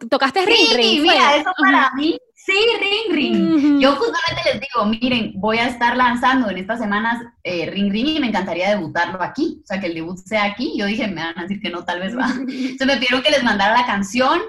[0.09, 1.01] Tocaste Ring sí, Ring.
[1.01, 3.79] mira, eso para mí Sí, Ring Ring.
[3.81, 8.07] Yo justamente les digo, miren, voy a estar lanzando en estas semanas eh, Ring Ring
[8.07, 10.73] y me encantaría debutarlo aquí, o sea, que el debut sea aquí.
[10.77, 12.29] Yo dije, me van a decir que no, tal vez va.
[12.39, 14.39] Entonces me pidieron que les mandara la canción,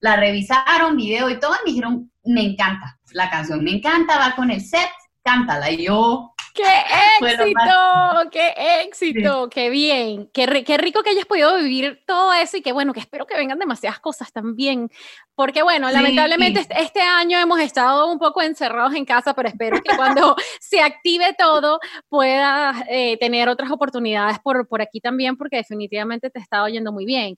[0.00, 4.34] la revisaron, video y todo, y me dijeron, me encanta la canción, me encanta, va
[4.34, 4.88] con el set,
[5.24, 5.70] cántala.
[5.70, 6.62] Y yo, ¡Qué
[7.20, 8.30] éxito!
[8.30, 9.48] ¡Qué éxito!
[9.50, 10.30] ¡Qué bien!
[10.32, 13.36] Qué, qué, rico que hayas podido vivir todo eso y que bueno, que espero que
[13.36, 14.88] vengan demasiadas cosas también.
[15.34, 19.82] Porque bueno, lamentablemente este, este año hemos estado un poco encerrados en casa, pero espero
[19.82, 25.56] que cuando se active todo puedas eh, tener otras oportunidades por, por aquí también, porque
[25.56, 27.36] definitivamente te está oyendo muy bien.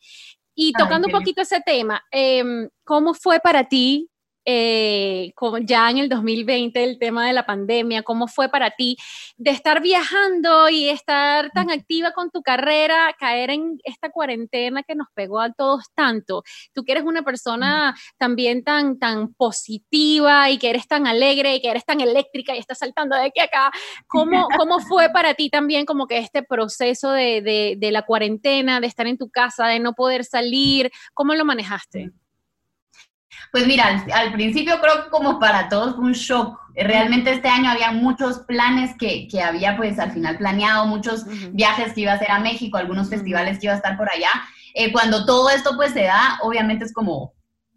[0.55, 4.11] Y tocando un poquito ese tema, em, ¿cómo fue para ti
[4.47, 5.32] eh,
[5.64, 8.97] ya en el 2020 el tema de la pandemia, ¿cómo fue para ti
[9.36, 14.94] de estar viajando y estar tan activa con tu carrera, caer en esta cuarentena que
[14.94, 16.44] nos pegó a todos tanto?
[16.72, 21.61] Tú que eres una persona también tan, tan positiva y que eres tan alegre y
[21.61, 23.72] que eres tan eléctrica y estás saltando de aquí a acá,
[24.07, 28.80] ¿cómo, cómo fue para ti también como que este proceso de, de, de la cuarentena,
[28.80, 30.92] de estar en tu casa, de no poder salir?
[31.14, 32.12] ¿Cómo lo manejaste?
[33.53, 36.59] Pues mira, al, principio creo que como para todos fue un shock.
[36.74, 41.94] Realmente este año había muchos planes que, que había pues al final planeado, muchos viajes
[41.94, 44.30] que iba a hacer a México, algunos festivales que iba a estar por allá.
[44.74, 47.32] Eh, cuando todo esto pues se da, obviamente es como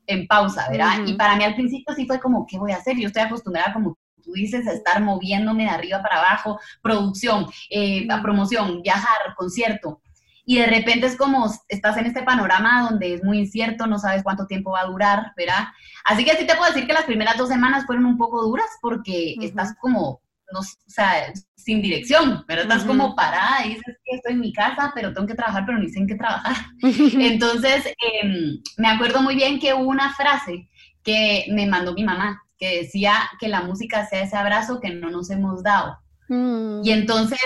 [0.05, 1.05] en pausa, ¿verdad?
[1.05, 2.97] Y para mí al principio sí fue como, ¿qué voy a hacer?
[2.97, 8.07] Yo estoy acostumbrada como tú dices, a estar moviéndome de arriba para abajo, producción, eh,
[8.22, 10.01] promoción, viajar, concierto
[10.50, 14.24] y de repente es como estás en este panorama donde es muy incierto, no sabes
[14.24, 15.68] cuánto tiempo va a durar, ¿verdad?
[16.06, 18.66] Así que sí te puedo decir que las primeras dos semanas fueron un poco duras
[18.82, 24.16] porque estás como, no, o sea, sin dirección, pero estás como parada y dices que
[24.16, 26.56] estoy en mi casa, pero tengo que trabajar, pero ni sé en qué trabajar.
[26.82, 27.86] Entonces,
[28.24, 30.68] em, me acuerdo muy bien que hubo una frase
[31.04, 35.12] que me mandó mi mamá, que decía que la música sea ese abrazo que no
[35.12, 36.00] nos hemos dado.
[36.30, 36.82] Mm.
[36.84, 37.40] Y entonces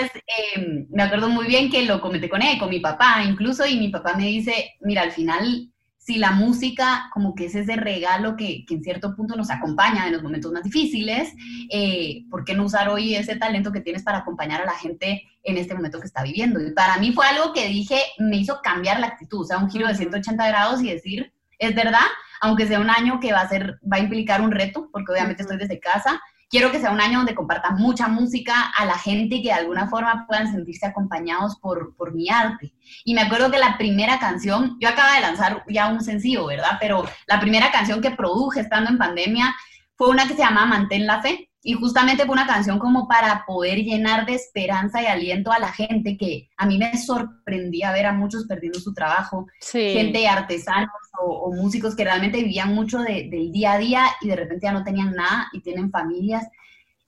[0.54, 3.78] em, me acuerdo muy bien que lo comenté con él, con mi papá incluso, y
[3.78, 8.36] mi papá me dice, mira, al final, si la música como que es ese regalo
[8.36, 11.32] que, que en cierto punto nos acompaña en los momentos más difíciles,
[11.70, 15.22] eh, ¿por qué no usar hoy ese talento que tienes para acompañar a la gente
[15.42, 16.60] en este momento que está viviendo?
[16.60, 19.70] Y para mí fue algo que dije, me hizo cambiar la actitud, o sea, un
[19.70, 22.06] giro de 180 grados y decir, es verdad,
[22.42, 25.42] aunque sea un año que va a ser, va a implicar un reto, porque obviamente
[25.42, 26.20] estoy desde casa,
[26.54, 29.54] quiero que sea un año donde comparta mucha música a la gente y que de
[29.54, 32.72] alguna forma puedan sentirse acompañados por, por mi arte.
[33.04, 36.78] Y me acuerdo que la primera canción, yo acaba de lanzar ya un sencillo, ¿verdad?
[36.78, 39.52] Pero la primera canción que produje estando en pandemia
[39.96, 41.50] fue una que se llama Mantén la Fe.
[41.66, 45.72] Y justamente fue una canción como para poder llenar de esperanza y aliento a la
[45.72, 51.50] gente que a mí me sorprendía ver a muchos perdiendo su trabajo, gente artesanos o,
[51.54, 55.14] músicos que realmente vivían mucho del día a día y de repente ya no tenían
[55.14, 56.46] nada y tienen familias.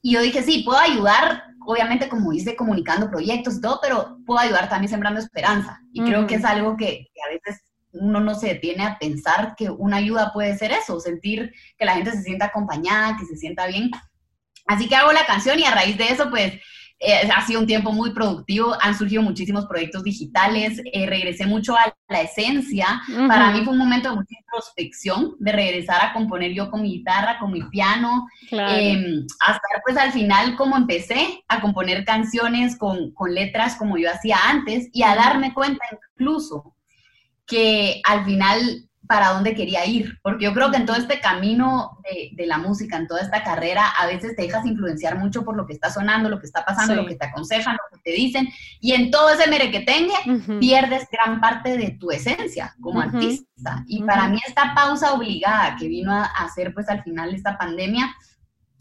[0.00, 4.40] Y yo dije, sí, puedo ayudar, obviamente como dice, comunicando proyectos y todo, pero puedo
[4.40, 5.80] ayudar también sembrando esperanza.
[5.92, 7.62] Y creo que es algo que, que a veces
[7.92, 11.96] uno no se detiene a pensar que una ayuda puede ser eso, sentir que la
[11.96, 13.90] gente se sienta acompañada, que se sienta bien.
[14.66, 16.54] Así que hago la canción y a raíz de eso, pues
[16.98, 21.76] eh, ha sido un tiempo muy productivo, han surgido muchísimos proyectos digitales, eh, regresé mucho
[21.76, 23.02] a la esencia.
[23.28, 26.92] Para mí fue un momento de mucha introspección, de regresar a componer yo con mi
[26.92, 33.10] guitarra, con mi piano, em, hasta pues al final como empecé a componer canciones con,
[33.12, 36.74] con letras como yo hacía antes y a darme cuenta incluso
[37.46, 41.98] que al final para dónde quería ir, porque yo creo que en todo este camino
[42.32, 45.66] de, la música, en toda esta carrera, a veces te dejas influenciar mucho por lo
[45.66, 48.48] que está sonando, lo que está pasando, lo que te aconsejan, lo que te dicen,
[48.80, 53.84] y en todo ese merequetengue tenga pierdes gran parte de tu esencia como artista.
[53.86, 58.14] Y para mí esta pausa obligada que vino a hacer pues al final esta pandemia,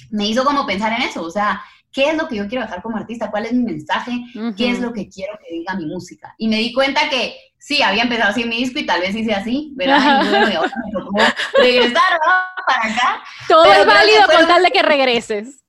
[0.10, 1.61] me hizo como pensar en eso, o sea,
[1.91, 3.32] ¿qué es lo que yo quiero dejar como artista?
[3.32, 4.11] ¿Cuál es mi mensaje?
[4.57, 6.36] ¿Qué es lo que quiero que diga mi música?
[6.38, 9.34] Y me di cuenta que sí, había empezado así mi disco y tal vez hice
[9.34, 10.23] así, ¿verdad?
[10.23, 11.18] Y bueno, ahora me tocó
[11.57, 12.19] regresar
[12.68, 13.23] para acá.
[13.48, 15.64] Todo es válido con tal de que regreses.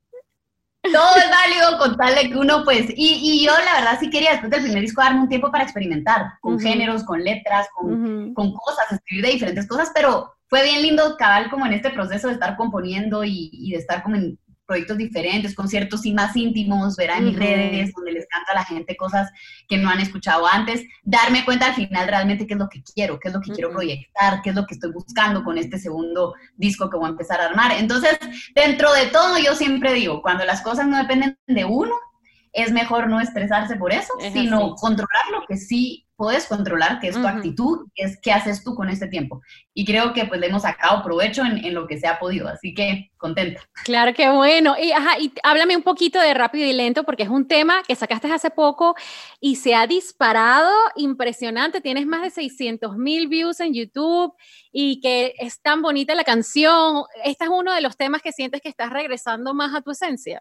[0.83, 4.11] Todo es válido con tal de que uno, pues, y, y, yo la verdad sí
[4.11, 8.35] quería después del primer disco darme un tiempo para experimentar con géneros, con letras, con,
[8.35, 12.29] con, cosas, escribir de diferentes cosas, pero fue bien lindo cabal como en este proceso
[12.29, 16.97] de estar componiendo y, y de estar como en, proyectos diferentes, conciertos y más íntimos,
[16.97, 19.31] ver en mis redes, donde les canta a la gente cosas
[19.69, 23.19] que no han escuchado antes, darme cuenta al final realmente qué es lo que quiero,
[23.19, 26.35] qué es lo que quiero proyectar, qué es lo que estoy buscando con este segundo
[26.57, 27.73] disco que voy a empezar a armar.
[27.73, 28.19] Entonces,
[28.55, 31.95] dentro de todo, yo siempre digo, cuando las cosas no dependen de uno,
[32.57, 37.15] es mejor no estresarse por eso, sino controlar lo que sí puedes controlar, que es
[37.15, 39.43] tu actitud, que es qué haces tú con este tiempo.
[39.75, 42.73] Y creo que pues le hemos sacado provecho en, lo que se ha podido, así
[42.73, 43.61] que contenta.
[43.85, 44.75] Claro que bueno.
[44.81, 47.95] Y, ajá, y háblame un poquito de rápido y lento, porque es un tema que
[47.95, 48.95] sacaste hace poco
[49.39, 51.83] y se ha disparado impresionante.
[51.83, 54.35] Tienes más de 600 mil views en YouTube
[54.73, 57.05] y que es tan bonita la canción.
[57.23, 60.41] Este es uno de los temas que sientes que estás regresando más a tu esencia.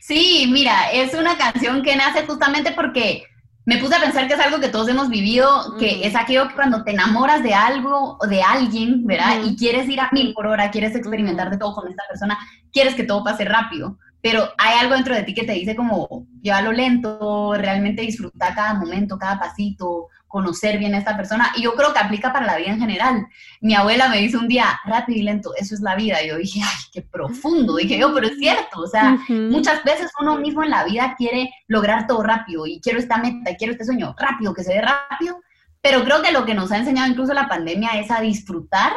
[0.00, 3.24] Sí, mira, es una canción que nace justamente porque
[3.68, 6.54] me puse a pensar que es algo que todos hemos vivido, que es aquello que
[6.54, 9.42] cuando te enamoras de algo o de alguien, ¿verdad?
[9.44, 12.38] Y quieres ir a mil por hora, quieres experimentar de todo con esta persona,
[12.72, 16.26] quieres que todo pase rápido, pero hay algo dentro de ti que te dice como,
[16.40, 21.52] llévalo lento, realmente disfruta cada momento, cada pasito, conocer bien a esta persona.
[21.56, 23.26] Y yo creo que aplica para la vida en general.
[23.60, 26.22] Mi abuela me dice un día, rápido y lento, eso es la vida.
[26.22, 27.76] Y yo dije, ay, qué profundo.
[27.76, 28.80] Dije yo, pero es cierto.
[28.80, 32.98] O sea, muchas veces uno mismo en la vida quiere lograr todo rápido y quiero
[32.98, 35.40] esta meta y quiero este sueño rápido, que se ve rápido.
[35.80, 38.92] Pero creo que lo que nos ha enseñado incluso la pandemia es a disfrutar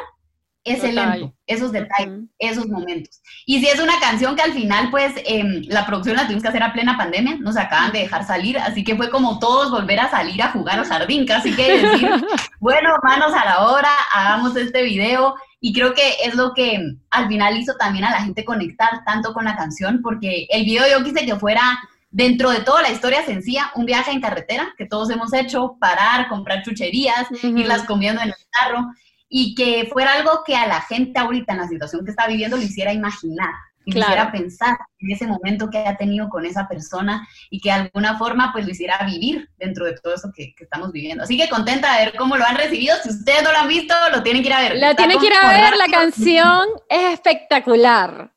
[0.63, 3.21] ese lento, esos detalles, esos momentos.
[3.45, 6.49] Y si es una canción que al final, pues, em, la producción la tuvimos que
[6.49, 9.99] hacer a plena pandemia, nos acaban de dejar salir, así que fue como todos volver
[9.99, 12.09] a salir a jugar al jardín, casi que decir,
[12.59, 15.35] bueno, manos a la obra, hagamos este video.
[15.63, 16.79] Y creo que es lo que
[17.11, 20.85] al final hizo también a la gente conectar tanto con la canción, porque el video
[20.89, 21.79] yo quise que fuera
[22.09, 26.27] dentro de toda la historia sencilla, un viaje en carretera que todos hemos hecho, parar,
[26.27, 28.91] comprar chucherías, irlas comiendo en el carro
[29.33, 32.57] y que fuera algo que a la gente ahorita en la situación que está viviendo
[32.57, 33.53] le hiciera imaginar,
[33.85, 37.75] le hiciera pensar en ese momento que ha tenido con esa persona y que de
[37.75, 41.23] alguna forma pues lo hiciera vivir dentro de todo eso que, estamos viviendo.
[41.23, 42.93] Así que contenta de ver cómo lo han recibido.
[43.01, 44.75] Si ustedes no lo han visto, lo tienen que ir a ver.
[44.75, 48.33] La tienen que ir a ver, la canción es espectacular.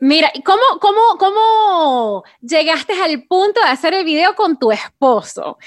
[0.00, 5.58] Mira, ¿cómo, cómo, ¿cómo llegaste al punto de hacer el video con tu esposo?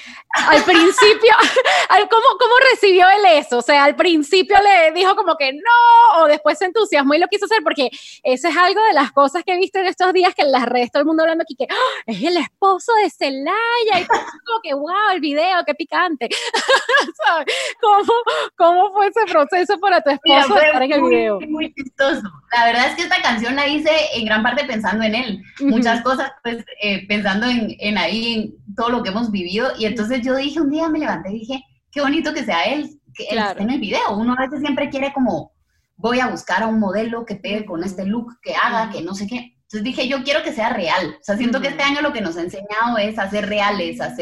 [0.48, 1.32] Al principio,
[2.10, 3.58] ¿cómo, ¿cómo recibió él eso?
[3.58, 7.28] O sea, al principio le dijo como que no, o después se entusiasmó y lo
[7.28, 7.90] quiso hacer, porque
[8.22, 10.66] eso es algo de las cosas que he visto en estos días, que en las
[10.66, 12.02] redes todo el mundo hablando aquí, que ¡Ah!
[12.06, 16.28] es el esposo de Celaya, y como que, wow, el video, qué picante.
[17.80, 18.12] ¿Cómo,
[18.56, 21.40] ¿Cómo fue ese proceso para tu esposo estar en el video?
[21.48, 22.22] Muy chistoso.
[22.52, 26.02] La verdad es que esta canción la hice en gran parte pensando en él, muchas
[26.02, 29.72] cosas, pues eh, pensando en, en, ahí, en todo lo que hemos vivido.
[29.78, 32.88] Y entonces yo dije, un día me levanté y dije, qué bonito que sea él,
[33.14, 34.16] que él esté en el video.
[34.16, 35.52] Uno a veces siempre quiere como,
[35.96, 39.14] voy a buscar a un modelo que pegue con este look, que haga, que no
[39.14, 39.56] sé qué.
[39.62, 41.16] Entonces dije, yo quiero que sea real.
[41.20, 44.00] O sea, siento que este año lo que nos ha enseñado es a ser reales,
[44.00, 44.14] a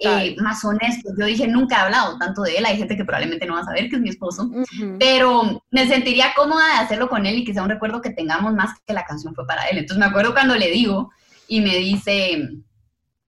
[0.00, 1.10] eh, más honesto.
[1.18, 3.64] Yo dije, nunca he hablado tanto de él, hay gente que probablemente no va a
[3.64, 4.50] saber que es mi esposo,
[4.98, 8.54] pero me sentiría cómoda de hacerlo con él y que sea un recuerdo que tengamos
[8.54, 9.78] más que la canción fue para él.
[9.78, 11.10] Entonces me acuerdo cuando le digo
[11.48, 12.48] y me dice,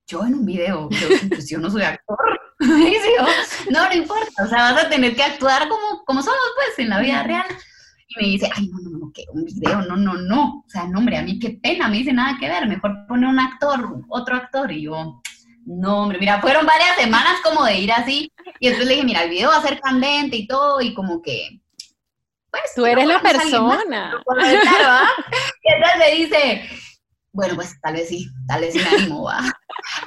[0.07, 2.19] yo en un video, yo, pues yo no soy actor.
[3.71, 6.91] no, no importa, o sea, vas a tener que actuar como, como somos pues en
[6.91, 7.47] la vida real.
[8.09, 10.65] Y me dice, ay, no, no, no, que un video, no, no, no.
[10.67, 13.27] O sea, no, hombre, a mí qué pena, me dice nada que ver, mejor pone
[13.27, 14.71] un actor, otro actor.
[14.71, 15.22] Y yo,
[15.65, 18.33] no, hombre, mira, fueron varias semanas como de ir así.
[18.61, 21.23] Y después le dije, mira, el video va a ser candente y todo, y como
[21.23, 21.61] que.
[22.51, 24.23] Pues, Tú eres la persona.
[24.29, 25.09] ¿ah?
[25.65, 26.71] Y entonces me dice,
[27.33, 29.41] bueno, pues tal vez sí, tal vez sí me animo, va.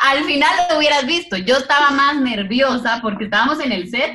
[0.02, 4.12] Al final lo hubieras visto, yo estaba más nerviosa porque estábamos en el set,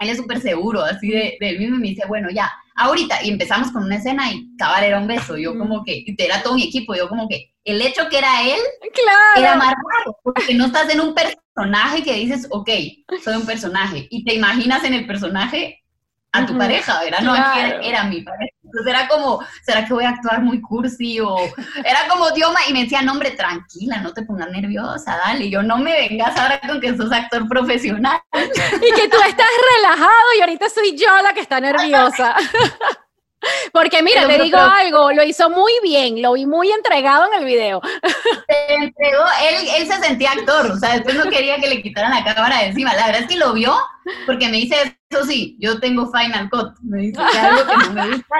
[0.00, 3.22] él es súper seguro, así de, de él mismo, y me dice, bueno, ya, ahorita,
[3.22, 6.54] y empezamos con una escena y cabal era un beso, yo como que, era todo
[6.54, 8.60] mi equipo, yo como que, el hecho que era él,
[8.92, 9.18] claro.
[9.36, 12.70] era más raro, porque no estás en un personaje que dices, ok,
[13.22, 15.82] soy un personaje, y te imaginas en el personaje
[16.32, 17.20] a tu pareja, ¿verdad?
[17.20, 18.53] No, era, mi pareja.
[18.74, 21.20] Entonces era como, ¿será que voy a actuar muy cursi?
[21.20, 21.36] O
[21.84, 25.44] era como idioma y me decía, no, hombre, tranquila, no te pongas nerviosa, dale.
[25.44, 28.20] Y yo, no me vengas ahora con que sos actor profesional.
[28.34, 29.46] Y que tú estás
[29.76, 32.34] relajado y ahorita soy yo la que está nerviosa.
[33.84, 37.44] Porque mira, te digo algo, lo hizo muy bien, lo vi muy entregado en el
[37.44, 37.82] video.
[38.48, 42.10] Se entregó, él, él se sentía actor, o sea, después no quería que le quitaran
[42.10, 42.94] la cámara de encima.
[42.94, 43.76] La verdad es que lo vio,
[44.24, 46.78] porque me dice, eso sí, yo tengo Final Cut.
[46.82, 48.36] Me dice que algo que no me gusta,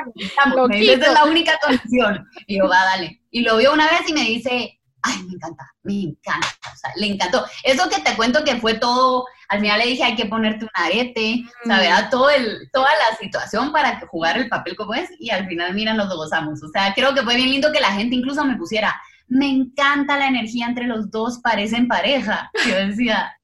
[0.66, 2.26] me dice, esa es la única condición.
[2.46, 3.20] Y yo, va, dale.
[3.30, 6.90] Y lo vio una vez y me dice, ay, me encanta, me encanta, o sea,
[6.96, 7.44] le encantó.
[7.62, 10.70] Eso que te cuento que fue todo, al final le dije, hay que ponerte un
[10.74, 15.30] arete, o sea, Todo el, toda la situación para jugar el papel como es, y
[15.30, 16.62] al final, mira, nos gozamos.
[16.62, 18.94] O sea, creo que fue bien lindo que la gente incluso me pusiera,
[19.28, 22.50] me encanta la energía entre los dos, parecen pareja.
[22.66, 23.36] Yo decía,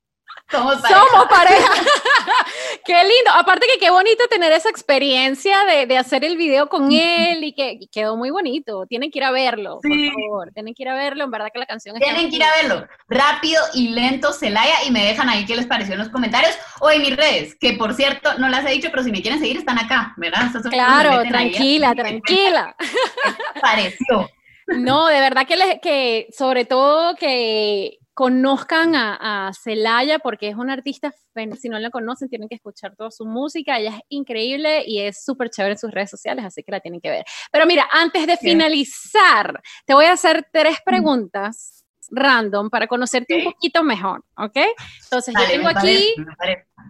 [0.51, 1.73] somos pareja.
[2.85, 3.31] qué lindo.
[3.35, 7.53] Aparte que qué bonito tener esa experiencia de, de hacer el video con él y
[7.53, 8.87] que quedó muy bonito.
[8.87, 10.53] Tienen que ir a verlo, por favor.
[10.53, 11.25] Tienen que ir a verlo.
[11.25, 12.87] En verdad que la canción Tienen que ir a verlo.
[13.09, 14.85] Rápido y lento, Celaya.
[14.87, 17.75] Y me dejan ahí qué les pareció en los comentarios o en mis redes, que
[17.75, 20.51] por cierto, no las he dicho, pero si me quieren seguir, están acá, ¿verdad?
[20.71, 22.77] claro, tranquila, tranquila.
[23.61, 24.29] pareció.
[24.67, 30.75] No, de verdad que, les, que sobre todo que conozcan a, Celaya porque es una
[30.75, 31.13] artista,
[31.59, 35.25] si no la conocen, tienen que escuchar toda su música, ella es increíble y es
[35.25, 37.25] súper chévere en sus redes sociales, así que la tienen que ver.
[37.51, 43.45] Pero mira, antes de finalizar, te voy a hacer tres preguntas random para conocerte un
[43.45, 44.57] poquito mejor, ¿ok?
[45.05, 46.15] Entonces, yo tengo aquí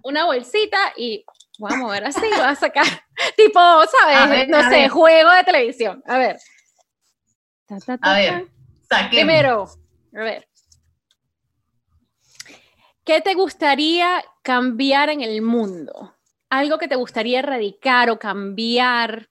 [0.03, 1.25] una bolsita y
[1.59, 2.87] voy a mover así, voy a sacar,
[3.37, 4.49] tipo, ¿sabes?
[4.49, 6.03] no sé, juego de televisión.
[6.07, 6.39] A ver.
[8.01, 8.47] a ver,
[9.11, 9.69] Primero,
[10.15, 10.50] a ver.
[13.05, 16.17] ¿Qué te gustaría cambiar en el mundo?
[16.51, 19.31] Algo que te gustaría erradicar o cambiar.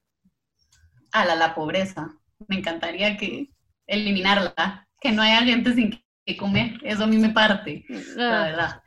[1.11, 2.15] A la, la pobreza.
[2.47, 3.51] Me encantaría que
[3.85, 6.79] eliminarla, que no haya gente sin que comer.
[6.83, 7.85] Eso a mí me parte,
[8.15, 8.43] la ah.
[8.45, 8.83] verdad.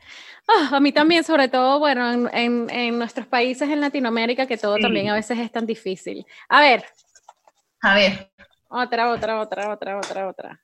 [0.48, 5.08] Ah, a mí también, sobre todo, bueno, en, nuestros países en Latinoamérica, que todo también
[5.08, 6.26] a veces es tan difícil.
[6.48, 6.84] A ver.
[7.80, 8.32] A ver.
[8.68, 10.60] Otra, otra, otra, otra, otra, otra.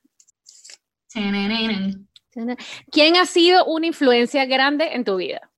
[2.90, 5.50] ¿Quién ha sido una influencia grande en tu vida?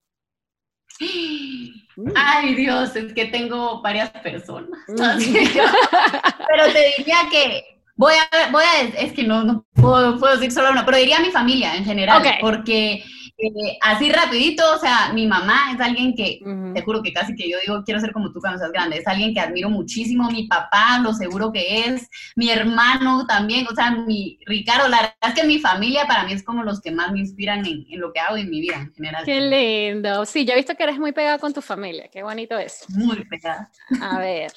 [2.15, 4.79] Ay, Dios, es que tengo varias personas.
[4.89, 10.85] pero te diría que voy a, voy a, es que no, puedo, decir solo una,
[10.85, 13.05] pero diría mi familia en general, porque
[13.43, 16.41] eh, así rapidito, o sea, mi mamá es alguien que,
[16.75, 19.07] te juro que casi que yo digo, quiero ser como tú cuando seas grande, es
[19.07, 23.91] alguien que admiro muchísimo, mi papá, lo seguro que es, mi hermano también, o sea,
[23.93, 27.13] mi Ricardo, la verdad es que mi familia para mí es como los que más
[27.13, 29.25] me inspiran en, en lo que hago en mi vida en general.
[29.25, 32.59] Qué lindo, sí, yo he visto que eres muy pegada con tu familia, qué bonito
[32.59, 32.85] eso.
[32.91, 33.71] Muy pegada.
[34.01, 34.53] A ver.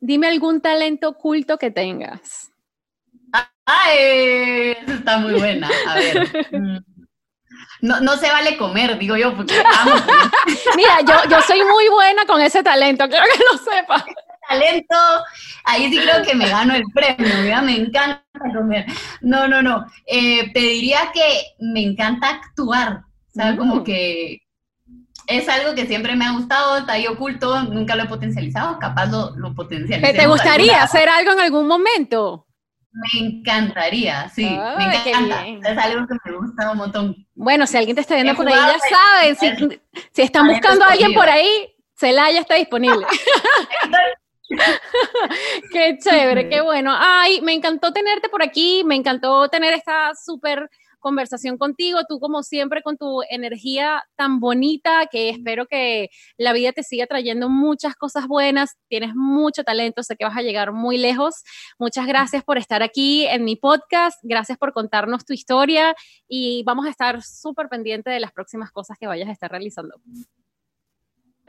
[0.00, 2.51] Dime algún talento oculto que tengas.
[3.72, 4.76] ¡Ay!
[4.86, 5.68] Está muy buena.
[5.88, 6.28] A ver.
[6.52, 6.78] Mm.
[7.80, 9.94] No, no se vale comer, digo yo, porque amo.
[10.76, 14.04] Mira, yo, yo soy muy buena con ese talento, quiero que lo sepa.
[14.48, 14.96] Talento,
[15.64, 18.22] ahí sí creo que me gano el premio, mira, me encanta
[18.54, 18.86] comer.
[19.20, 19.84] No, no, no.
[20.06, 23.02] Eh, te diría que me encanta actuar,
[23.34, 23.58] ¿sabes?
[23.58, 23.84] Como mm.
[23.84, 24.42] que
[25.26, 29.06] es algo que siempre me ha gustado, está ahí oculto, nunca lo he potencializado, capaz
[29.06, 30.12] lo, lo potencializo.
[30.12, 32.46] ¿Te gustaría hacer algo en algún momento?
[32.92, 35.46] Me encantaría, sí, me encanta.
[35.46, 37.26] Es algo que me gusta un montón.
[37.34, 39.80] Bueno, si alguien te está viendo por ahí, ya saben, si,
[40.12, 43.06] si están buscando a alguien por ahí, Celaya está disponible.
[45.72, 46.94] qué chévere, qué bueno.
[46.94, 50.68] Ay, me encantó tenerte por aquí, me encantó tener esta súper
[51.02, 56.08] conversación contigo, tú como siempre con tu energía tan bonita que espero que
[56.38, 60.42] la vida te siga trayendo muchas cosas buenas, tienes mucho talento, sé que vas a
[60.42, 61.42] llegar muy lejos.
[61.78, 65.94] Muchas gracias por estar aquí en mi podcast, gracias por contarnos tu historia
[66.26, 70.00] y vamos a estar súper pendientes de las próximas cosas que vayas a estar realizando.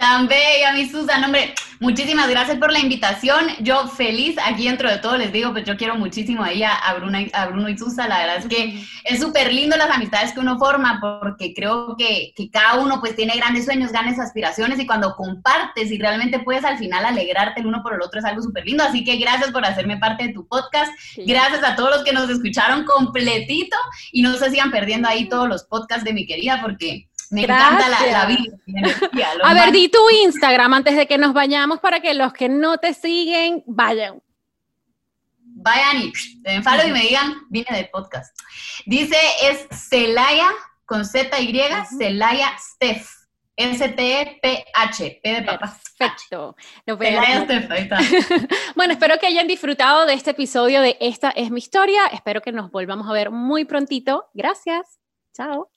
[0.03, 1.23] Tan bella, mi Susan.
[1.23, 3.45] Hombre, muchísimas gracias por la invitación.
[3.61, 6.89] Yo feliz aquí dentro de todo, les digo, pues yo quiero muchísimo a ella, a,
[6.89, 8.05] a Bruno y Susa.
[8.09, 12.34] La verdad es que es súper lindo las amistades que uno forma porque creo que,
[12.35, 16.65] que, cada uno pues tiene grandes sueños, grandes aspiraciones y cuando compartes y realmente puedes
[16.65, 18.84] al final alegrarte el uno por el otro es algo súper lindo.
[18.84, 20.91] Así que gracias por hacerme parte de tu podcast.
[21.15, 23.77] Gracias a todos los que nos escucharon completito
[24.11, 27.89] y no se sigan perdiendo ahí todos los podcasts de mi querida porque me encanta
[27.89, 28.57] la, vida.
[29.43, 32.77] A ver, di tu Instagram antes de que nos vayamos para que los que no
[32.77, 34.22] te siguen vayan.
[35.55, 38.38] Vayan y me follow y me digan, vine del podcast.
[38.85, 40.49] Dice, es Celaya
[40.85, 41.60] con Z-Y,
[41.97, 43.07] Celaya Steph.
[43.55, 45.77] S-T-E-P-H, P de papá.
[45.97, 46.55] Perfecto.
[48.76, 52.07] bueno, espero que hayan disfrutado de este episodio de Esta es mi historia.
[52.07, 54.26] Espero que nos volvamos a ver muy prontito.
[54.34, 54.99] Gracias.
[55.35, 55.69] Chao.